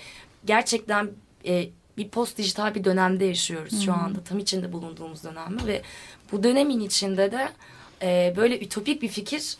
gerçekten 0.44 1.10
e, 1.46 1.68
bir 1.96 2.08
post 2.08 2.38
dijital 2.38 2.74
bir 2.74 2.84
dönemde 2.84 3.24
yaşıyoruz 3.24 3.84
şu 3.84 3.92
anda. 3.92 4.24
Tam 4.24 4.38
içinde 4.38 4.72
bulunduğumuz 4.72 5.24
dönemde 5.24 5.66
ve 5.66 5.82
bu 6.32 6.42
dönemin 6.42 6.80
içinde 6.80 7.32
de 7.32 7.48
e, 8.02 8.34
böyle 8.36 8.60
ütopik 8.60 9.02
bir 9.02 9.08
fikir 9.08 9.56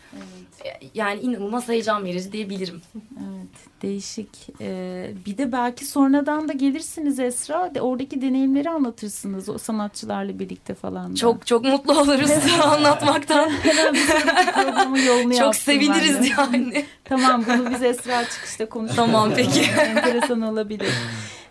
e, 0.64 0.68
yani 0.95 1.20
inanılmaz 1.20 1.68
heyecan 1.68 2.05
verici 2.05 2.32
diyebilirim. 2.32 2.82
Evet, 2.95 3.82
değişik. 3.82 4.28
Ee, 4.61 5.11
bir 5.26 5.39
de 5.39 5.53
belki 5.53 5.84
sonradan 5.84 6.49
da 6.49 6.53
gelirsiniz 6.53 7.20
Esra. 7.20 7.74
De, 7.74 7.80
oradaki 7.80 8.22
deneyimleri 8.22 8.70
anlatırsınız 8.70 9.49
o 9.49 9.59
sanatçılarla 9.59 10.39
birlikte 10.39 10.74
falan. 10.74 11.12
Da. 11.12 11.16
Çok 11.16 11.47
çok 11.47 11.64
mutlu 11.64 12.01
oluruz 12.01 12.30
anlatmaktan. 12.62 13.51
Çok 13.64 13.74
yaptım 13.74 15.30
ben 15.41 15.53
seviniriz 15.53 16.30
yani. 16.39 16.84
Tamam 17.05 17.45
bunu 17.47 17.70
biz 17.70 17.82
Esra 17.82 18.24
çıkışta 18.24 18.68
konuşalım. 18.68 18.97
Tamam, 19.12 19.32
peki. 19.36 19.61
Enteresan 19.61 20.41
olabilir. 20.41 20.93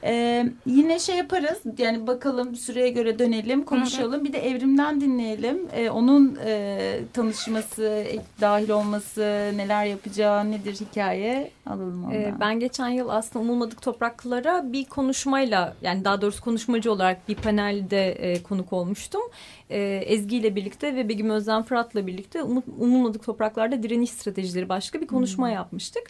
Ee, 0.04 0.45
yine 0.66 1.00
şey 1.00 1.18
yaparız 1.18 1.58
yani 1.78 2.08
bakalım 2.08 2.56
süreye 2.56 2.89
göre 2.89 3.20
dönelim 3.20 3.64
konuşalım 3.64 4.24
bir 4.26 4.34
de 4.34 4.48
evrimden 4.50 5.02
dinleyelim 5.02 5.68
Ee, 5.74 5.89
onun 5.89 6.38
e, 6.45 7.00
tanışması 7.14 8.06
dahil 8.41 8.70
olması 8.70 9.22
neler 9.56 9.86
yapacağı 9.86 10.52
nedir 10.52 10.74
hikaye 10.74 11.52
alalım 11.66 12.04
ondan. 12.04 12.22
Ee, 12.22 12.34
ben 12.39 12.60
geçen 12.60 12.89
yıl 12.89 13.10
aslında 13.10 13.45
umulmadık 13.45 13.82
topraklara 13.82 14.74
bir 14.74 14.86
konuşmayla 14.86 15.76
yani 15.82 16.06
daha 16.06 16.22
doğrusu 16.22 16.43
konuşmacı 16.43 16.91
olarak 16.91 17.30
bir 17.30 17.36
panelde 17.36 18.12
e, 18.12 18.43
konuk 18.43 18.74
olmuştum. 18.74 19.22
E, 19.70 19.80
Ezgi 20.06 20.38
ile 20.38 20.56
birlikte 20.56 20.95
ve 20.95 21.10
Begüm 21.10 21.30
Özlem 21.30 21.64
Fırat'la 21.64 22.08
birlikte 22.08 22.43
umulmadık 22.80 23.24
topraklarda 23.24 23.84
direniş 23.84 24.10
stratejileri 24.10 24.70
başka 24.70 25.02
bir 25.02 25.08
konuşma 25.08 25.50
yapmıştık. 25.50 26.04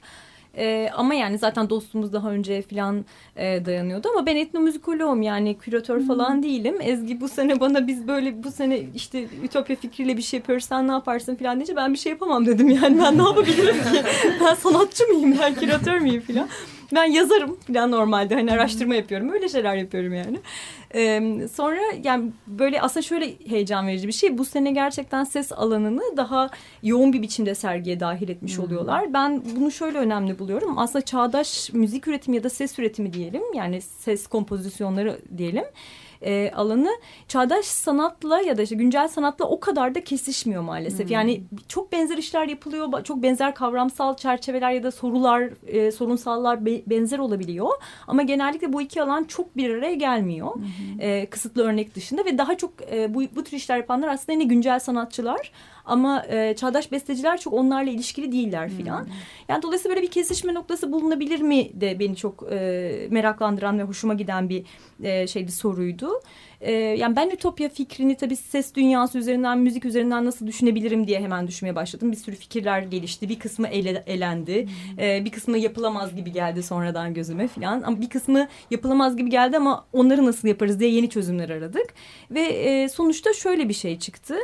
E, 0.58 0.90
ama 0.96 1.14
yani 1.14 1.38
zaten 1.38 1.70
dostumuz 1.70 2.14
daha 2.14 2.32
önce 2.32 2.62
falan 2.62 3.06
e, 3.36 3.66
dayanıyordu 3.66 4.08
ama 4.10 4.26
ben 4.26 4.36
etnomüzikoloğum 4.36 5.22
yani 5.22 5.58
küratör 5.58 6.02
falan 6.02 6.44
değilim. 6.44 6.76
Ezgi 6.82 7.22
bu 7.22 7.28
sene 7.28 7.60
bana 7.60 7.88
biz 7.88 8.08
böyle 8.08 8.44
bu 8.44 8.52
sene 8.52 8.80
işte 8.96 9.26
ütopya 9.44 9.76
fikriyle 9.76 10.18
bir 10.18 10.22
şey 10.22 10.40
yapıyoruz 10.40 10.66
sen 10.66 10.88
ne 10.88 10.92
yaparsın 10.92 11.36
falan 11.36 11.56
deyince 11.56 11.76
ben 11.76 11.94
bir 11.94 11.98
şey 11.98 12.12
yapamam 12.12 12.46
dedim 12.46 12.70
yani 12.70 13.00
ben 13.00 13.18
ne 13.18 13.24
yapabilirim 13.24 13.76
ki? 13.76 14.04
ben 14.42 14.54
sanatçı 14.54 15.08
mıyım 15.08 15.38
ben 15.42 15.56
küratör 15.56 16.00
müyüm 16.00 16.22
falan. 16.22 16.48
Ben 16.94 17.06
yazarım. 17.06 17.58
Falan 17.68 17.92
normalde 17.92 18.36
hani 18.36 18.52
araştırma 18.52 18.96
yapıyorum. 18.96 19.30
Öyle 19.30 19.50
şeyler 19.50 19.76
yapıyorum 19.76 20.14
yani. 20.14 20.40
Ee, 20.96 21.48
sonra 21.54 21.80
yani 22.04 22.32
böyle 22.48 22.82
aslında 22.82 23.02
şöyle 23.02 23.34
heyecan 23.50 23.88
verici 23.88 24.08
bir 24.08 24.14
şey. 24.14 24.38
Bu 24.38 24.46
sene 24.46 24.72
gerçekten 24.72 25.24
ses 25.24 25.52
alanını 25.52 26.18
daha 26.18 26.50
yoğun 26.84 27.14
bir 27.14 27.22
biçimde 27.22 27.56
sergiye 27.56 28.00
dahil 28.00 28.30
etmiş 28.30 28.60
oluyorlar. 28.60 29.14
Ben 29.14 29.44
bunu 29.56 29.72
şöyle 29.72 29.98
önemli 29.98 30.40
buluyorum. 30.40 30.78
Aslında 30.78 31.06
çağdaş 31.06 31.74
müzik 31.74 32.08
üretimi 32.08 32.38
ya 32.38 32.44
da 32.44 32.50
ses 32.50 32.80
üretimi 32.80 33.14
diyelim 33.14 33.42
yani 33.54 33.82
ses 33.82 34.28
kompozisyonları 34.28 35.20
diyelim 35.38 35.66
e, 36.22 36.52
alanı 36.56 36.90
çağdaş 37.28 37.66
sanatla 37.66 38.42
ya 38.42 38.58
da 38.58 38.62
işte 38.62 38.76
güncel 38.76 39.08
sanatla 39.08 39.46
o 39.46 39.60
kadar 39.60 39.96
da 39.96 40.04
kesişmiyor 40.04 40.62
maalesef. 40.62 41.12
Yani 41.12 41.42
çok 41.68 41.92
benzer 41.92 42.18
işler 42.18 42.48
yapılıyor, 42.48 43.04
çok 43.04 43.24
benzer 43.24 43.56
kavramsal 43.56 44.16
çerçeveler 44.16 44.72
ya 44.72 44.84
da 44.84 44.92
sorular, 44.92 45.50
e, 45.68 45.92
sorunsallar 45.92 46.66
be- 46.66 46.82
benzer 46.88 47.20
olabiliyor. 47.20 47.70
Ama 48.08 48.22
genellikle 48.22 48.74
bu 48.74 48.82
iki 48.82 49.02
alan 49.02 49.24
çok 49.24 49.58
bir 49.58 49.70
araya 49.74 49.94
gelmiyor. 49.94 50.52
E, 51.00 51.26
kısıtlı 51.26 51.64
örnek 51.64 51.96
dışında 51.96 52.26
ve 52.26 52.38
daha 52.38 52.58
çok 52.58 52.72
e, 52.92 53.14
bu, 53.14 53.24
bu 53.36 53.44
tür 53.44 53.58
işler 53.58 53.78
yapanlar 53.78 54.08
aslında 54.08 54.32
yine 54.32 54.44
güncel 54.44 54.80
sanatçılar. 54.80 55.52
Ama 55.88 56.26
e, 56.30 56.56
çağdaş 56.56 56.92
besteciler 56.92 57.40
çok 57.40 57.54
onlarla 57.54 57.92
ilişkili 57.92 58.32
değiller 58.32 58.70
filan. 58.70 59.08
Yani 59.50 59.64
dolayısıyla 59.64 59.96
böyle 59.96 60.08
bir 60.08 60.12
kesişme 60.12 60.54
noktası 60.54 60.92
bulunabilir 60.92 61.42
mi 61.42 61.82
de 61.82 62.00
beni 62.00 62.16
çok 62.16 62.44
e, 62.52 63.08
meraklandıran 63.12 63.80
ve 63.80 63.84
hoşuma 63.84 64.14
giden 64.14 64.50
bir 64.50 64.66
e, 65.04 65.28
şeydi 65.28 65.52
soruydu. 65.52 66.10
E, 66.62 66.72
yani 66.72 67.16
ben 67.16 67.30
Ütopya 67.30 67.70
fikrini 67.70 68.16
tabii 68.18 68.36
ses 68.36 68.76
dünyası 68.76 69.18
üzerinden, 69.18 69.58
müzik 69.58 69.86
üzerinden 69.86 70.26
nasıl 70.26 70.48
düşünebilirim 70.48 71.08
diye 71.08 71.20
hemen 71.20 71.48
düşünmeye 71.48 71.76
başladım. 71.76 72.12
Bir 72.12 72.18
sürü 72.18 72.36
fikirler 72.36 72.82
gelişti. 72.82 73.30
Bir 73.30 73.40
kısmı 73.40 73.68
ele, 73.68 74.04
elendi. 74.08 74.68
E, 74.98 75.26
bir 75.26 75.32
kısmı 75.32 75.58
yapılamaz 75.58 76.16
gibi 76.16 76.32
geldi 76.32 76.64
sonradan 76.64 77.14
gözüme 77.14 77.48
filan. 77.48 77.82
Ama 77.82 78.02
bir 78.02 78.10
kısmı 78.10 78.48
yapılamaz 78.72 79.18
gibi 79.18 79.30
geldi 79.30 79.58
ama 79.58 79.86
onları 79.94 80.26
nasıl 80.26 80.48
yaparız 80.48 80.80
diye 80.80 80.90
yeni 80.90 81.10
çözümler 81.10 81.50
aradık. 81.50 81.94
Ve 82.32 82.42
e, 82.42 82.90
sonuçta 82.90 83.34
şöyle 83.34 83.70
bir 83.70 83.74
şey 83.74 84.00
çıktı. 84.00 84.36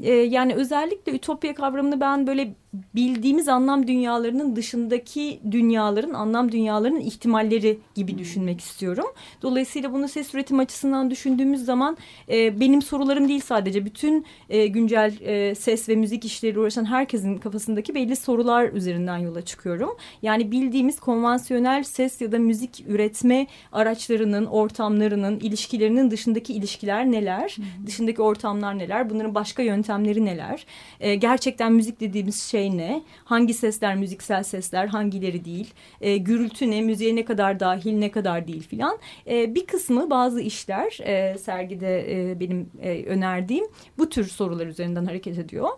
E, 0.00 0.12
yani 0.12 0.54
özellikle 0.54 1.12
Ütopya 1.12 1.54
kavramını 1.54 2.00
ben 2.00 2.26
böyle 2.26 2.54
bildiğimiz 2.94 3.48
anlam 3.48 3.86
dünyalarının 3.86 4.56
dışındaki 4.56 5.40
dünyaların, 5.50 6.14
anlam 6.14 6.52
dünyalarının 6.52 7.00
ihtimalleri 7.00 7.78
gibi 7.94 8.18
düşünmek 8.18 8.60
istiyorum. 8.60 9.04
Dolayısıyla 9.42 9.92
bunu 9.92 10.08
ses 10.08 10.34
üretim 10.34 10.58
açısından 10.58 11.10
düşündüğümüz 11.10 11.64
zaman 11.64 11.96
e, 12.28 12.60
benim 12.60 12.82
sorularım 12.82 13.28
değil 13.28 13.40
sadece 13.40 13.84
bütün 13.84 14.26
e, 14.50 14.66
güncel 14.66 15.20
e, 15.20 15.54
ses 15.54 15.88
ve 15.88 15.96
müzik 15.96 16.24
işleri 16.24 16.58
uğraşan 16.58 16.84
herkesin 16.84 17.38
kafasındaki 17.38 17.94
belli 17.94 18.16
sorular 18.16 18.72
üzerinden 18.72 19.18
yola 19.18 19.42
çıkıyorum. 19.42 19.96
Yani 20.22 20.52
bildiğimiz 20.52 21.00
konvansiyonel 21.00 21.82
ses 21.82 22.20
ya 22.20 22.32
da 22.32 22.38
müzik 22.38 22.84
üretme 22.88 23.46
araçlarının, 23.72 24.46
ortamlarının, 24.46 25.40
ilişkilerinin 25.40 26.10
dışındaki 26.10 26.52
ilişkiler 26.52 27.10
neler? 27.10 27.56
Dışındaki 27.86 28.22
ortamlar 28.22 28.78
neler? 28.78 29.10
Bunların 29.10 29.34
başka 29.34 29.62
yöntemleri 29.62 30.24
neler? 30.24 30.66
E, 31.00 31.14
gerçekten 31.14 31.72
müzik 31.72 32.00
dediğimiz 32.00 32.42
şey 32.42 32.61
ne? 32.70 33.02
Hangi 33.24 33.54
sesler 33.54 33.96
müziksel 33.96 34.42
sesler, 34.42 34.86
hangileri 34.86 35.44
değil? 35.44 35.74
E, 36.00 36.16
gürültü 36.16 36.70
ne? 36.70 36.82
Müziğe 36.82 37.16
ne 37.16 37.24
kadar 37.24 37.60
dahil, 37.60 37.92
ne 37.92 38.10
kadar 38.10 38.48
değil 38.48 38.68
filan. 38.68 38.98
E, 39.26 39.54
bir 39.54 39.66
kısmı 39.66 40.10
bazı 40.10 40.40
işler 40.40 40.98
e, 41.02 41.38
sergide 41.38 42.30
e, 42.30 42.40
benim 42.40 42.70
e, 42.82 43.04
önerdiğim 43.04 43.66
bu 43.98 44.08
tür 44.08 44.24
sorular 44.24 44.66
üzerinden 44.66 45.04
hareket 45.04 45.38
ediyor. 45.38 45.68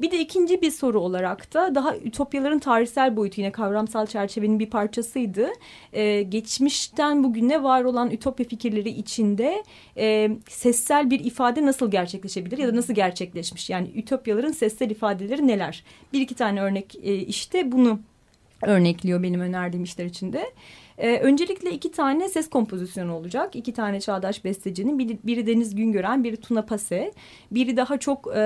Bir 0.00 0.10
de 0.10 0.20
ikinci 0.20 0.62
bir 0.62 0.70
soru 0.70 1.00
olarak 1.00 1.54
da 1.54 1.74
daha 1.74 1.96
ütopyaların 1.96 2.58
tarihsel 2.58 3.16
boyutu 3.16 3.40
yine 3.40 3.52
kavramsal 3.52 4.06
çerçevenin 4.06 4.58
bir 4.58 4.70
parçasıydı. 4.70 5.48
Ee, 5.92 6.22
geçmişten 6.22 7.24
bugüne 7.24 7.62
var 7.62 7.84
olan 7.84 8.10
ütopya 8.10 8.46
fikirleri 8.46 8.90
içinde 8.90 9.64
e, 9.96 10.30
sessel 10.48 11.10
bir 11.10 11.20
ifade 11.24 11.66
nasıl 11.66 11.90
gerçekleşebilir 11.90 12.58
ya 12.58 12.68
da 12.68 12.76
nasıl 12.76 12.94
gerçekleşmiş? 12.94 13.70
Yani 13.70 13.90
ütopyaların 13.94 14.52
sessel 14.52 14.90
ifadeleri 14.90 15.46
neler? 15.46 15.84
Bir 16.12 16.20
iki 16.20 16.34
tane 16.34 16.60
örnek 16.60 16.96
e, 17.02 17.14
işte 17.14 17.72
bunu 17.72 18.00
örnekliyor 18.62 19.22
benim 19.22 19.40
önerdiğim 19.40 19.84
işler 19.84 20.04
içinde. 20.04 20.44
Ee, 20.98 21.18
öncelikle 21.18 21.70
iki 21.70 21.90
tane 21.90 22.28
ses 22.28 22.50
kompozisyonu 22.50 23.14
olacak. 23.14 23.56
İki 23.56 23.72
tane 23.72 24.00
çağdaş 24.00 24.44
bestecinin. 24.44 24.98
Biri, 24.98 25.18
biri 25.24 25.46
Deniz 25.46 25.74
Güngören, 25.74 26.24
biri 26.24 26.36
Tuna 26.36 26.62
Pase. 26.62 27.12
Biri 27.50 27.76
daha 27.76 27.98
çok 27.98 28.36
e, 28.36 28.40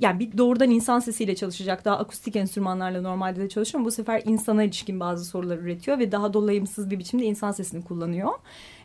yani 0.00 0.20
bir 0.20 0.38
doğrudan 0.38 0.70
insan 0.70 1.00
sesiyle 1.00 1.34
çalışacak. 1.36 1.84
Daha 1.84 1.98
akustik 1.98 2.36
enstrümanlarla 2.36 3.00
normalde 3.00 3.40
de 3.40 3.48
çalışıyor 3.48 3.84
bu 3.84 3.90
sefer 3.90 4.22
insana 4.26 4.62
ilişkin 4.62 5.00
bazı 5.00 5.24
sorular 5.24 5.58
üretiyor 5.58 5.98
ve 5.98 6.12
daha 6.12 6.32
dolayımsız 6.32 6.90
bir 6.90 6.98
biçimde 6.98 7.24
insan 7.24 7.52
sesini 7.52 7.84
kullanıyor. 7.84 8.32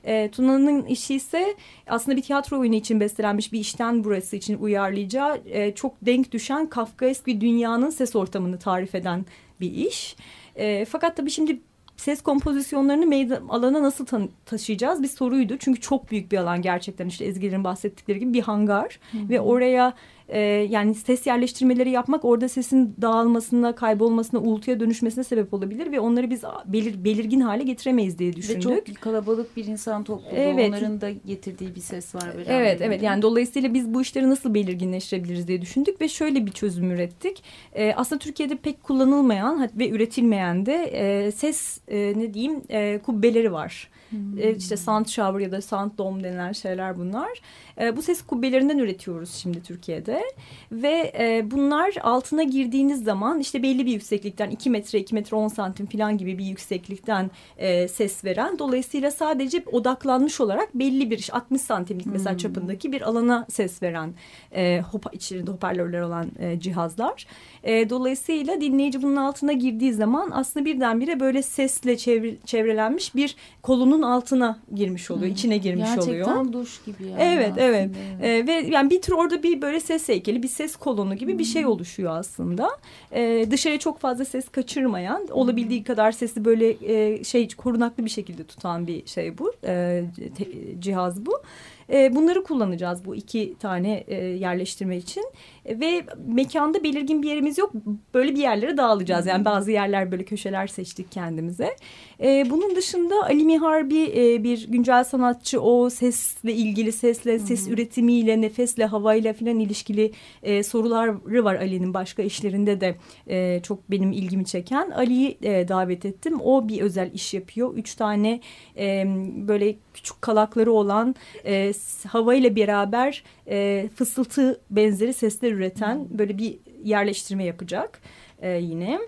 E, 0.04 0.32
Tuna'nın 0.32 0.86
işi 0.86 1.16
ise 1.16 1.56
aslında 1.88 2.18
bir 2.18 2.22
tiyatro 2.22 2.60
oyunu 2.60 2.76
için 2.76 3.00
bestelenmiş 3.00 3.54
bir 3.54 3.60
işten 3.60 4.04
burası 4.04 4.36
için 4.36 4.58
uyarlayacağı 4.58 5.42
e, 5.46 5.76
çok 5.76 5.94
denk 6.02 6.32
düşen 6.32 6.70
Kafkaesk 6.70 7.28
bir 7.28 7.42
dünyanın 7.42 7.90
ses 7.90 8.16
ortamını 8.16 8.60
tarif 8.60 8.96
eden 8.96 9.26
bir 9.62 9.72
iş. 9.72 10.16
E, 10.56 10.86
fakat 10.86 11.18
tabii 11.18 11.32
şimdi 11.32 11.60
ses 12.04 12.22
kompozisyonlarını 12.22 13.06
meydan 13.06 13.48
alana 13.48 13.84
nasıl 13.84 14.06
taşıyacağız 14.46 15.04
bir 15.04 15.08
soruydu. 15.08 15.58
Çünkü 15.60 15.82
çok 15.82 16.12
büyük 16.12 16.32
bir 16.32 16.38
alan 16.38 16.62
gerçekten 16.62 17.08
işte 17.08 17.26
Ezgilerin 17.26 17.64
bahsettikleri 17.64 18.20
gibi 18.20 18.34
bir 18.34 18.42
hangar 18.42 19.00
Hı 19.12 19.18
-hı. 19.18 19.30
ve 19.30 19.42
oraya 19.42 19.94
e, 20.34 20.40
yani 20.70 20.96
ses 20.96 21.28
yerleştirmeleri 21.28 21.90
yapmak 21.90 22.26
orada 22.26 22.50
sesin 22.50 22.96
dağılmasına, 23.02 23.76
kaybolmasına, 23.76 24.40
uğultuya 24.40 24.80
dönüşmesine 24.80 25.24
sebep 25.24 25.54
olabilir 25.54 25.92
ve 25.92 26.00
onları 26.00 26.30
biz 26.30 26.44
belir, 26.66 27.04
belirgin 27.04 27.40
hale 27.40 27.64
getiremeyiz 27.64 28.20
diye 28.20 28.36
düşündük. 28.36 28.66
Ve 28.66 28.94
çok 28.94 29.02
kalabalık 29.02 29.58
bir 29.58 29.66
insan 29.66 30.04
topluluğu 30.04 30.36
evet. 30.36 30.70
onların 30.70 31.02
da 31.02 31.10
getirdiği 31.12 31.76
bir 31.76 31.82
ses 31.82 32.16
var. 32.16 32.30
Evet, 32.48 32.82
evet. 32.82 33.04
Yani 33.04 33.22
dolayısıyla 33.22 33.74
biz 33.74 33.94
bu 33.94 34.02
işleri 34.02 34.30
nasıl 34.30 34.54
belirginleştirebiliriz 34.54 35.48
diye 35.48 35.62
düşündük 35.62 36.02
ve 36.02 36.10
şöyle 36.10 36.46
bir 36.46 36.52
çözüm 36.52 36.92
ürettik. 36.92 37.44
E, 37.74 37.94
aslında 37.94 38.20
Türkiye'de 38.20 38.56
pek 38.56 38.84
kullanılmayan 38.84 39.70
ve 39.76 39.90
üretilmeyen 39.90 40.66
de 40.66 40.74
e, 40.74 41.32
ses 41.32 41.80
e, 41.88 41.98
ne 41.98 42.34
diyeyim 42.34 42.62
e, 42.70 43.00
kubbeleri 43.06 43.52
var. 43.52 43.90
Hmm. 44.10 44.40
E, 44.40 44.56
işte 44.56 44.78
sound 44.78 45.06
shower 45.06 45.40
ya 45.40 45.52
da 45.52 45.62
sound 45.62 45.92
dome 45.98 46.24
denilen 46.24 46.52
şeyler 46.52 46.98
bunlar. 46.98 47.42
E, 47.82 47.98
bu 47.98 48.02
ses 48.02 48.22
kubbelerinden 48.22 48.78
üretiyoruz 48.78 49.34
şimdi 49.34 49.64
Türkiye'de. 49.64 50.23
Ve 50.72 51.14
e, 51.20 51.52
bunlar 51.52 51.96
altına 52.04 52.44
girdiğiniz 52.44 53.04
zaman 53.04 53.40
işte 53.40 53.64
belli 53.64 53.86
bir 53.86 53.92
yükseklikten 53.92 54.50
2 54.50 54.70
metre 54.70 55.00
2 55.00 55.16
metre 55.16 55.38
10 55.38 55.48
santim 55.48 55.86
falan 55.86 56.18
gibi 56.18 56.38
bir 56.38 56.46
yükseklikten 56.46 57.32
e, 57.58 57.88
ses 57.88 58.26
veren 58.26 58.60
dolayısıyla 58.60 59.12
sadece 59.12 59.64
odaklanmış 59.72 60.42
olarak 60.42 60.76
belli 60.76 61.12
bir 61.12 61.30
60 61.34 61.62
santimlik 61.62 62.06
mesela 62.06 62.32
hmm. 62.32 62.38
çapındaki 62.38 62.92
bir 62.92 63.02
alana 63.02 63.46
ses 63.50 63.84
veren 63.84 64.14
e, 64.56 64.82
hopa, 64.92 65.10
içerisinde 65.14 65.52
hoparlörler 65.52 66.02
olan 66.02 66.32
e, 66.40 66.60
cihazlar. 66.60 67.28
E, 67.64 67.90
dolayısıyla 67.90 68.62
dinleyici 68.62 69.02
bunun 69.02 69.16
altına 69.16 69.54
girdiği 69.54 69.94
zaman 69.94 70.32
aslında 70.34 70.66
birdenbire 70.66 71.20
böyle 71.20 71.42
sesle 71.42 71.98
çevre, 71.98 72.36
çevrelenmiş 72.46 73.16
bir 73.16 73.36
kolunun 73.62 74.02
altına 74.02 74.60
girmiş 74.76 75.12
oluyor, 75.12 75.26
hmm. 75.28 75.34
içine 75.34 75.58
girmiş 75.58 75.86
Gerçekten 75.86 76.12
oluyor. 76.12 76.26
Gerçekten 76.26 76.54
duş 76.54 76.84
gibi 76.86 77.04
yani. 77.10 77.22
Evet, 77.22 77.52
aslında. 77.52 77.62
evet. 77.62 77.90
E, 78.22 78.48
ve 78.48 78.54
yani 78.54 78.90
bir 78.90 79.02
tür 79.02 79.14
orada 79.14 79.44
bir 79.44 79.62
böyle 79.62 79.80
ses 79.80 80.10
heykeli, 80.10 80.44
bir 80.44 80.48
ses 80.48 80.76
kolonu 80.76 81.16
gibi 81.16 81.32
hmm. 81.32 81.40
bir 81.40 81.44
şey 81.44 81.66
oluşuyor 81.66 82.18
aslında. 82.18 82.70
E, 83.12 83.46
dışarıya 83.52 83.80
çok 83.80 84.00
fazla 84.00 84.26
ses 84.26 84.50
kaçırmayan, 84.50 85.20
hmm. 85.20 85.36
olabildiği 85.36 85.84
kadar 85.84 86.12
sesi 86.12 86.46
böyle 86.46 86.70
e, 86.70 87.24
şey 87.24 87.48
korunaklı 87.48 88.06
bir 88.06 88.10
şekilde 88.10 88.44
tutan 88.44 88.88
bir 88.88 89.08
şey 89.08 89.38
bu. 89.38 89.54
E, 89.64 90.04
te, 90.38 90.46
cihaz 90.80 91.26
bu. 91.26 91.42
E, 91.90 92.16
bunları 92.16 92.44
kullanacağız 92.44 93.06
bu 93.06 93.16
iki 93.16 93.56
tane 93.60 94.04
e, 94.08 94.16
yerleştirme 94.16 94.98
için. 94.98 95.24
Ve 95.66 96.04
mekanda 96.28 96.84
belirgin 96.84 97.24
bir 97.24 97.30
yerimiz 97.30 97.58
yok. 97.58 97.72
Böyle 98.14 98.36
bir 98.36 98.42
yerlere 98.42 98.78
dağılacağız. 98.78 99.26
Yani 99.26 99.46
bazı 99.46 99.72
yerler 99.72 100.12
böyle 100.12 100.24
köşeler 100.26 100.68
seçtik 100.68 101.12
kendimize. 101.12 101.76
E, 102.22 102.50
bunun 102.50 102.76
dışında 102.76 103.24
Ali 103.24 103.44
Miharbi 103.44 104.04
e, 104.16 104.44
bir 104.44 104.68
güncel 104.68 105.04
sanatçı. 105.04 105.62
O 105.62 105.90
sesle 105.90 106.54
ilgili, 106.54 106.92
sesle, 106.92 107.40
ses 107.40 107.68
üretimiyle, 107.68 108.42
nefesle, 108.42 108.86
havayla 108.86 109.34
filan 109.34 109.60
ilişkili 109.60 110.12
e, 110.44 110.64
soruları 110.64 111.44
var 111.44 111.56
Ali'nin 111.56 111.94
başka 111.94 112.24
işlerinde 112.24 112.82
de 112.82 112.96
e, 113.28 113.60
çok 113.64 113.92
benim 113.92 114.12
ilgimi 114.12 114.46
çeken. 114.46 114.90
Ali'yi 114.90 115.38
e, 115.42 115.68
davet 115.68 116.06
ettim. 116.06 116.42
O 116.42 116.68
bir 116.68 116.82
özel 116.82 117.12
iş 117.14 117.34
yapıyor. 117.34 117.74
Üç 117.76 117.96
tane 117.96 118.40
e, 118.78 119.04
böyle 119.48 119.76
küçük 119.94 120.22
kalakları 120.22 120.72
olan 120.72 121.16
e, 121.46 121.74
havayla 122.08 122.56
beraber 122.56 123.24
e, 123.48 123.90
fısıltı 123.96 124.62
benzeri 124.70 125.14
sesler 125.14 125.52
üreten 125.52 126.08
böyle 126.10 126.38
bir 126.38 126.60
yerleştirme 126.84 127.44
yapacak 127.44 128.02
e, 128.42 128.50
yine. 128.50 129.00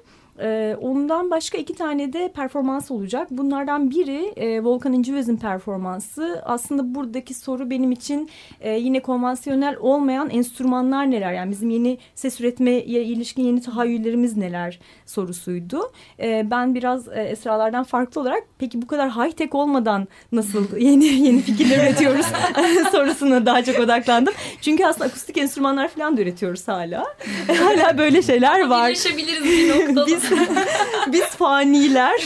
E, 0.41 0.77
ondan 0.81 1.31
başka 1.31 1.57
iki 1.57 1.73
tane 1.73 2.13
de 2.13 2.31
performans 2.35 2.91
olacak. 2.91 3.27
Bunlardan 3.31 3.91
biri 3.91 4.33
e, 4.35 4.63
Volkan 4.63 4.93
İncivez'in 4.93 5.37
performansı. 5.37 6.41
Aslında 6.45 6.95
buradaki 6.95 7.33
soru 7.33 7.69
benim 7.69 7.91
için 7.91 8.29
e, 8.61 8.71
yine 8.71 8.99
konvansiyonel 9.01 9.75
olmayan 9.79 10.29
enstrümanlar 10.29 11.11
neler? 11.11 11.33
Yani 11.33 11.51
bizim 11.51 11.69
yeni 11.69 11.97
ses 12.15 12.41
üretmeye 12.41 12.81
ilişkin 12.83 13.43
yeni 13.43 13.61
tahayyüllerimiz 13.61 14.37
neler 14.37 14.79
sorusuydu. 15.05 15.91
E, 16.19 16.51
ben 16.51 16.75
biraz 16.75 17.07
e, 17.07 17.23
Esralardan 17.23 17.83
farklı 17.83 18.21
olarak 18.21 18.43
peki 18.59 18.81
bu 18.81 18.87
kadar 18.87 19.11
high 19.11 19.31
tech 19.31 19.55
olmadan 19.55 20.07
nasıl 20.31 20.77
yeni 20.77 21.05
yeni 21.05 21.41
fikirler 21.41 21.77
üretiyoruz 21.77 22.25
sorusuna 22.91 23.45
daha 23.45 23.63
çok 23.63 23.79
odaklandım. 23.79 24.33
Çünkü 24.61 24.85
aslında 24.85 25.05
akustik 25.05 25.37
enstrümanlar 25.37 25.87
falan 25.87 26.17
da 26.17 26.21
üretiyoruz 26.21 26.67
hala. 26.67 27.05
hala 27.47 27.97
böyle 27.97 28.21
şeyler 28.21 28.67
var. 28.67 28.89
Birleşebiliriz 28.89 29.43
bir 29.43 29.69
noktada. 29.69 30.07
Biz 30.07 30.24
biz 31.11 31.25
faniler. 31.25 32.25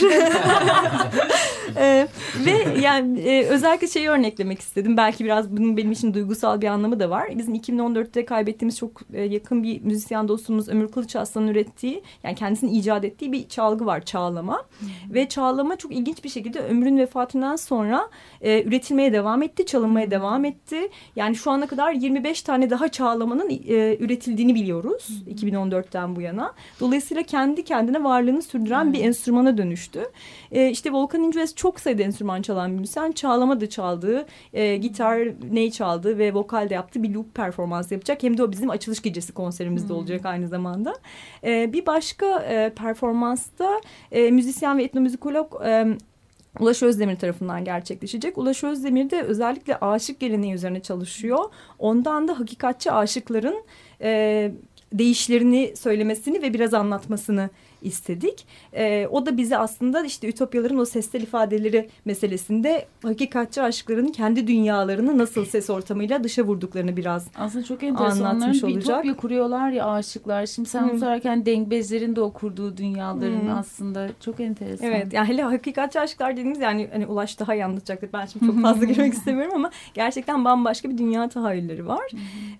ee, 1.76 2.08
ve 2.46 2.80
yani 2.80 3.20
e, 3.20 3.44
özellikle 3.44 3.88
şeyi 3.88 4.08
örneklemek 4.08 4.60
istedim. 4.60 4.96
Belki 4.96 5.24
biraz 5.24 5.50
bunun 5.56 5.76
benim 5.76 5.92
için 5.92 6.14
duygusal 6.14 6.60
bir 6.60 6.66
anlamı 6.66 7.00
da 7.00 7.10
var. 7.10 7.38
Bizim 7.38 7.54
2014'te 7.54 8.24
kaybettiğimiz 8.24 8.78
çok 8.78 9.00
e, 9.12 9.22
yakın 9.22 9.62
bir 9.62 9.80
müzisyen 9.80 10.28
dostumuz 10.28 10.68
Ömür 10.68 10.88
Kılıç 10.88 11.16
Aslan'ın 11.16 11.48
ürettiği 11.48 12.02
yani 12.22 12.34
kendisinin 12.34 12.72
icat 12.72 13.04
ettiği 13.04 13.32
bir 13.32 13.48
çalgı 13.48 13.86
var 13.86 14.04
çağlama. 14.04 14.62
Ve 15.10 15.28
çağlama 15.28 15.76
çok 15.76 15.92
ilginç 15.92 16.24
bir 16.24 16.28
şekilde 16.28 16.60
ömrün 16.60 16.98
vefatından 16.98 17.56
sonra 17.56 18.10
e, 18.40 18.62
üretilmeye 18.62 19.12
devam 19.12 19.42
etti, 19.42 19.66
çalınmaya 19.66 20.10
devam 20.10 20.44
etti. 20.44 20.88
Yani 21.16 21.36
şu 21.36 21.50
ana 21.50 21.66
kadar 21.66 21.92
25 21.92 22.42
tane 22.42 22.70
daha 22.70 22.88
çağlamanın 22.88 23.50
e, 23.50 23.96
üretildiğini 24.00 24.54
biliyoruz 24.54 25.22
2014'ten 25.30 26.16
bu 26.16 26.20
yana. 26.20 26.52
Dolayısıyla 26.80 27.22
kendi 27.22 27.64
kendine 27.64 27.89
varlığını 27.98 28.42
sürdüren 28.42 28.84
hmm. 28.84 28.92
bir 28.92 29.04
enstrümana 29.04 29.58
dönüştü. 29.58 30.02
E, 30.52 30.70
işte 30.70 30.92
Volkan 30.92 31.22
İnceves 31.22 31.54
çok 31.54 31.80
sayıda 31.80 32.02
enstrüman 32.02 32.42
çalan 32.42 32.72
bir 32.72 32.78
müzisyen. 32.78 33.12
Çağlama 33.12 33.60
da 33.60 33.68
çaldığı, 33.68 34.26
e, 34.52 34.76
gitar 34.76 35.18
ney 35.52 35.70
çaldığı 35.70 36.18
ve 36.18 36.34
vokal 36.34 36.70
de 36.70 36.74
yaptığı 36.74 37.02
bir 37.02 37.14
loop 37.14 37.34
performans 37.34 37.92
yapacak. 37.92 38.22
Hem 38.22 38.38
de 38.38 38.42
o 38.42 38.52
bizim 38.52 38.70
açılış 38.70 39.02
gecesi 39.02 39.32
konserimizde 39.32 39.88
hmm. 39.88 39.96
olacak 39.96 40.26
aynı 40.26 40.48
zamanda. 40.48 40.94
E, 41.44 41.72
bir 41.72 41.86
başka 41.86 42.38
e, 42.38 42.72
performansta 42.76 43.80
e, 44.12 44.30
müzisyen 44.30 44.78
ve 44.78 44.84
etnomüzikolog... 44.84 45.62
E, 45.64 45.86
Ulaş 46.58 46.82
Özdemir 46.82 47.16
tarafından 47.16 47.64
gerçekleşecek. 47.64 48.38
Ulaş 48.38 48.64
Özdemir 48.64 49.10
de 49.10 49.22
özellikle 49.22 49.76
aşık 49.76 50.20
geleneği 50.20 50.54
üzerine 50.54 50.80
çalışıyor. 50.80 51.44
Ondan 51.78 52.28
da 52.28 52.38
hakikatçi 52.38 52.92
aşıkların 52.92 53.64
e, 54.02 54.52
değişlerini 54.92 55.72
söylemesini 55.76 56.42
ve 56.42 56.54
biraz 56.54 56.74
anlatmasını 56.74 57.50
istedik. 57.82 58.46
E, 58.72 59.06
o 59.06 59.26
da 59.26 59.36
bize 59.36 59.58
aslında 59.58 60.04
işte 60.04 60.28
ütopyaların 60.28 60.78
o 60.78 60.84
sestel 60.84 61.22
ifadeleri 61.22 61.88
meselesinde 62.04 62.86
hakikatçi 63.02 63.62
aşıkların 63.62 64.08
kendi 64.08 64.46
dünyalarını 64.46 65.18
nasıl 65.18 65.44
ses 65.44 65.70
ortamıyla 65.70 66.24
dışa 66.24 66.42
vurduklarını 66.42 66.96
biraz 66.96 67.28
aslında 67.36 67.64
çok 67.64 67.82
enteresan. 67.82 68.24
anlatmış 68.24 68.64
olacak. 68.64 68.76
Bir 68.76 68.82
ütopya 68.82 69.16
kuruyorlar 69.16 69.70
ya 69.70 69.86
aşıklar. 69.86 70.46
Şimdi 70.46 70.68
sen 70.68 70.90
hmm. 70.90 70.98
sorarken 70.98 71.46
Dengbezlerin 71.46 72.16
de 72.16 72.20
o 72.20 72.32
kurduğu 72.32 72.76
dünyaların 72.76 73.40
hmm. 73.40 73.58
aslında 73.58 74.08
çok 74.20 74.40
enteresan. 74.40 74.86
Evet 74.86 75.12
yani 75.12 75.28
hele 75.28 75.42
hakikatçi 75.42 76.00
aşıklar 76.00 76.32
dediğimiz 76.32 76.60
yani 76.60 76.88
hani 76.92 77.06
Ulaş 77.06 77.40
daha 77.40 77.54
iyi 77.54 77.64
anlatacaktır. 77.64 78.10
Ben 78.12 78.26
şimdi 78.26 78.46
çok 78.46 78.62
fazla 78.62 78.84
girmek 78.84 79.12
istemiyorum 79.12 79.52
ama 79.54 79.70
gerçekten 79.94 80.44
bambaşka 80.44 80.90
bir 80.90 80.98
dünya 80.98 81.28
tahayyülleri 81.28 81.86
var. 81.86 82.10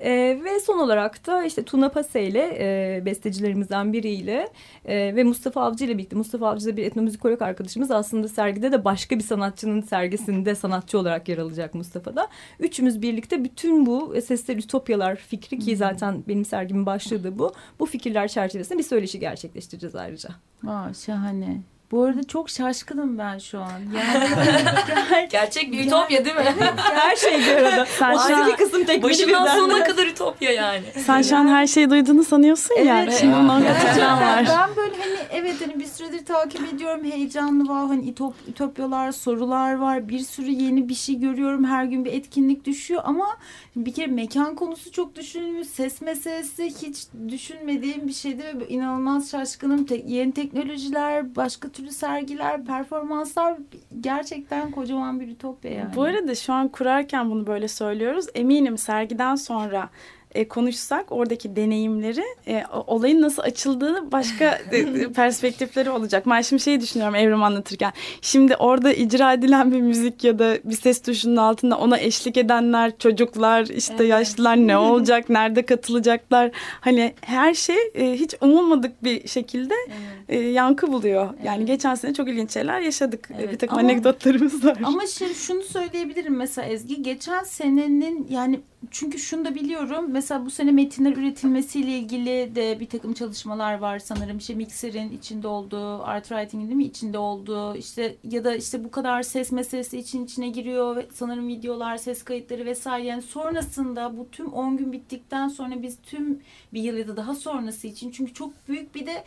e, 0.01 0.11
ve 0.45 0.61
son 0.61 0.79
olarak 0.79 1.27
da 1.27 1.45
işte 1.45 1.63
Tuna 1.63 1.89
Pase 1.89 2.23
ile 2.23 2.57
e, 2.61 3.05
bestecilerimizden 3.05 3.93
biriyle 3.93 4.49
e, 4.85 5.10
ve 5.17 5.25
Mustafa 5.25 5.63
Avcı 5.63 5.85
ile 5.85 5.99
birlikte 5.99 6.17
Mustafa 6.17 6.49
Avcı 6.49 6.67
da 6.67 6.77
bir 6.77 6.85
etnomüzikolog 6.85 7.43
arkadaşımız 7.43 7.91
aslında 7.91 8.29
sergide 8.29 8.73
de 8.73 8.85
başka 8.85 9.19
bir 9.19 9.25
sanatçının 9.25 9.81
sergisinde 9.81 10.55
sanatçı 10.55 10.99
olarak 10.99 11.29
yer 11.29 11.39
alacak 11.39 11.75
Mustafa 11.75 12.17
da. 12.17 12.29
Üçümüz 12.61 13.03
birlikte 13.03 13.45
bütün 13.45 13.87
bu 13.87 14.15
sesler 14.27 14.57
ütopyalar 14.57 15.17
fikri 15.17 15.59
ki 15.59 15.77
zaten 15.77 16.25
benim 16.29 16.45
sergimin 16.45 16.87
başlığı 16.87 17.25
da 17.25 17.39
bu. 17.39 17.53
Bu 17.81 17.87
fikirler 17.87 18.29
çerçevesinde 18.29 18.79
bir 18.79 18.85
söyleşi 18.85 19.19
gerçekleştireceğiz 19.21 19.97
ayrıca. 19.97 20.31
Aa, 20.67 20.95
şahane. 20.95 21.61
Bu 21.91 22.05
arada 22.05 22.23
çok 22.23 22.51
şaşkınım 22.51 23.19
ben 23.19 23.39
şu 23.39 23.61
an. 23.61 23.81
Yani 23.97 25.29
gerçek 25.31 25.73
bir 25.73 25.87
ütopya 25.87 26.25
değil 26.25 26.37
mi? 26.37 26.43
her 26.77 27.17
şey 27.17 27.39
bir 27.39 27.57
arada. 27.57 27.87
Sen 27.99 28.13
şu 28.13 28.37
an 28.37 28.57
kısım 28.57 28.85
tek 28.85 29.03
başından 29.03 29.47
sonuna 29.47 29.85
kadar 29.85 30.07
ütopya 30.07 30.53
yani. 30.53 30.83
Sen 31.07 31.23
şu 31.23 31.37
an 31.37 31.49
her 31.49 31.67
şeyi 31.67 31.91
duyduğunu 31.91 32.25
sanıyorsun 32.25 32.75
evet, 32.79 32.87
ya. 32.87 33.11
Şimdi 33.11 33.37
bundan 33.37 33.65
kaçacağım 33.65 34.21
var. 34.21 34.47
Ben 34.49 34.77
böyle 34.77 34.95
hani 34.97 35.17
evet 35.31 35.55
hani 35.61 35.81
bir 35.81 35.87
süredir 35.87 36.25
takip 36.25 36.75
ediyorum. 36.75 37.05
Heyecanlı 37.05 37.69
var. 37.69 37.87
Hani 37.87 38.09
ütop, 38.11 38.35
ütopyalar, 38.49 39.13
sorular 39.13 39.75
var. 39.75 40.09
Bir 40.09 40.19
sürü 40.19 40.51
yeni 40.51 40.89
bir 40.89 40.95
şey 40.95 41.21
görüyorum. 41.21 41.65
Her 41.65 41.85
gün 41.85 42.05
bir 42.05 42.13
etkinlik 42.13 42.65
düşüyor 42.65 43.03
ama 43.05 43.37
bir 43.77 43.95
kere 43.95 44.07
mekan 44.07 44.55
konusu 44.55 44.93
çok 44.93 45.17
düşünülmüş. 45.17 45.69
Ses 45.69 46.01
meselesi 46.01 46.67
hiç 46.83 47.07
düşünmediğim 47.29 48.09
bir 48.09 48.13
şeydi 48.13 48.45
ve 48.61 48.69
inanılmaz 48.69 49.31
şaşkınım. 49.31 49.85
Te 49.85 50.03
yeni 50.07 50.33
teknolojiler, 50.33 51.37
başka 51.37 51.69
türlü 51.81 51.91
sergiler, 51.91 52.65
performanslar 52.65 53.57
gerçekten 54.01 54.71
kocaman 54.71 55.21
bir 55.21 55.29
ütopya 55.29 55.73
yani. 55.73 55.95
Bu 55.97 56.03
arada 56.03 56.35
şu 56.35 56.53
an 56.53 56.69
kurarken 56.69 57.31
bunu 57.31 57.47
böyle 57.47 57.69
söylüyoruz. 57.69 58.27
Eminim 58.35 58.79
sergiden 58.79 59.35
sonra 59.35 59.89
e, 60.35 60.49
konuşsak 60.49 61.13
oradaki 61.13 61.57
deneyimleri 61.57 62.25
e, 62.49 62.65
olayın 62.87 63.23
nasıl 63.23 63.43
açıldığını 63.43 64.13
başka 64.13 64.45
e, 64.73 65.13
perspektifleri 65.13 65.91
olacak. 65.91 66.27
Ben 66.27 66.41
şimdi 66.41 66.63
şeyi 66.63 66.81
düşünüyorum 66.81 67.15
Evrim 67.15 67.43
anlatırken. 67.43 67.93
Şimdi 68.23 68.57
orada 68.57 68.93
icra 68.93 69.33
edilen 69.33 69.73
bir 69.73 69.81
müzik 69.81 70.25
ya 70.25 70.39
da 70.39 70.59
bir 70.65 70.75
ses 70.75 71.03
tuşunun 71.03 71.37
altında 71.37 71.79
ona 71.79 71.99
eşlik 71.99 72.37
edenler, 72.37 72.99
çocuklar, 72.99 73.67
işte 73.67 73.95
evet. 73.99 74.09
yaşlılar 74.09 74.57
ne 74.57 74.77
olacak, 74.79 75.29
nerede 75.29 75.67
katılacaklar. 75.67 76.51
Hani 76.81 77.15
her 77.21 77.55
şey 77.55 77.79
e, 77.95 78.13
hiç 78.13 78.35
umulmadık 78.41 79.05
bir 79.05 79.29
şekilde 79.29 79.75
evet. 79.89 80.45
e, 80.45 80.49
yankı 80.49 80.93
buluyor. 80.93 81.29
Evet. 81.35 81.45
Yani 81.45 81.65
geçen 81.65 81.95
sene 81.95 82.15
çok 82.15 82.29
ilginç 82.29 82.53
şeyler 82.53 82.81
yaşadık. 82.81 83.29
Evet. 83.39 83.53
Bir 83.53 83.59
takım 83.59 83.79
ama, 83.79 83.89
anekdotlarımız 83.89 84.65
var. 84.65 84.79
Ama 84.85 85.07
şimdi 85.07 85.35
şunu 85.35 85.63
söyleyebilirim 85.63 86.37
mesela 86.37 86.69
Ezgi. 86.69 87.03
Geçen 87.03 87.45
senenin 87.45 88.27
yani 88.31 88.61
çünkü 88.91 89.19
şunu 89.19 89.45
da 89.45 89.55
biliyorum. 89.55 90.07
Mesela 90.11 90.47
bu 90.47 90.51
sene 90.51 90.71
metinler 90.71 91.17
üretilmesiyle 91.17 91.99
ilgili 91.99 92.55
de 92.55 92.81
bir 92.81 92.89
takım 92.89 93.13
çalışmalar 93.13 93.79
var 93.79 93.99
sanırım. 93.99 94.39
İşte 94.39 94.55
Mixer'in 94.55 95.13
içinde 95.13 95.49
olduğu, 95.49 96.03
Art 96.03 96.29
Writing'in 96.29 96.67
değil 96.67 96.77
mi 96.77 96.85
içinde 96.85 97.19
olduğu, 97.19 97.77
işte 97.77 98.17
ya 98.25 98.45
da 98.45 98.55
işte 98.55 98.85
bu 98.85 98.91
kadar 98.91 99.23
ses 99.23 99.53
meselesi 99.53 99.99
için 99.99 100.25
içine 100.25 100.49
giriyor 100.49 100.97
ve 100.97 101.07
sanırım 101.13 101.49
videolar, 101.49 101.97
ses 101.97 102.23
kayıtları 102.23 102.65
vesaire. 102.65 103.07
Yani 103.07 103.23
sonrasında 103.23 104.19
bu 104.19 104.29
tüm 104.31 104.53
10 104.53 104.77
gün 104.77 104.93
bittikten 104.93 105.49
sonra 105.49 105.83
biz 105.83 105.99
tüm 106.03 106.41
bir 106.73 106.83
yıl 106.83 106.97
ya 106.97 107.09
da 107.09 107.17
daha 107.17 107.35
sonrası 107.35 107.87
için 107.87 108.11
çünkü 108.11 108.35
çok 108.35 108.69
büyük 108.69 108.95
bir 108.95 109.07
de 109.07 109.25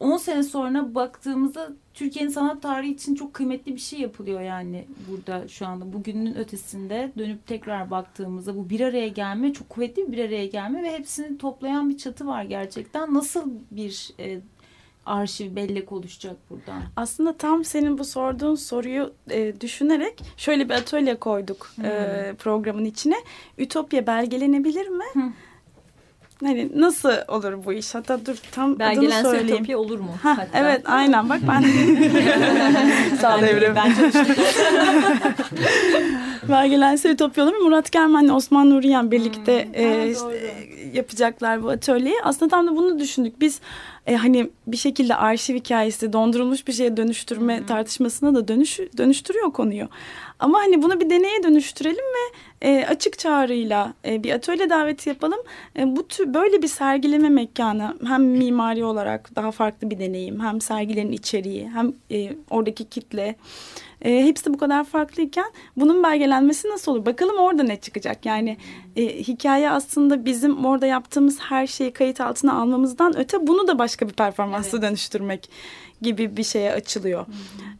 10 0.00 0.16
sene 0.16 0.42
sonra 0.42 0.94
baktığımızda 0.94 1.72
Türkiye'nin 1.94 2.30
sanat 2.30 2.62
tarihi 2.62 2.92
için 2.92 3.14
çok 3.14 3.34
kıymetli 3.34 3.74
bir 3.74 3.80
şey 3.80 4.00
yapılıyor 4.00 4.40
yani 4.40 4.84
burada 5.10 5.48
şu 5.48 5.66
anda 5.66 5.92
bugünün 5.92 6.34
ötesinde 6.34 7.12
dönüp 7.18 7.46
tekrar 7.46 7.90
baktığımızda 7.90 8.56
bu 8.56 8.70
bir 8.70 8.80
araya 8.80 9.08
gelme 9.08 9.52
çok 9.52 9.68
kuvvetli 9.68 10.12
bir 10.12 10.18
araya 10.18 10.46
gelme 10.46 10.82
ve 10.82 10.92
hepsini 10.92 11.38
toplayan 11.38 11.90
bir 11.90 11.96
çatı 11.96 12.26
var 12.26 12.44
gerçekten. 12.44 13.14
Nasıl 13.14 13.50
bir 13.70 14.10
e, 14.20 14.40
arşiv 15.06 15.56
bellek 15.56 15.92
oluşacak 15.92 16.36
buradan? 16.50 16.82
Aslında 16.96 17.36
tam 17.36 17.64
senin 17.64 17.98
bu 17.98 18.04
sorduğun 18.04 18.54
soruyu 18.54 19.12
e, 19.30 19.60
düşünerek 19.60 20.22
şöyle 20.36 20.68
bir 20.68 20.74
atölye 20.74 21.16
koyduk 21.16 21.70
hmm. 21.74 21.84
e, 21.84 22.34
programın 22.38 22.84
içine. 22.84 23.16
Ütopya 23.58 24.06
belgelenebilir 24.06 24.88
mi? 24.88 25.04
Hmm. 25.12 25.32
Hani 26.44 26.68
nasıl 26.76 27.12
olur 27.28 27.64
bu 27.64 27.72
iş? 27.72 27.94
Hatta 27.94 28.26
dur 28.26 28.36
tam 28.52 28.78
Belgelense 28.78 29.18
adını 29.18 29.30
söyleyeyim. 29.30 29.54
Ütopya 29.56 29.78
olur 29.78 29.98
mu? 29.98 30.10
Ha, 30.22 30.46
evet 30.54 30.82
aynen 30.84 31.28
bak 31.30 31.40
ben 31.48 31.62
Sağ 33.20 33.36
ol 33.38 33.42
Evrim. 33.42 33.74
Ben 33.76 33.92
Belgelense 36.48 37.10
Ütopya 37.10 37.44
olur 37.44 37.56
mu? 37.56 37.64
Murat 37.64 37.92
Germen'le 37.92 38.28
Osman 38.28 38.70
Nuriyen 38.70 39.10
birlikte 39.10 39.64
hmm. 39.64 39.74
e, 39.74 40.10
işte, 40.10 40.54
yapacaklar 40.94 41.62
bu 41.62 41.68
atölyeyi. 41.68 42.16
Aslında 42.24 42.50
tam 42.50 42.66
da 42.66 42.76
bunu 42.76 42.98
düşündük. 42.98 43.40
Biz 43.40 43.60
e, 44.06 44.16
hani 44.16 44.50
bir 44.66 44.76
şekilde 44.76 45.14
arşiv 45.14 45.54
hikayesi 45.54 46.12
dondurulmuş 46.12 46.66
bir 46.66 46.72
şeye 46.72 46.96
dönüştürme 46.96 47.58
hmm. 47.58 47.66
tartışmasına 47.66 48.34
da 48.34 48.48
dönüş, 48.48 48.80
dönüştürüyor 48.96 49.52
konuyu. 49.52 49.88
Ama 50.38 50.58
hani 50.58 50.82
bunu 50.82 51.00
bir 51.00 51.10
deneye 51.10 51.42
dönüştürelim 51.42 51.96
ve 52.04 52.36
e, 52.68 52.86
açık 52.86 53.18
çağrıyla 53.18 53.94
e, 54.04 54.22
bir 54.22 54.32
atölye 54.32 54.70
daveti 54.70 55.08
yapalım. 55.08 55.40
E, 55.78 55.96
bu 55.96 56.08
tür 56.08 56.34
böyle 56.34 56.62
bir 56.62 56.68
sergileme 56.68 57.28
mekanı 57.28 57.94
hem 58.06 58.24
mimari 58.24 58.84
olarak 58.84 59.36
daha 59.36 59.50
farklı 59.50 59.90
bir 59.90 59.98
deneyim, 59.98 60.40
hem 60.40 60.60
sergilerin 60.60 61.12
içeriği, 61.12 61.70
hem 61.70 61.92
e, 62.10 62.32
oradaki 62.50 62.84
kitle 62.84 63.36
e, 64.04 64.24
hepsi 64.24 64.54
bu 64.54 64.58
kadar 64.58 64.84
farklıyken 64.84 65.52
bunun 65.76 66.02
belgelenmesi 66.02 66.68
nasıl 66.68 66.92
olur? 66.92 67.06
Bakalım 67.06 67.36
orada 67.38 67.62
ne 67.62 67.76
çıkacak? 67.80 68.26
Yani 68.26 68.56
e, 68.96 69.02
hikaye 69.06 69.70
aslında 69.70 70.24
bizim 70.24 70.64
orada 70.64 70.86
yaptığımız 70.86 71.40
her 71.40 71.66
şeyi 71.66 71.92
kayıt 71.92 72.20
altına 72.20 72.54
almamızdan 72.54 73.18
öte 73.18 73.46
bunu 73.46 73.68
da 73.68 73.78
başka 73.78 74.08
bir 74.08 74.12
performansa 74.12 74.76
evet. 74.78 74.82
dönüştürmek 74.82 75.50
gibi 76.04 76.36
bir 76.36 76.44
şeye 76.44 76.72
açılıyor. 76.72 77.26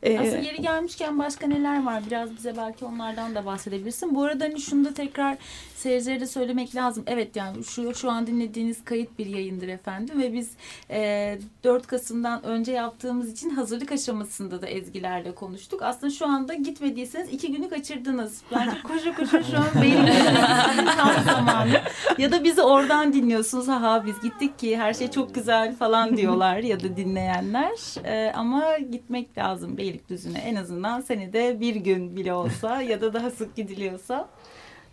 Ee, 0.03 0.18
Aslında 0.18 0.37
yeri 0.37 0.62
gelmişken 0.62 1.18
başka 1.18 1.47
neler 1.47 1.85
var? 1.85 2.03
Biraz 2.07 2.37
bize 2.37 2.57
belki 2.57 2.85
onlardan 2.85 3.35
da 3.35 3.47
bahsedebilirsin. 3.47 4.14
Bu 4.14 4.22
arada 4.22 4.45
hani 4.45 4.61
şunu 4.61 4.85
da 4.85 4.95
tekrar 4.95 5.37
seyircilere 5.77 6.20
de 6.20 6.27
söylemek 6.27 6.75
lazım. 6.75 7.05
Evet 7.07 7.37
yani 7.37 7.64
şu 7.64 7.95
şu 7.95 8.11
an 8.11 8.27
dinlediğiniz 8.27 8.85
kayıt 8.85 9.18
bir 9.18 9.27
yayındır 9.27 9.68
efendim 9.68 10.22
ve 10.22 10.33
biz 10.33 10.51
e, 10.91 11.39
4 11.64 11.87
Kasım'dan 11.87 12.45
önce 12.45 12.72
yaptığımız 12.72 13.33
için 13.33 13.51
hazırlık 13.51 13.93
aşamasında 13.93 14.62
da 14.62 14.66
Ezgilerle 14.66 15.35
konuştuk. 15.35 15.83
Aslında 15.83 16.12
şu 16.12 16.27
anda 16.27 16.55
gitmediyseniz 16.55 17.29
iki 17.33 17.53
günü 17.53 17.68
kaçırdınız. 17.68 18.43
Bence 18.53 18.77
koşa 18.89 19.14
koşa 19.14 19.43
şu 19.43 19.57
an 19.57 19.83
Beylikdüzü'nün 19.83 20.87
tam 20.97 21.25
zamanı. 21.25 21.81
Ya 22.18 22.33
da 22.33 22.45
bizi 22.45 22.62
oradan 22.62 23.12
dinliyorsunuz. 23.12 23.68
Ha 23.68 24.03
biz 24.07 24.20
gittik 24.20 24.59
ki 24.59 24.77
her 24.77 24.95
şey 24.95 25.11
çok 25.11 25.35
güzel 25.35 25.77
falan 25.77 26.16
diyorlar 26.16 26.57
ya 26.57 26.81
da 26.81 26.97
dinleyenler. 26.97 27.70
E, 28.05 28.14
ama 28.35 28.79
gitmek 28.79 29.39
lazım 29.39 29.77
Beylikdüzü'ne. 29.79 30.39
En 30.39 30.55
azından 30.55 31.01
senede 31.01 31.61
bir 31.61 31.77
gün 31.77 32.17
bile 32.17 32.33
olsa 32.33 32.83
ya 32.83 33.01
da 33.01 33.12
daha 33.12 33.31
sık 33.31 33.57
gidiliyorsa. 33.57 34.29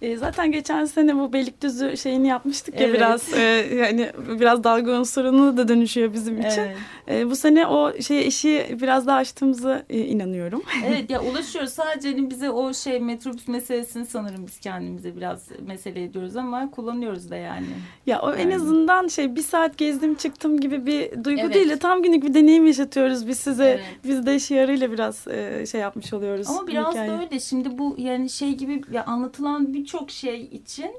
E, 0.02 0.18
zaten 0.18 0.52
geçen 0.52 0.86
sene 0.86 1.16
bu 1.16 1.34
Beylikdüzü 1.34 1.98
şeyini 1.98 2.28
yapmıştık 2.28 2.80
ya 2.80 2.88
evet. 2.88 2.96
biraz 2.96 3.34
e, 3.34 3.42
yani 3.76 4.12
biraz 4.40 4.64
dalga 4.64 5.00
unsurunu 5.00 5.58
da 5.58 5.68
dönüşüyor 5.68 6.14
bizim 6.14 6.40
için. 6.40 6.62
Evet. 6.62 6.78
E, 7.10 7.30
bu 7.30 7.36
sene 7.36 7.68
o 7.68 8.02
şey 8.02 8.28
işi 8.28 8.78
biraz 8.82 9.08
daha 9.08 9.18
açtığımızı 9.18 9.86
e, 9.90 10.00
inanıyorum. 10.00 10.64
Evet 10.88 11.10
ya 11.10 11.22
ulaşıyoruz. 11.22 11.74
Sadece 11.74 12.12
hani 12.12 12.30
bize 12.30 12.50
o 12.50 12.74
şey 12.74 13.00
metrobüs 13.00 13.48
meselesini 13.48 14.06
sanırım 14.06 14.48
biz 14.48 14.60
kendimize 14.60 15.16
biraz 15.16 15.48
mesele 15.68 16.04
ediyoruz 16.04 16.36
ama 16.36 16.72
kullanıyoruz 16.72 17.32
da 17.32 17.36
yani. 17.36 17.66
Ya 18.06 18.22
o 18.22 18.30
yani. 18.30 18.42
en 18.42 18.52
azından 18.52 19.08
şey 19.08 19.36
bir 19.36 19.42
saat 19.42 19.78
gezdim 19.78 20.16
çıktım 20.16 20.60
gibi 20.60 20.86
bir 20.86 21.24
duygu 21.24 21.42
evet. 21.42 21.54
değil 21.54 21.70
de 21.70 21.80
tam 21.80 22.04
günlük 22.04 22.24
bir 22.24 22.34
deneyim 22.34 22.68
yaşatıyoruz 22.68 23.28
biz 23.28 23.40
size. 23.40 23.66
Evet. 23.66 23.84
Biz 24.04 24.26
de 24.26 24.36
işi 24.36 24.54
yarıyla 24.54 24.92
biraz 24.92 25.28
e, 25.28 25.66
şey 25.66 25.82
yapmış 25.82 26.14
oluyoruz. 26.14 26.48
Ama 26.50 26.68
biraz 26.68 26.96
da 26.96 27.22
öyle. 27.22 27.40
Şimdi 27.40 27.78
bu 27.78 27.96
yani 27.98 28.30
şey 28.30 28.56
gibi 28.56 28.82
ya 28.92 29.06
anlatılan 29.06 29.74
bir 29.74 29.86
birçok 29.92 30.12
şey 30.12 30.44
için 30.44 30.92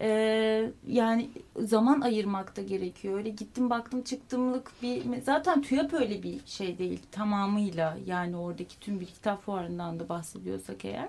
e, 0.00 0.70
yani 0.86 1.28
zaman 1.58 2.00
ayırmak 2.00 2.56
da 2.56 2.62
gerekiyor. 2.62 3.18
Öyle 3.18 3.28
gittim 3.28 3.70
baktım 3.70 4.02
çıktımlık 4.02 4.72
bir 4.82 5.02
zaten 5.22 5.62
TÜYAP 5.62 5.94
öyle 5.94 6.22
bir 6.22 6.40
şey 6.46 6.78
değil 6.78 7.00
tamamıyla 7.12 7.96
yani 8.06 8.36
oradaki 8.36 8.80
tüm 8.80 9.00
bir 9.00 9.06
kitap 9.06 9.42
fuarından 9.42 10.00
da 10.00 10.08
bahsediyorsak 10.08 10.84
eğer. 10.84 11.08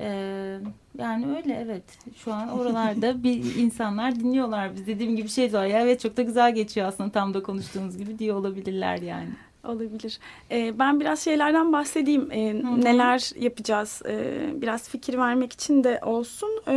Ee, 0.00 0.58
yani 0.98 1.36
öyle 1.36 1.54
evet 1.54 1.84
şu 2.16 2.32
an 2.32 2.48
oralarda 2.48 3.22
bir 3.22 3.56
insanlar 3.56 4.16
dinliyorlar 4.16 4.74
biz 4.74 4.86
dediğim 4.86 5.16
gibi 5.16 5.28
şey 5.28 5.52
var 5.52 5.66
ya 5.66 5.80
evet 5.80 6.00
çok 6.00 6.16
da 6.16 6.22
güzel 6.22 6.54
geçiyor 6.54 6.86
aslında 6.88 7.10
tam 7.10 7.34
da 7.34 7.42
konuştuğumuz 7.42 7.98
gibi 7.98 8.18
diye 8.18 8.32
olabilirler 8.32 9.02
yani. 9.02 9.30
Olabilir. 9.68 10.18
Ee, 10.50 10.78
ben 10.78 11.00
biraz 11.00 11.20
şeylerden 11.20 11.72
bahsedeyim. 11.72 12.28
Ee, 12.32 12.54
neler 12.84 13.30
yapacağız? 13.40 14.02
Ee, 14.06 14.50
biraz 14.54 14.88
fikir 14.88 15.18
vermek 15.18 15.52
için 15.52 15.84
de 15.84 16.00
olsun. 16.04 16.50
Ee, 16.68 16.72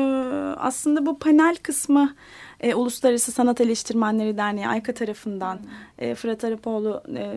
aslında 0.57 1.05
bu 1.05 1.19
panel 1.19 1.55
kısmı 1.55 2.15
e, 2.61 2.75
Uluslararası 2.75 3.31
Sanat 3.31 3.61
Eleştirmenleri 3.61 4.37
Derneği 4.37 4.67
AYKA 4.67 4.93
tarafından 4.93 5.59
e, 5.99 6.15
Fırat 6.15 6.43
Arapoğlu 6.43 7.03
e, 7.15 7.33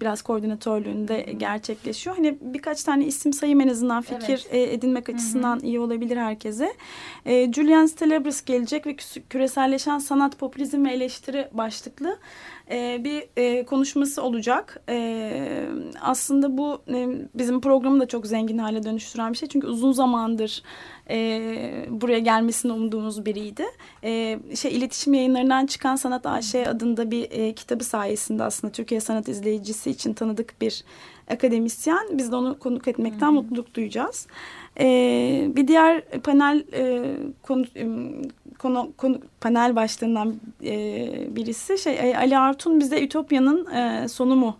biraz 0.00 0.22
koordinatörlüğünde 0.22 1.26
hmm. 1.26 1.38
gerçekleşiyor. 1.38 2.16
Hani 2.16 2.38
birkaç 2.40 2.84
tane 2.84 3.04
isim 3.04 3.32
sayayım 3.32 3.60
en 3.60 3.68
azından 3.68 4.02
fikir 4.02 4.46
evet. 4.50 4.54
e, 4.70 4.72
edinmek 4.72 5.08
açısından 5.08 5.60
hmm. 5.60 5.66
iyi 5.66 5.80
olabilir 5.80 6.16
herkese. 6.16 6.72
E, 7.26 7.52
Julian 7.52 7.86
Stelabris 7.86 8.44
gelecek 8.44 8.86
ve 8.86 8.96
küreselleşen 9.30 9.98
sanat, 9.98 10.38
popülizm 10.38 10.84
ve 10.84 10.92
eleştiri 10.92 11.48
başlıklı 11.52 12.18
e, 12.70 13.04
bir 13.04 13.24
e, 13.36 13.64
konuşması 13.64 14.22
olacak. 14.22 14.82
E, 14.88 15.68
aslında 16.00 16.58
bu 16.58 16.82
e, 16.88 17.08
bizim 17.34 17.60
programı 17.60 18.00
da 18.00 18.08
çok 18.08 18.26
zengin 18.26 18.58
hale 18.58 18.82
dönüştüren 18.82 19.32
bir 19.32 19.38
şey. 19.38 19.48
Çünkü 19.48 19.66
uzun 19.66 19.92
zamandır 19.92 20.62
e, 21.10 21.40
buraya 21.88 22.18
gelmesini 22.18 22.72
umduğumuz 22.72 23.26
biriydi. 23.26 23.64
E, 24.04 24.38
şey 24.54 24.76
iletişim 24.76 25.14
yayınlarından 25.14 25.66
çıkan 25.66 25.96
Sanat 25.96 26.26
AŞ 26.26 26.54
adında 26.54 27.10
bir 27.10 27.30
e, 27.30 27.52
kitabı 27.52 27.84
sayesinde 27.84 28.42
aslında 28.42 28.72
Türkiye 28.72 29.00
sanat 29.00 29.28
izleyicisi 29.28 29.90
için 29.90 30.14
tanıdık 30.14 30.60
bir 30.60 30.84
akademisyen. 31.30 32.06
Biz 32.12 32.32
de 32.32 32.36
onu 32.36 32.58
konuk 32.58 32.88
etmekten 32.88 33.26
Hı 33.26 33.30
-hı. 33.30 33.34
mutluluk 33.34 33.74
duyacağız. 33.74 34.26
E, 34.80 34.86
bir 35.56 35.68
diğer 35.68 36.02
panel 36.24 36.64
e, 36.72 37.14
konu, 37.42 37.64
konu, 38.58 38.92
konu 38.96 39.18
panel 39.40 39.76
başlığından 39.76 40.34
e, 40.64 40.76
birisi 41.36 41.78
şey 41.78 42.16
Ali 42.16 42.38
Artun 42.38 42.80
bize 42.80 43.04
Ütopya'nın 43.04 43.66
e, 43.66 44.08
sonu 44.08 44.36
mu 44.36 44.56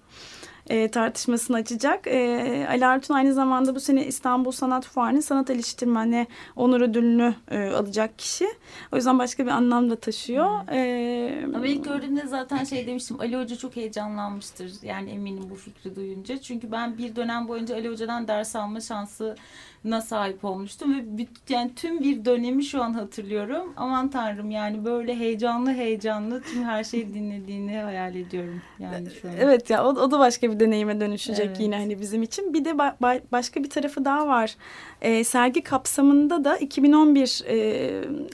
e, 0.70 0.88
tartışmasını 0.90 1.56
açacak. 1.56 2.06
E, 2.06 2.66
Ali 2.70 2.86
Artun 2.86 3.14
aynı 3.14 3.34
zamanda 3.34 3.74
bu 3.74 3.80
sene 3.80 4.06
İstanbul 4.06 4.50
Sanat 4.52 4.86
Fuarı'nın 4.86 5.20
sanat 5.20 5.50
eleştirmeni 5.50 6.26
onur 6.56 6.80
ödülünü 6.80 7.34
e, 7.50 7.70
alacak 7.70 8.18
kişi. 8.18 8.46
O 8.92 8.96
yüzden 8.96 9.18
başka 9.18 9.46
bir 9.46 9.50
anlam 9.50 9.90
da 9.90 9.96
taşıyor. 9.96 10.60
Hmm. 10.60 10.74
E, 10.74 11.56
Ama 11.56 11.66
ilk 11.66 11.84
gördüğümde 11.84 12.26
zaten 12.26 12.64
şey 12.64 12.86
demiştim 12.86 13.20
Ali 13.20 13.36
Hoca 13.36 13.56
çok 13.56 13.76
heyecanlanmıştır. 13.76 14.72
Yani 14.82 15.10
eminim 15.10 15.44
bu 15.50 15.54
fikri 15.54 15.96
duyunca. 15.96 16.38
Çünkü 16.38 16.72
ben 16.72 16.98
bir 16.98 17.16
dönem 17.16 17.48
boyunca 17.48 17.74
Ali 17.74 17.88
Hoca'dan 17.88 18.28
ders 18.28 18.56
alma 18.56 18.80
şansı 18.80 19.36
na 19.86 20.00
sahip 20.00 20.44
olmuştum 20.44 20.94
ve 20.94 21.26
yani 21.48 21.74
tüm 21.74 22.00
bir 22.00 22.24
dönemi 22.24 22.64
şu 22.64 22.82
an 22.82 22.92
hatırlıyorum. 22.92 23.72
Aman 23.76 24.08
tanrım 24.08 24.50
yani 24.50 24.84
böyle 24.84 25.16
heyecanlı 25.16 25.72
heyecanlı 25.72 26.42
tüm 26.42 26.64
her 26.64 26.84
şeyi 26.84 27.08
dinlediğini 27.14 27.78
hayal 27.78 28.14
ediyorum 28.14 28.62
yani 28.78 29.08
şu 29.22 29.28
an. 29.28 29.34
Evet 29.40 29.70
ya 29.70 29.84
o, 29.84 29.88
o 29.88 30.10
da 30.10 30.18
başka 30.18 30.52
bir 30.52 30.60
deneyime 30.60 31.00
dönüşecek 31.00 31.46
evet. 31.46 31.60
yine 31.60 31.76
hani 31.76 32.00
bizim 32.00 32.22
için. 32.22 32.54
Bir 32.54 32.64
de 32.64 32.78
ba 32.78 32.96
ba 33.02 33.14
başka 33.32 33.64
bir 33.64 33.70
tarafı 33.70 34.04
daha 34.04 34.28
var. 34.28 34.56
E, 35.02 35.24
sergi 35.24 35.62
kapsamında 35.62 36.44
da 36.44 36.56
2011 36.56 37.42
e, 37.46 37.56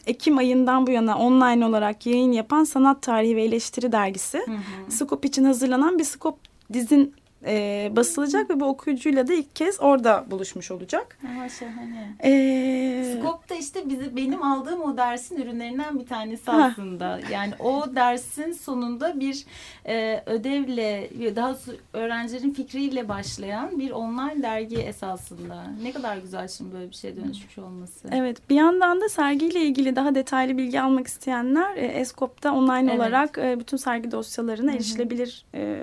Ekim 0.07 0.39
ayından 0.39 0.87
bu 0.87 0.91
yana 0.91 1.19
online 1.19 1.67
olarak 1.67 2.07
yayın 2.07 2.33
yapan 2.33 2.65
Sanat 2.65 3.03
Tarihi 3.03 3.37
ve 3.37 3.43
Eleştiri 3.43 3.93
dergisi. 3.93 4.39
Hı 4.39 4.53
hı. 4.53 4.93
Skop 4.93 5.25
için 5.25 5.45
hazırlanan 5.45 5.99
bir 5.99 6.05
Skop 6.05 6.39
dizin 6.73 7.15
e, 7.47 7.93
basılacak 7.97 8.51
ve 8.51 8.61
bu 8.61 8.65
okuyucuyla 8.65 9.29
da 9.29 9.35
ilk 9.35 9.57
kez 9.57 9.81
orada 9.81 10.25
buluşmuş 10.31 10.71
olacak. 10.71 11.19
Aha, 11.27 11.49
şahane. 11.49 12.15
Ee, 12.25 13.17
Skop 13.19 13.51
da 13.51 13.55
işte 13.55 13.89
bizi, 13.89 14.17
benim 14.17 14.43
aldığım 14.43 14.83
o 14.83 14.97
dersin 14.97 15.37
ürünlerinden 15.37 16.01
bir 16.01 16.07
tanesi 16.07 16.51
aslında. 16.51 17.21
Yani 17.33 17.53
o 17.59 17.95
dersin 17.95 18.53
sonunda 18.53 19.21
bir 19.21 19.45
e, 19.87 20.23
ödevle, 20.27 21.11
daha 21.37 21.57
öğrencilerin 21.93 22.51
fikriyle 22.51 23.09
başlayan 23.09 23.79
bir 23.79 23.91
online 23.91 24.43
dergi 24.43 24.77
esasında. 24.77 25.65
Ne 25.83 25.93
kadar 25.93 26.17
güzel 26.17 26.49
şimdi 26.49 26.75
böyle 26.75 26.91
bir 26.91 26.95
şeye 26.95 27.17
dönüşmüş 27.17 27.59
olması. 27.59 28.09
Evet 28.13 28.51
bir 28.51 28.55
yandan 28.55 29.01
da 29.01 29.09
sergiyle 29.09 29.61
ilgili 29.61 29.97
daha 29.97 30.15
detaylı 30.15 30.59
bilgi 30.59 30.81
almak 30.81 31.07
isteyenler 31.07 31.77
e, 31.77 31.87
Eskop'ta 31.87 32.53
online 32.55 32.91
Evet. 32.91 33.01
olarak 33.01 33.39
e, 33.39 33.61
bütün 33.61 33.77
sergi 33.77 34.11
dosyalarına 34.11 34.73
erişilebilir 34.73 35.45
e, 35.55 35.79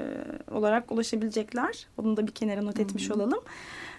olarak 0.52 0.92
ulaşabilecekler. 1.56 1.88
Onu 1.98 2.18
da 2.18 2.28
bir 2.28 2.32
kenara 2.32 2.62
not 2.62 2.80
etmiş 2.80 3.12
olalım. 3.12 3.40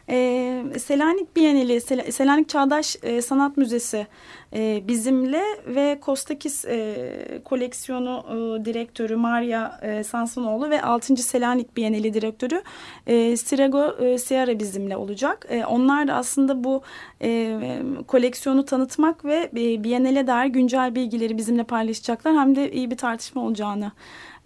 E, 0.08 0.64
Selanik 0.78 1.36
Bienali, 1.36 1.80
Sel- 1.80 2.12
Selanik 2.12 2.48
Çağdaş 2.48 2.96
e, 3.02 3.22
Sanat 3.22 3.56
Müzesi 3.56 4.06
e, 4.54 4.82
bizimle 4.88 5.42
ve 5.66 6.00
Kostakis 6.00 6.64
e, 6.64 7.40
koleksiyonu 7.44 8.24
e, 8.28 8.64
direktörü 8.64 9.16
Maria 9.16 9.78
e, 9.82 10.04
Sansonoğlu 10.04 10.70
ve 10.70 10.82
6. 10.82 11.16
Selanik 11.16 11.76
Bienali 11.76 12.14
direktörü 12.14 12.62
e, 13.06 13.36
Sirago 13.36 14.04
e, 14.04 14.18
Sierra 14.18 14.58
bizimle 14.58 14.96
olacak. 14.96 15.46
E, 15.48 15.64
onlar 15.64 16.08
da 16.08 16.14
aslında 16.14 16.64
bu 16.64 16.82
e, 17.22 17.58
koleksiyonu 18.06 18.64
tanıtmak 18.64 19.24
ve 19.24 19.50
e, 19.56 19.84
Bienale 19.84 20.26
dair 20.26 20.48
güncel 20.48 20.94
bilgileri 20.94 21.38
bizimle 21.38 21.64
paylaşacaklar. 21.64 22.34
Hem 22.34 22.56
de 22.56 22.72
iyi 22.72 22.90
bir 22.90 22.96
tartışma 22.96 23.42
olacağını 23.42 23.92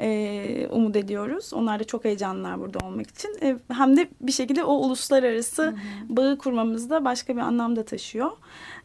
e, 0.01 0.69
umut 0.71 0.97
ediyoruz. 0.97 1.53
Onlar 1.53 1.81
da 1.81 1.85
çok 1.85 2.05
heyecanlılar 2.05 2.61
burada 2.61 2.87
olmak 2.87 3.11
için. 3.11 3.37
E, 3.43 3.57
hem 3.73 3.97
de 3.97 4.09
bir 4.21 4.33
şekilde 4.33 4.65
o 4.65 4.73
uluslararası 4.73 5.75
bağı 6.09 6.39
kurmamızda 6.39 7.05
başka 7.05 7.37
bir 7.37 7.41
anlam 7.41 7.77
da 7.77 7.85
taşıyor. 7.85 8.31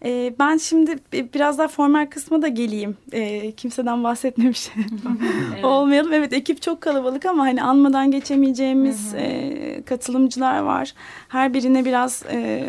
E, 0.05 0.36
ben 0.39 0.57
şimdi 0.57 0.97
biraz 1.14 1.57
daha 1.57 1.68
formal 1.68 2.05
kısma 2.05 2.41
da 2.41 2.47
geleyim. 2.47 2.97
E, 3.12 3.51
kimseden 3.51 4.03
bahsetmemiş 4.03 4.70
Evet. 5.53 5.66
olmayalım. 5.66 6.14
Evet 6.14 6.34
ekip 6.34 6.62
çok 6.62 6.82
kalabalık 6.82 7.26
ama 7.26 7.43
hani 7.43 7.64
anmadan 7.64 8.12
geçemeyeceğimiz 8.12 9.14
e, 9.14 9.84
katılımcılar 9.86 10.60
var. 10.60 10.93
Her 11.28 11.53
birine 11.53 11.86
biraz 11.86 12.24
e, 12.32 12.66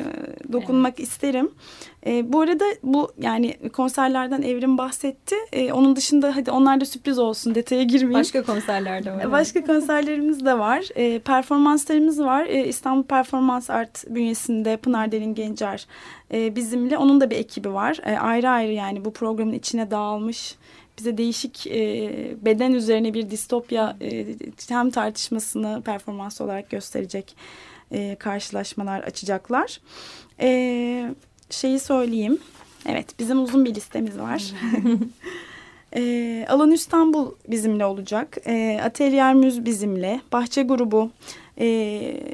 dokunmak 0.53 1.01
isterim. 1.01 1.51
E, 2.07 2.33
bu 2.33 2.41
arada 2.41 2.65
bu 2.83 3.13
yani 3.19 3.57
konserlerden 3.73 4.43
Evrim 4.43 4.79
bahsetti. 4.79 5.35
E, 5.53 5.73
onun 5.73 5.97
dışında 5.97 6.37
hadi 6.37 6.51
onlar 6.51 6.81
da 6.81 6.85
sürpriz 6.85 7.19
olsun 7.19 7.55
detaya 7.55 7.83
girmeyeyim. 7.83 8.21
Başka 8.21 8.43
konserlerde 8.43 9.13
var. 9.13 9.33
Başka 9.33 9.65
konserlerimiz 9.65 10.45
de 10.45 10.59
var. 10.59 10.85
E, 10.95 11.19
performanslarımız 11.19 12.21
var. 12.21 12.47
E, 12.47 12.67
İstanbul 12.67 13.03
Performans 13.03 13.71
Art 13.71 14.05
bünyesinde 14.09 14.77
Pınar 14.77 15.13
Derin 15.13 15.35
Gencer 15.35 15.87
e, 16.33 16.57
bizimle. 16.57 16.99
Onun 16.99 17.21
da 17.21 17.31
bir 17.31 17.37
ekibi 17.37 17.73
var. 17.73 17.99
E, 18.07 18.19
ayrı 18.19 18.49
ayrı 18.51 18.73
yani 18.73 19.05
bu 19.05 19.13
programın 19.13 19.53
içine 19.53 19.91
dağılmış 19.91 20.57
bize 20.99 21.19
değişik 21.19 21.67
e, 21.67 22.11
beden 22.41 22.73
üzerine 22.73 23.15
bir 23.15 23.31
distopya 23.31 23.97
e, 24.01 24.27
hem 24.69 24.91
tartışmasını 24.91 25.83
performans 25.83 26.41
olarak 26.41 26.71
gösterecek 26.71 27.37
e, 27.93 28.17
karşılaşmalar 28.17 29.01
açacaklar. 29.01 29.81
E, 30.41 31.15
şeyi 31.51 31.79
söyleyeyim. 31.79 32.39
Evet 32.87 33.19
bizim 33.19 33.43
uzun 33.43 33.65
bir 33.65 33.75
listemiz 33.75 34.19
var. 34.19 34.43
E, 35.97 36.47
Alan 36.49 36.71
İstanbul 36.71 37.31
bizimle 37.49 37.85
olacak. 37.85 38.37
E, 38.47 38.81
Atelier 38.85 39.35
Müz 39.35 39.65
bizimle. 39.65 40.21
Bahçe 40.33 40.63
grubu. 40.63 41.11
E, 41.61 41.67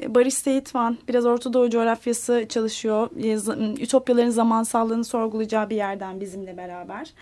Barış 0.07 0.33
Seyitvan 0.33 0.97
biraz 1.07 1.25
Orta 1.25 1.53
Doğu 1.53 1.69
coğrafyası 1.69 2.45
çalışıyor. 2.49 3.09
E, 3.23 3.83
Ütopyaların 3.83 4.29
zamansallığını 4.29 5.03
sorgulayacağı 5.03 5.69
bir 5.69 5.75
yerden 5.75 6.21
bizimle 6.21 6.57
beraber. 6.57 7.13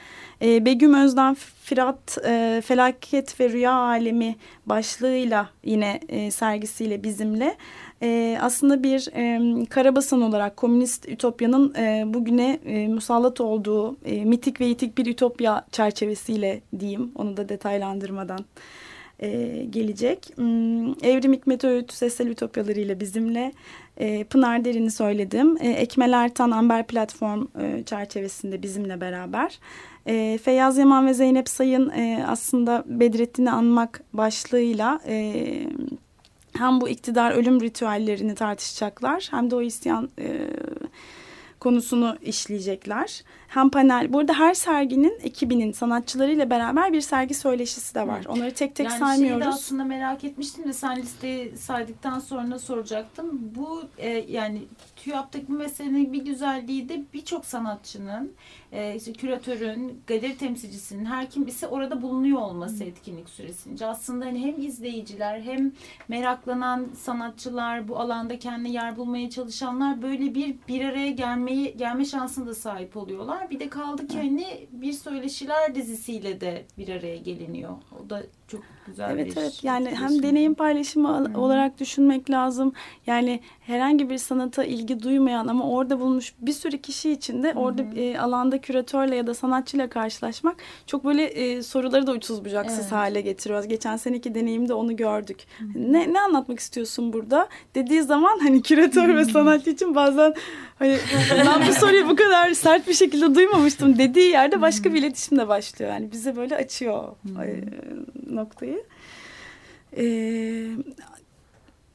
E, 0.41 0.65
Begüm 0.65 0.93
Özden 0.93 1.37
Firat 1.63 2.17
e, 2.25 2.61
Felaket 2.65 3.39
ve 3.39 3.49
Rüya 3.49 3.73
Alemi 3.73 4.35
başlığıyla 4.65 5.49
yine 5.63 5.99
e, 6.09 6.31
sergisiyle 6.31 7.03
bizimle. 7.03 7.57
E, 8.01 8.37
aslında 8.41 8.83
bir 8.83 9.09
e, 9.13 9.65
karabasan 9.65 10.21
olarak 10.21 10.57
komünist 10.57 11.09
ütopyanın 11.09 11.73
e, 11.75 12.03
bugüne 12.13 12.59
e, 12.65 12.87
musallat 12.87 13.41
olduğu 13.41 13.97
e, 14.05 14.25
mitik 14.25 14.61
ve 14.61 14.69
itik 14.69 14.97
bir 14.97 15.05
ütopya 15.05 15.65
çerçevesiyle 15.71 16.61
diyeyim. 16.79 17.11
Onu 17.15 17.37
da 17.37 17.49
detaylandırmadan 17.49 18.45
e, 19.19 19.61
gelecek. 19.69 20.31
Hmm, 20.35 20.89
Evrim 20.91 21.33
Hikmet 21.33 21.63
Öğüt 21.63 21.93
Sesel 21.93 22.27
Ütopyalarıyla 22.27 22.99
bizimle. 22.99 23.51
E, 23.97 24.23
Pınar 24.23 24.65
Derin'i 24.65 24.91
söyledim. 24.91 25.57
E, 25.61 25.69
Ekmel 25.69 26.13
Ertan 26.13 26.51
Amber 26.51 26.87
Platform 26.87 27.47
e, 27.61 27.83
çerçevesinde 27.83 28.63
bizimle 28.63 29.01
beraber. 29.01 29.59
E, 30.07 30.39
Feyyaz 30.43 30.77
Yaman 30.77 31.07
ve 31.07 31.13
Zeynep 31.13 31.49
Sayın 31.49 31.89
e, 31.89 32.25
aslında 32.27 32.83
Bedrettin'i 32.87 33.51
anmak 33.51 34.03
başlığıyla... 34.13 34.99
E, 35.07 35.43
hem 36.57 36.81
bu 36.81 36.89
iktidar 36.89 37.31
ölüm 37.31 37.61
ritüellerini 37.61 38.35
tartışacaklar 38.35 39.27
hem 39.31 39.51
de 39.51 39.55
o 39.55 39.61
isyan 39.61 40.09
e, 40.19 40.49
konusunu 41.59 42.17
işleyecekler. 42.21 43.23
Hem 43.47 43.69
panel, 43.69 44.13
burada 44.13 44.33
her 44.33 44.53
serginin 44.53 45.19
ekibinin 45.21 45.71
sanatçılarıyla 45.71 46.49
beraber 46.49 46.93
bir 46.93 47.01
sergi 47.01 47.33
söyleşisi 47.33 47.95
de 47.95 48.07
var. 48.07 48.17
Evet. 48.17 48.29
Onları 48.29 48.53
tek 48.53 48.75
tek 48.75 48.89
yani 48.89 48.99
saymıyoruz. 48.99 49.45
de 49.45 49.49
aslında 49.49 49.83
merak 49.83 50.23
etmiştim 50.23 50.67
de 50.67 50.73
sen 50.73 50.97
listeyi 50.97 51.57
saydıktan 51.57 52.19
sonra 52.19 52.59
soracaktım. 52.59 53.51
Bu 53.55 53.83
e, 53.97 54.09
yani 54.09 54.61
TÜYAP'taki 55.05 55.47
bu 55.47 55.53
meselenin 55.53 56.13
bir 56.13 56.25
güzelliği 56.25 56.89
de 56.89 57.03
birçok 57.13 57.45
sanatçının, 57.45 58.33
e, 58.71 58.95
işte 58.95 59.13
küratörün, 59.13 60.01
galeri 60.07 60.37
temsilcisinin, 60.37 61.05
her 61.05 61.29
kim 61.29 61.47
ise 61.47 61.67
orada 61.67 62.01
bulunuyor 62.01 62.41
olması 62.41 62.83
etkinlik 62.83 63.29
süresince. 63.29 63.85
Aslında 63.85 64.25
hani 64.25 64.39
hem 64.45 64.61
izleyiciler 64.61 65.41
hem 65.41 65.71
meraklanan 66.07 66.87
sanatçılar, 66.95 67.87
bu 67.87 67.99
alanda 67.99 68.39
kendi 68.39 68.69
yer 68.69 68.97
bulmaya 68.97 69.29
çalışanlar 69.29 70.01
böyle 70.01 70.35
bir 70.35 70.55
bir 70.67 70.85
araya 70.85 71.11
gelmeyi 71.11 71.77
gelme 71.77 72.05
şansına 72.05 72.47
da 72.47 72.55
sahip 72.55 72.97
oluyorlar. 72.97 73.49
Bir 73.49 73.59
de 73.59 73.69
kaldı 73.69 74.07
ki 74.07 74.17
hani 74.17 74.67
bir 74.71 74.93
söyleşiler 74.93 75.75
dizisiyle 75.75 76.41
de 76.41 76.65
bir 76.77 76.89
araya 76.89 77.17
geliniyor. 77.17 77.73
O 77.99 78.09
da 78.09 78.23
çok 78.47 78.61
güzel 78.87 79.09
Evet 79.11 79.25
bir 79.35 79.41
evet 79.41 79.63
yani 79.63 79.89
hem 79.95 80.23
deneyim 80.23 80.53
paylaşımı 80.53 81.15
al- 81.17 81.35
olarak 81.35 81.79
düşünmek 81.79 82.29
lazım. 82.29 82.73
Yani 83.07 83.39
herhangi 83.59 84.09
bir 84.09 84.17
sanata 84.17 84.63
ilgi 84.63 85.03
duymayan 85.03 85.47
ama 85.47 85.69
orada 85.69 85.99
bulmuş 85.99 86.33
bir 86.41 86.51
sürü 86.51 86.77
kişi 86.77 87.11
için 87.11 87.43
de 87.43 87.53
orada 87.55 87.81
e, 87.95 88.17
alanda 88.19 88.61
küratörle 88.61 89.15
ya 89.15 89.27
da 89.27 89.33
sanatçıyla 89.33 89.89
karşılaşmak 89.89 90.55
çok 90.87 91.05
böyle 91.05 91.23
e, 91.23 91.63
soruları 91.63 92.07
da 92.07 92.11
uçsuz 92.11 92.45
bucaksız 92.45 92.79
Evet. 92.79 92.91
hale 92.91 93.21
getiriyor. 93.21 93.63
Geçen 93.63 93.97
seneki 93.97 94.35
deneyimde 94.35 94.73
onu 94.73 94.95
gördük. 94.95 95.37
Ne 95.75 96.13
ne 96.13 96.21
anlatmak 96.21 96.59
istiyorsun 96.59 97.13
burada? 97.13 97.47
Dediği 97.75 98.01
zaman 98.03 98.39
hani 98.39 98.61
küratör 98.61 99.15
ve 99.15 99.25
sanatçı 99.25 99.69
için 99.69 99.95
bazen 99.95 100.33
hani 100.79 100.97
ben 101.45 101.67
bu 101.69 101.73
soruyu 101.73 102.09
bu 102.09 102.15
kadar 102.15 102.53
sert 102.53 102.87
bir 102.87 102.93
şekilde 102.93 103.35
duymamıştım 103.35 103.97
dediği 103.97 104.29
yerde 104.29 104.61
başka 104.61 104.93
bir 104.93 104.99
iletişim 104.99 105.37
de 105.37 105.47
başlıyor. 105.47 105.91
Yani 105.91 106.11
bize 106.11 106.35
böyle 106.35 106.55
açıyor 106.55 107.03
e, 107.43 107.63
noktayı. 108.35 108.83
Ee, 109.97 110.67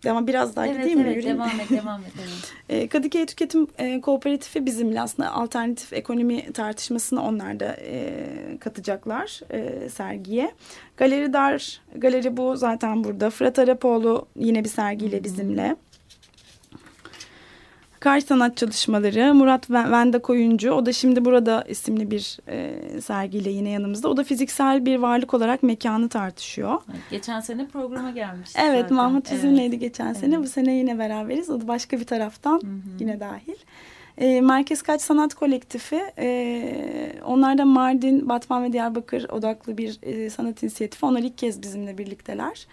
ama 0.09 0.27
biraz 0.27 0.57
daha 0.57 0.67
Evet 0.67 0.77
gideyim 0.79 0.99
mi? 0.99 1.05
evet 1.09 1.25
mi? 1.25 1.31
devam 1.31 1.49
et 1.61 1.71
devam 1.71 2.01
et. 2.01 2.13
Evet. 2.19 2.53
Ee, 2.69 2.89
Kadıköy 2.89 3.27
Tüketim 3.27 3.67
e, 3.79 4.01
Kooperatifi 4.01 4.67
bizimle 4.67 5.01
aslında 5.01 5.31
alternatif 5.33 5.93
ekonomi 5.93 6.53
tartışmasını 6.53 7.23
onlar 7.23 7.61
da 7.61 7.77
e, 7.81 8.27
katacaklar 8.61 9.41
e, 9.51 9.89
sergiye. 9.89 10.53
Galeri 10.97 11.33
Dar, 11.33 11.81
galeri 11.97 12.37
bu 12.37 12.57
zaten 12.57 13.05
burada. 13.05 13.31
Fırat 13.31 13.59
Arapoğlu 13.59 14.27
yine 14.37 14.65
bir 14.65 14.69
sergiyle 14.69 15.25
bizimle. 15.25 15.77
Kar 18.01 18.21
sanat 18.21 18.57
çalışmaları 18.57 19.35
Murat 19.35 19.71
Ven- 19.71 19.93
Venda 19.93 20.19
Koyuncu 20.23 20.71
o 20.73 20.87
da 20.87 20.93
şimdi 20.93 21.25
burada 21.25 21.63
isimli 21.69 22.11
bir 22.11 22.39
e, 22.49 22.75
sergiyle 23.01 23.51
yine 23.51 23.71
yanımızda. 23.71 24.09
O 24.09 24.17
da 24.17 24.25
fiziksel 24.25 24.87
bir 24.87 24.97
varlık 24.97 25.35
olarak 25.35 25.63
mekanı 25.63 26.09
tartışıyor. 26.09 26.79
Evet, 26.91 27.01
Geçen 27.11 27.41
sene 27.41 27.67
programa 27.67 28.11
gelmişti 28.11 28.61
Evet 28.65 28.81
zaten. 28.81 28.97
Mahmut 28.97 29.27
Evet. 29.29 29.37
bizimleydi 29.39 29.79
geçen 29.79 30.13
sene. 30.13 30.35
Evet. 30.35 30.45
Bu 30.45 30.49
sene 30.49 30.73
yine 30.75 30.99
beraberiz. 30.99 31.51
O 31.51 31.61
da 31.61 31.69
başka 31.69 32.01
bir 32.01 32.05
taraftan 32.05 32.63
yine 33.01 33.21
dahil. 33.21 33.55
E, 34.19 34.41
Merkez 34.41 34.83
Kaç 34.83 35.01
Sanat 35.01 35.35
Kolektifi. 35.35 36.01
E, 36.19 37.13
onlar 37.27 37.59
da 37.59 37.65
Mardin, 37.65 38.29
Batman 38.29 38.65
ve 38.65 38.73
Diyarbakır 38.73 39.29
odaklı 39.29 39.79
bir 39.79 39.99
e, 40.03 40.31
sanat 40.31 40.63
inisiyatifi. 40.63 41.07
Onlar 41.07 41.21
ilk 41.21 41.39
kez 41.39 41.63
bizimle 41.63 41.99
birlikteler. 41.99 42.67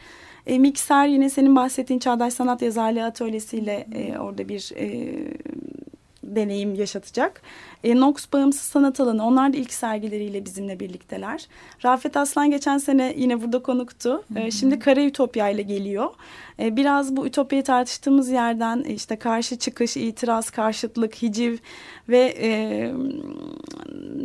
E, 0.48 0.60
Mikser 0.60 1.08
yine 1.08 1.30
senin 1.30 1.56
bahsettiğin 1.56 2.00
Çağdaş 2.00 2.34
Sanat 2.34 2.62
Yazarlığı 2.62 3.06
Atölyesi'yle 3.06 3.88
e, 3.96 4.18
orada 4.18 4.50
bir 4.50 4.72
e, 4.76 5.14
deneyim 6.24 6.76
yaşatacak. 6.76 7.42
E, 7.84 8.00
Nox 8.00 8.34
Bağımsız 8.34 8.62
Sanat 8.62 9.00
Alanı 9.00 9.26
onlar 9.26 9.54
da 9.54 9.58
ilk 9.58 9.74
sergileriyle 9.74 10.46
bizimle 10.46 10.80
birlikteler. 10.80 11.48
Rafet 11.86 12.18
Aslan 12.18 12.52
geçen 12.52 12.78
sene 12.78 13.14
yine 13.18 13.42
burada 13.42 13.60
konuktu. 13.60 14.24
E, 14.36 14.52
şimdi 14.52 14.80
Kara 14.80 15.06
Ütopya 15.06 15.50
ile 15.50 15.62
geliyor. 15.62 16.10
E, 16.60 16.76
biraz 16.76 17.16
bu 17.16 17.28
ütopyayı 17.28 17.64
tartıştığımız 17.64 18.30
yerden 18.30 18.84
e, 18.88 18.94
işte 18.94 19.16
karşı 19.16 19.58
çıkış, 19.58 19.98
itiraz, 19.98 20.50
karşıtlık, 20.50 21.16
hiciv 21.16 21.58
ve 22.10 22.36
e, 22.42 22.50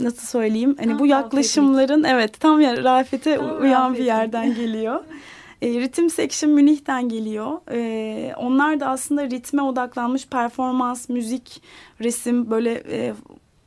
nasıl 0.01 0.27
söyleyeyim 0.27 0.77
hani 0.79 0.89
Tam 0.89 0.99
bu 0.99 1.07
yaklaşımların 1.07 2.05
evet 2.05 2.41
tam 2.41 2.61
ya 2.61 2.85
Rafet'e 2.85 3.37
Tam 3.37 3.63
uyan 3.63 3.85
Rafet'in. 3.85 4.03
bir 4.03 4.07
yerden 4.07 4.55
geliyor. 4.55 5.05
E, 5.63 5.81
Ritim 5.81 6.11
Section 6.11 6.53
Münih'ten 6.53 7.09
geliyor. 7.09 7.61
E, 7.71 8.35
onlar 8.35 8.81
da 8.81 8.87
aslında 8.87 9.31
ritme 9.31 9.63
odaklanmış 9.63 10.27
performans, 10.27 11.09
müzik, 11.09 11.63
resim 12.01 12.51
böyle 12.51 12.83
e, 12.91 13.13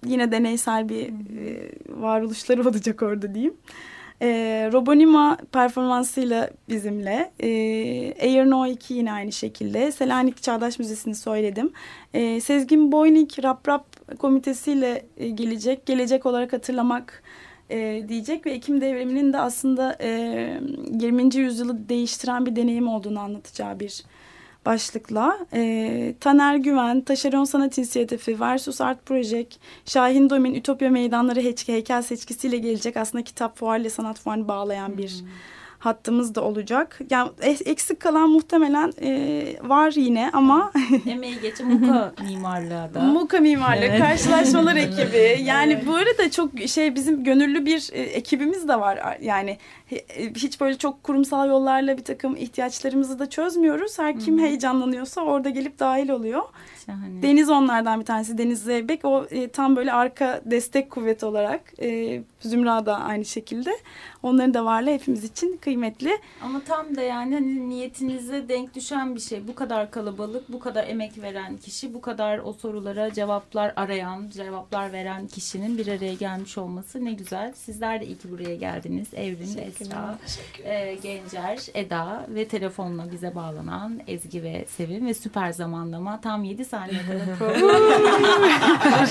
yine 0.05 0.31
deneysel 0.31 0.89
bir 0.89 1.03
e, 1.05 1.71
varoluşları 1.89 2.61
olacak 2.69 3.01
orada 3.01 3.33
diyeyim. 3.33 3.53
E, 4.21 4.27
Robonima 4.73 5.37
performansıyla 5.51 6.49
bizimle. 6.69 7.31
E, 7.39 7.49
Air 8.21 8.49
No 8.49 8.65
2 8.65 8.93
yine 8.93 9.11
aynı 9.11 9.31
şekilde. 9.31 9.91
Selanik 9.91 10.43
Çağdaş 10.43 10.79
Müzesi'ni 10.79 11.15
söyledim. 11.15 11.71
E, 12.13 12.41
Sezgin 12.41 12.91
Boynik 12.91 13.43
Rap 13.43 13.67
Rap 13.67 13.85
komitesiyle 14.19 15.05
e, 15.17 15.29
gelecek. 15.29 15.85
Gelecek 15.85 16.25
olarak 16.25 16.53
hatırlamak 16.53 17.23
e, 17.69 18.05
diyecek 18.09 18.45
ve 18.45 18.51
Ekim 18.51 18.81
devriminin 18.81 19.33
de 19.33 19.39
aslında 19.39 19.97
e, 20.01 20.09
20. 21.01 21.35
yüzyılı 21.35 21.89
değiştiren 21.89 22.45
bir 22.45 22.55
deneyim 22.55 22.87
olduğunu 22.87 23.19
anlatacağı 23.19 23.79
bir 23.79 24.03
başlıkla. 24.65 25.39
E, 25.53 26.15
Taner 26.19 26.55
Güven, 26.55 27.01
Taşeron 27.01 27.43
Sanat 27.43 27.77
İnisiyatifi, 27.77 28.39
Versus 28.39 28.81
Art 28.81 29.05
Project, 29.05 29.55
Şahin 29.85 30.29
Domin, 30.29 30.53
Ütopya 30.53 30.89
Meydanları 30.89 31.41
Heykel 31.65 32.01
Seçkisiyle 32.01 32.57
gelecek 32.57 32.97
aslında 32.97 33.23
kitap 33.23 33.57
fuarıyla 33.57 33.89
sanat 33.89 34.19
fuarını 34.19 34.47
bağlayan 34.47 34.97
bir 34.97 35.23
hattımız 35.85 36.35
da 36.35 36.41
olacak. 36.41 36.99
Yani 37.09 37.29
eksik 37.65 37.99
kalan 37.99 38.29
muhtemelen 38.29 38.93
e, 39.01 39.43
var 39.61 39.91
yine 39.95 40.29
ama 40.33 40.71
Emeği 41.09 41.39
geçen 41.41 41.67
Muka 41.67 42.13
mimarlığa 42.23 42.93
da. 42.93 42.99
Muka 42.99 43.39
Mimarlığı 43.39 43.85
Evet. 43.85 43.99
Karşılaşmalar 43.99 44.75
ekibi. 44.85 45.39
Yani 45.43 45.83
bu 45.87 45.95
arada 45.95 46.31
çok 46.31 46.59
şey 46.67 46.95
bizim 46.95 47.23
gönüllü 47.23 47.65
bir 47.65 47.89
e, 47.93 48.01
ekibimiz 48.01 48.67
de 48.67 48.79
var. 48.79 49.17
Yani 49.21 49.57
e, 49.91 50.33
hiç 50.33 50.61
böyle 50.61 50.77
çok 50.77 51.03
kurumsal 51.03 51.47
yollarla 51.47 51.97
bir 51.97 52.03
takım 52.03 52.35
ihtiyaçlarımızı 52.35 53.19
da 53.19 53.29
çözmüyoruz. 53.29 53.99
Her 53.99 54.19
kim 54.19 54.39
heyecanlanıyorsa 54.39 55.21
orada 55.21 55.49
gelip 55.49 55.79
dahil 55.79 56.09
oluyor. 56.09 56.43
Şahane. 56.85 57.21
Deniz 57.21 57.49
onlardan 57.49 57.99
bir 57.99 58.05
tanesi. 58.05 58.37
Deniz 58.37 58.63
Zeybek 58.63 59.05
o 59.05 59.25
e, 59.31 59.47
tam 59.47 59.75
böyle 59.75 59.93
arka 59.93 60.41
destek 60.45 60.91
kuvveti 60.91 61.25
olarak. 61.25 61.61
E, 61.81 62.21
Zümra 62.39 62.85
da 62.85 62.99
aynı 62.99 63.25
şekilde. 63.25 63.77
Onların 64.23 64.53
da 64.53 64.65
varlığı 64.65 64.89
hepimiz 64.89 65.23
için 65.23 65.57
kıymetli. 65.57 66.11
Ama 66.41 66.61
tam 66.63 66.95
da 66.95 67.01
yani 67.01 67.33
hani 67.33 67.69
niyetinize 67.69 68.49
denk 68.49 68.75
düşen 68.75 69.15
bir 69.15 69.19
şey. 69.19 69.47
Bu 69.47 69.55
kadar 69.55 69.91
kalabalık, 69.91 70.51
bu 70.53 70.59
kadar 70.59 70.87
emek 70.87 71.21
veren 71.21 71.57
kişi, 71.57 71.93
bu 71.93 72.01
kadar 72.01 72.37
o 72.37 72.53
sorulara 72.53 73.13
cevaplar 73.13 73.73
arayan, 73.75 74.29
cevaplar 74.29 74.93
veren 74.93 75.27
kişinin 75.27 75.77
bir 75.77 75.87
araya 75.87 76.13
gelmiş 76.13 76.57
olması 76.57 77.05
ne 77.05 77.11
güzel. 77.13 77.53
Sizler 77.53 78.01
de 78.01 78.05
iyi 78.05 78.17
ki 78.17 78.31
buraya 78.31 78.55
geldiniz. 78.55 79.07
Evrim 79.13 79.59
Esra, 79.59 80.17
e, 80.63 80.95
Gencer, 80.95 81.59
Eda 81.73 82.25
ve 82.29 82.47
telefonla 82.47 83.11
bize 83.11 83.35
bağlanan 83.35 84.01
Ezgi 84.07 84.43
ve 84.43 84.65
Sevim 84.69 85.05
ve 85.05 85.13
süper 85.13 85.51
zamanlama. 85.51 86.21
Tam 86.21 86.43
7 86.43 86.65
saniye 86.75 87.01
kadar 87.05 87.37
program. 87.37 87.61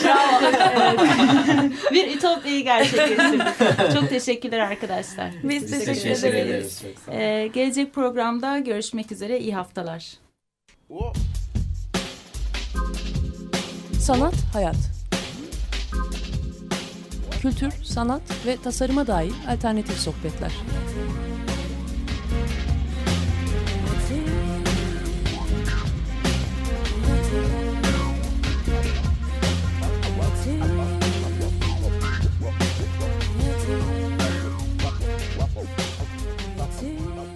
Bravo. 0.04 0.52
Evet. 0.74 1.72
bir 1.92 2.16
ütopyayı 2.16 2.64
gerçekleştirdik. 2.64 3.92
Çok 4.00 4.08
teşekkürler 4.08 4.58
arkadaşlar. 4.58 5.30
Biz 5.42 5.70
teşekkür, 5.70 5.86
Teşekkür 5.94 6.34
ederiz. 6.34 6.82
ederiz. 6.82 6.82
Ee, 7.10 7.50
gelecek 7.54 7.94
programda 7.94 8.58
görüşmek 8.58 9.12
üzere. 9.12 9.38
İyi 9.38 9.54
haftalar. 9.54 10.12
Sanat, 14.00 14.34
hayat. 14.52 14.76
Kültür, 17.42 17.72
sanat 17.84 18.22
ve 18.46 18.56
tasarıma 18.64 19.06
dair 19.06 19.32
alternatif 19.50 19.98
sohbetler. 19.98 20.52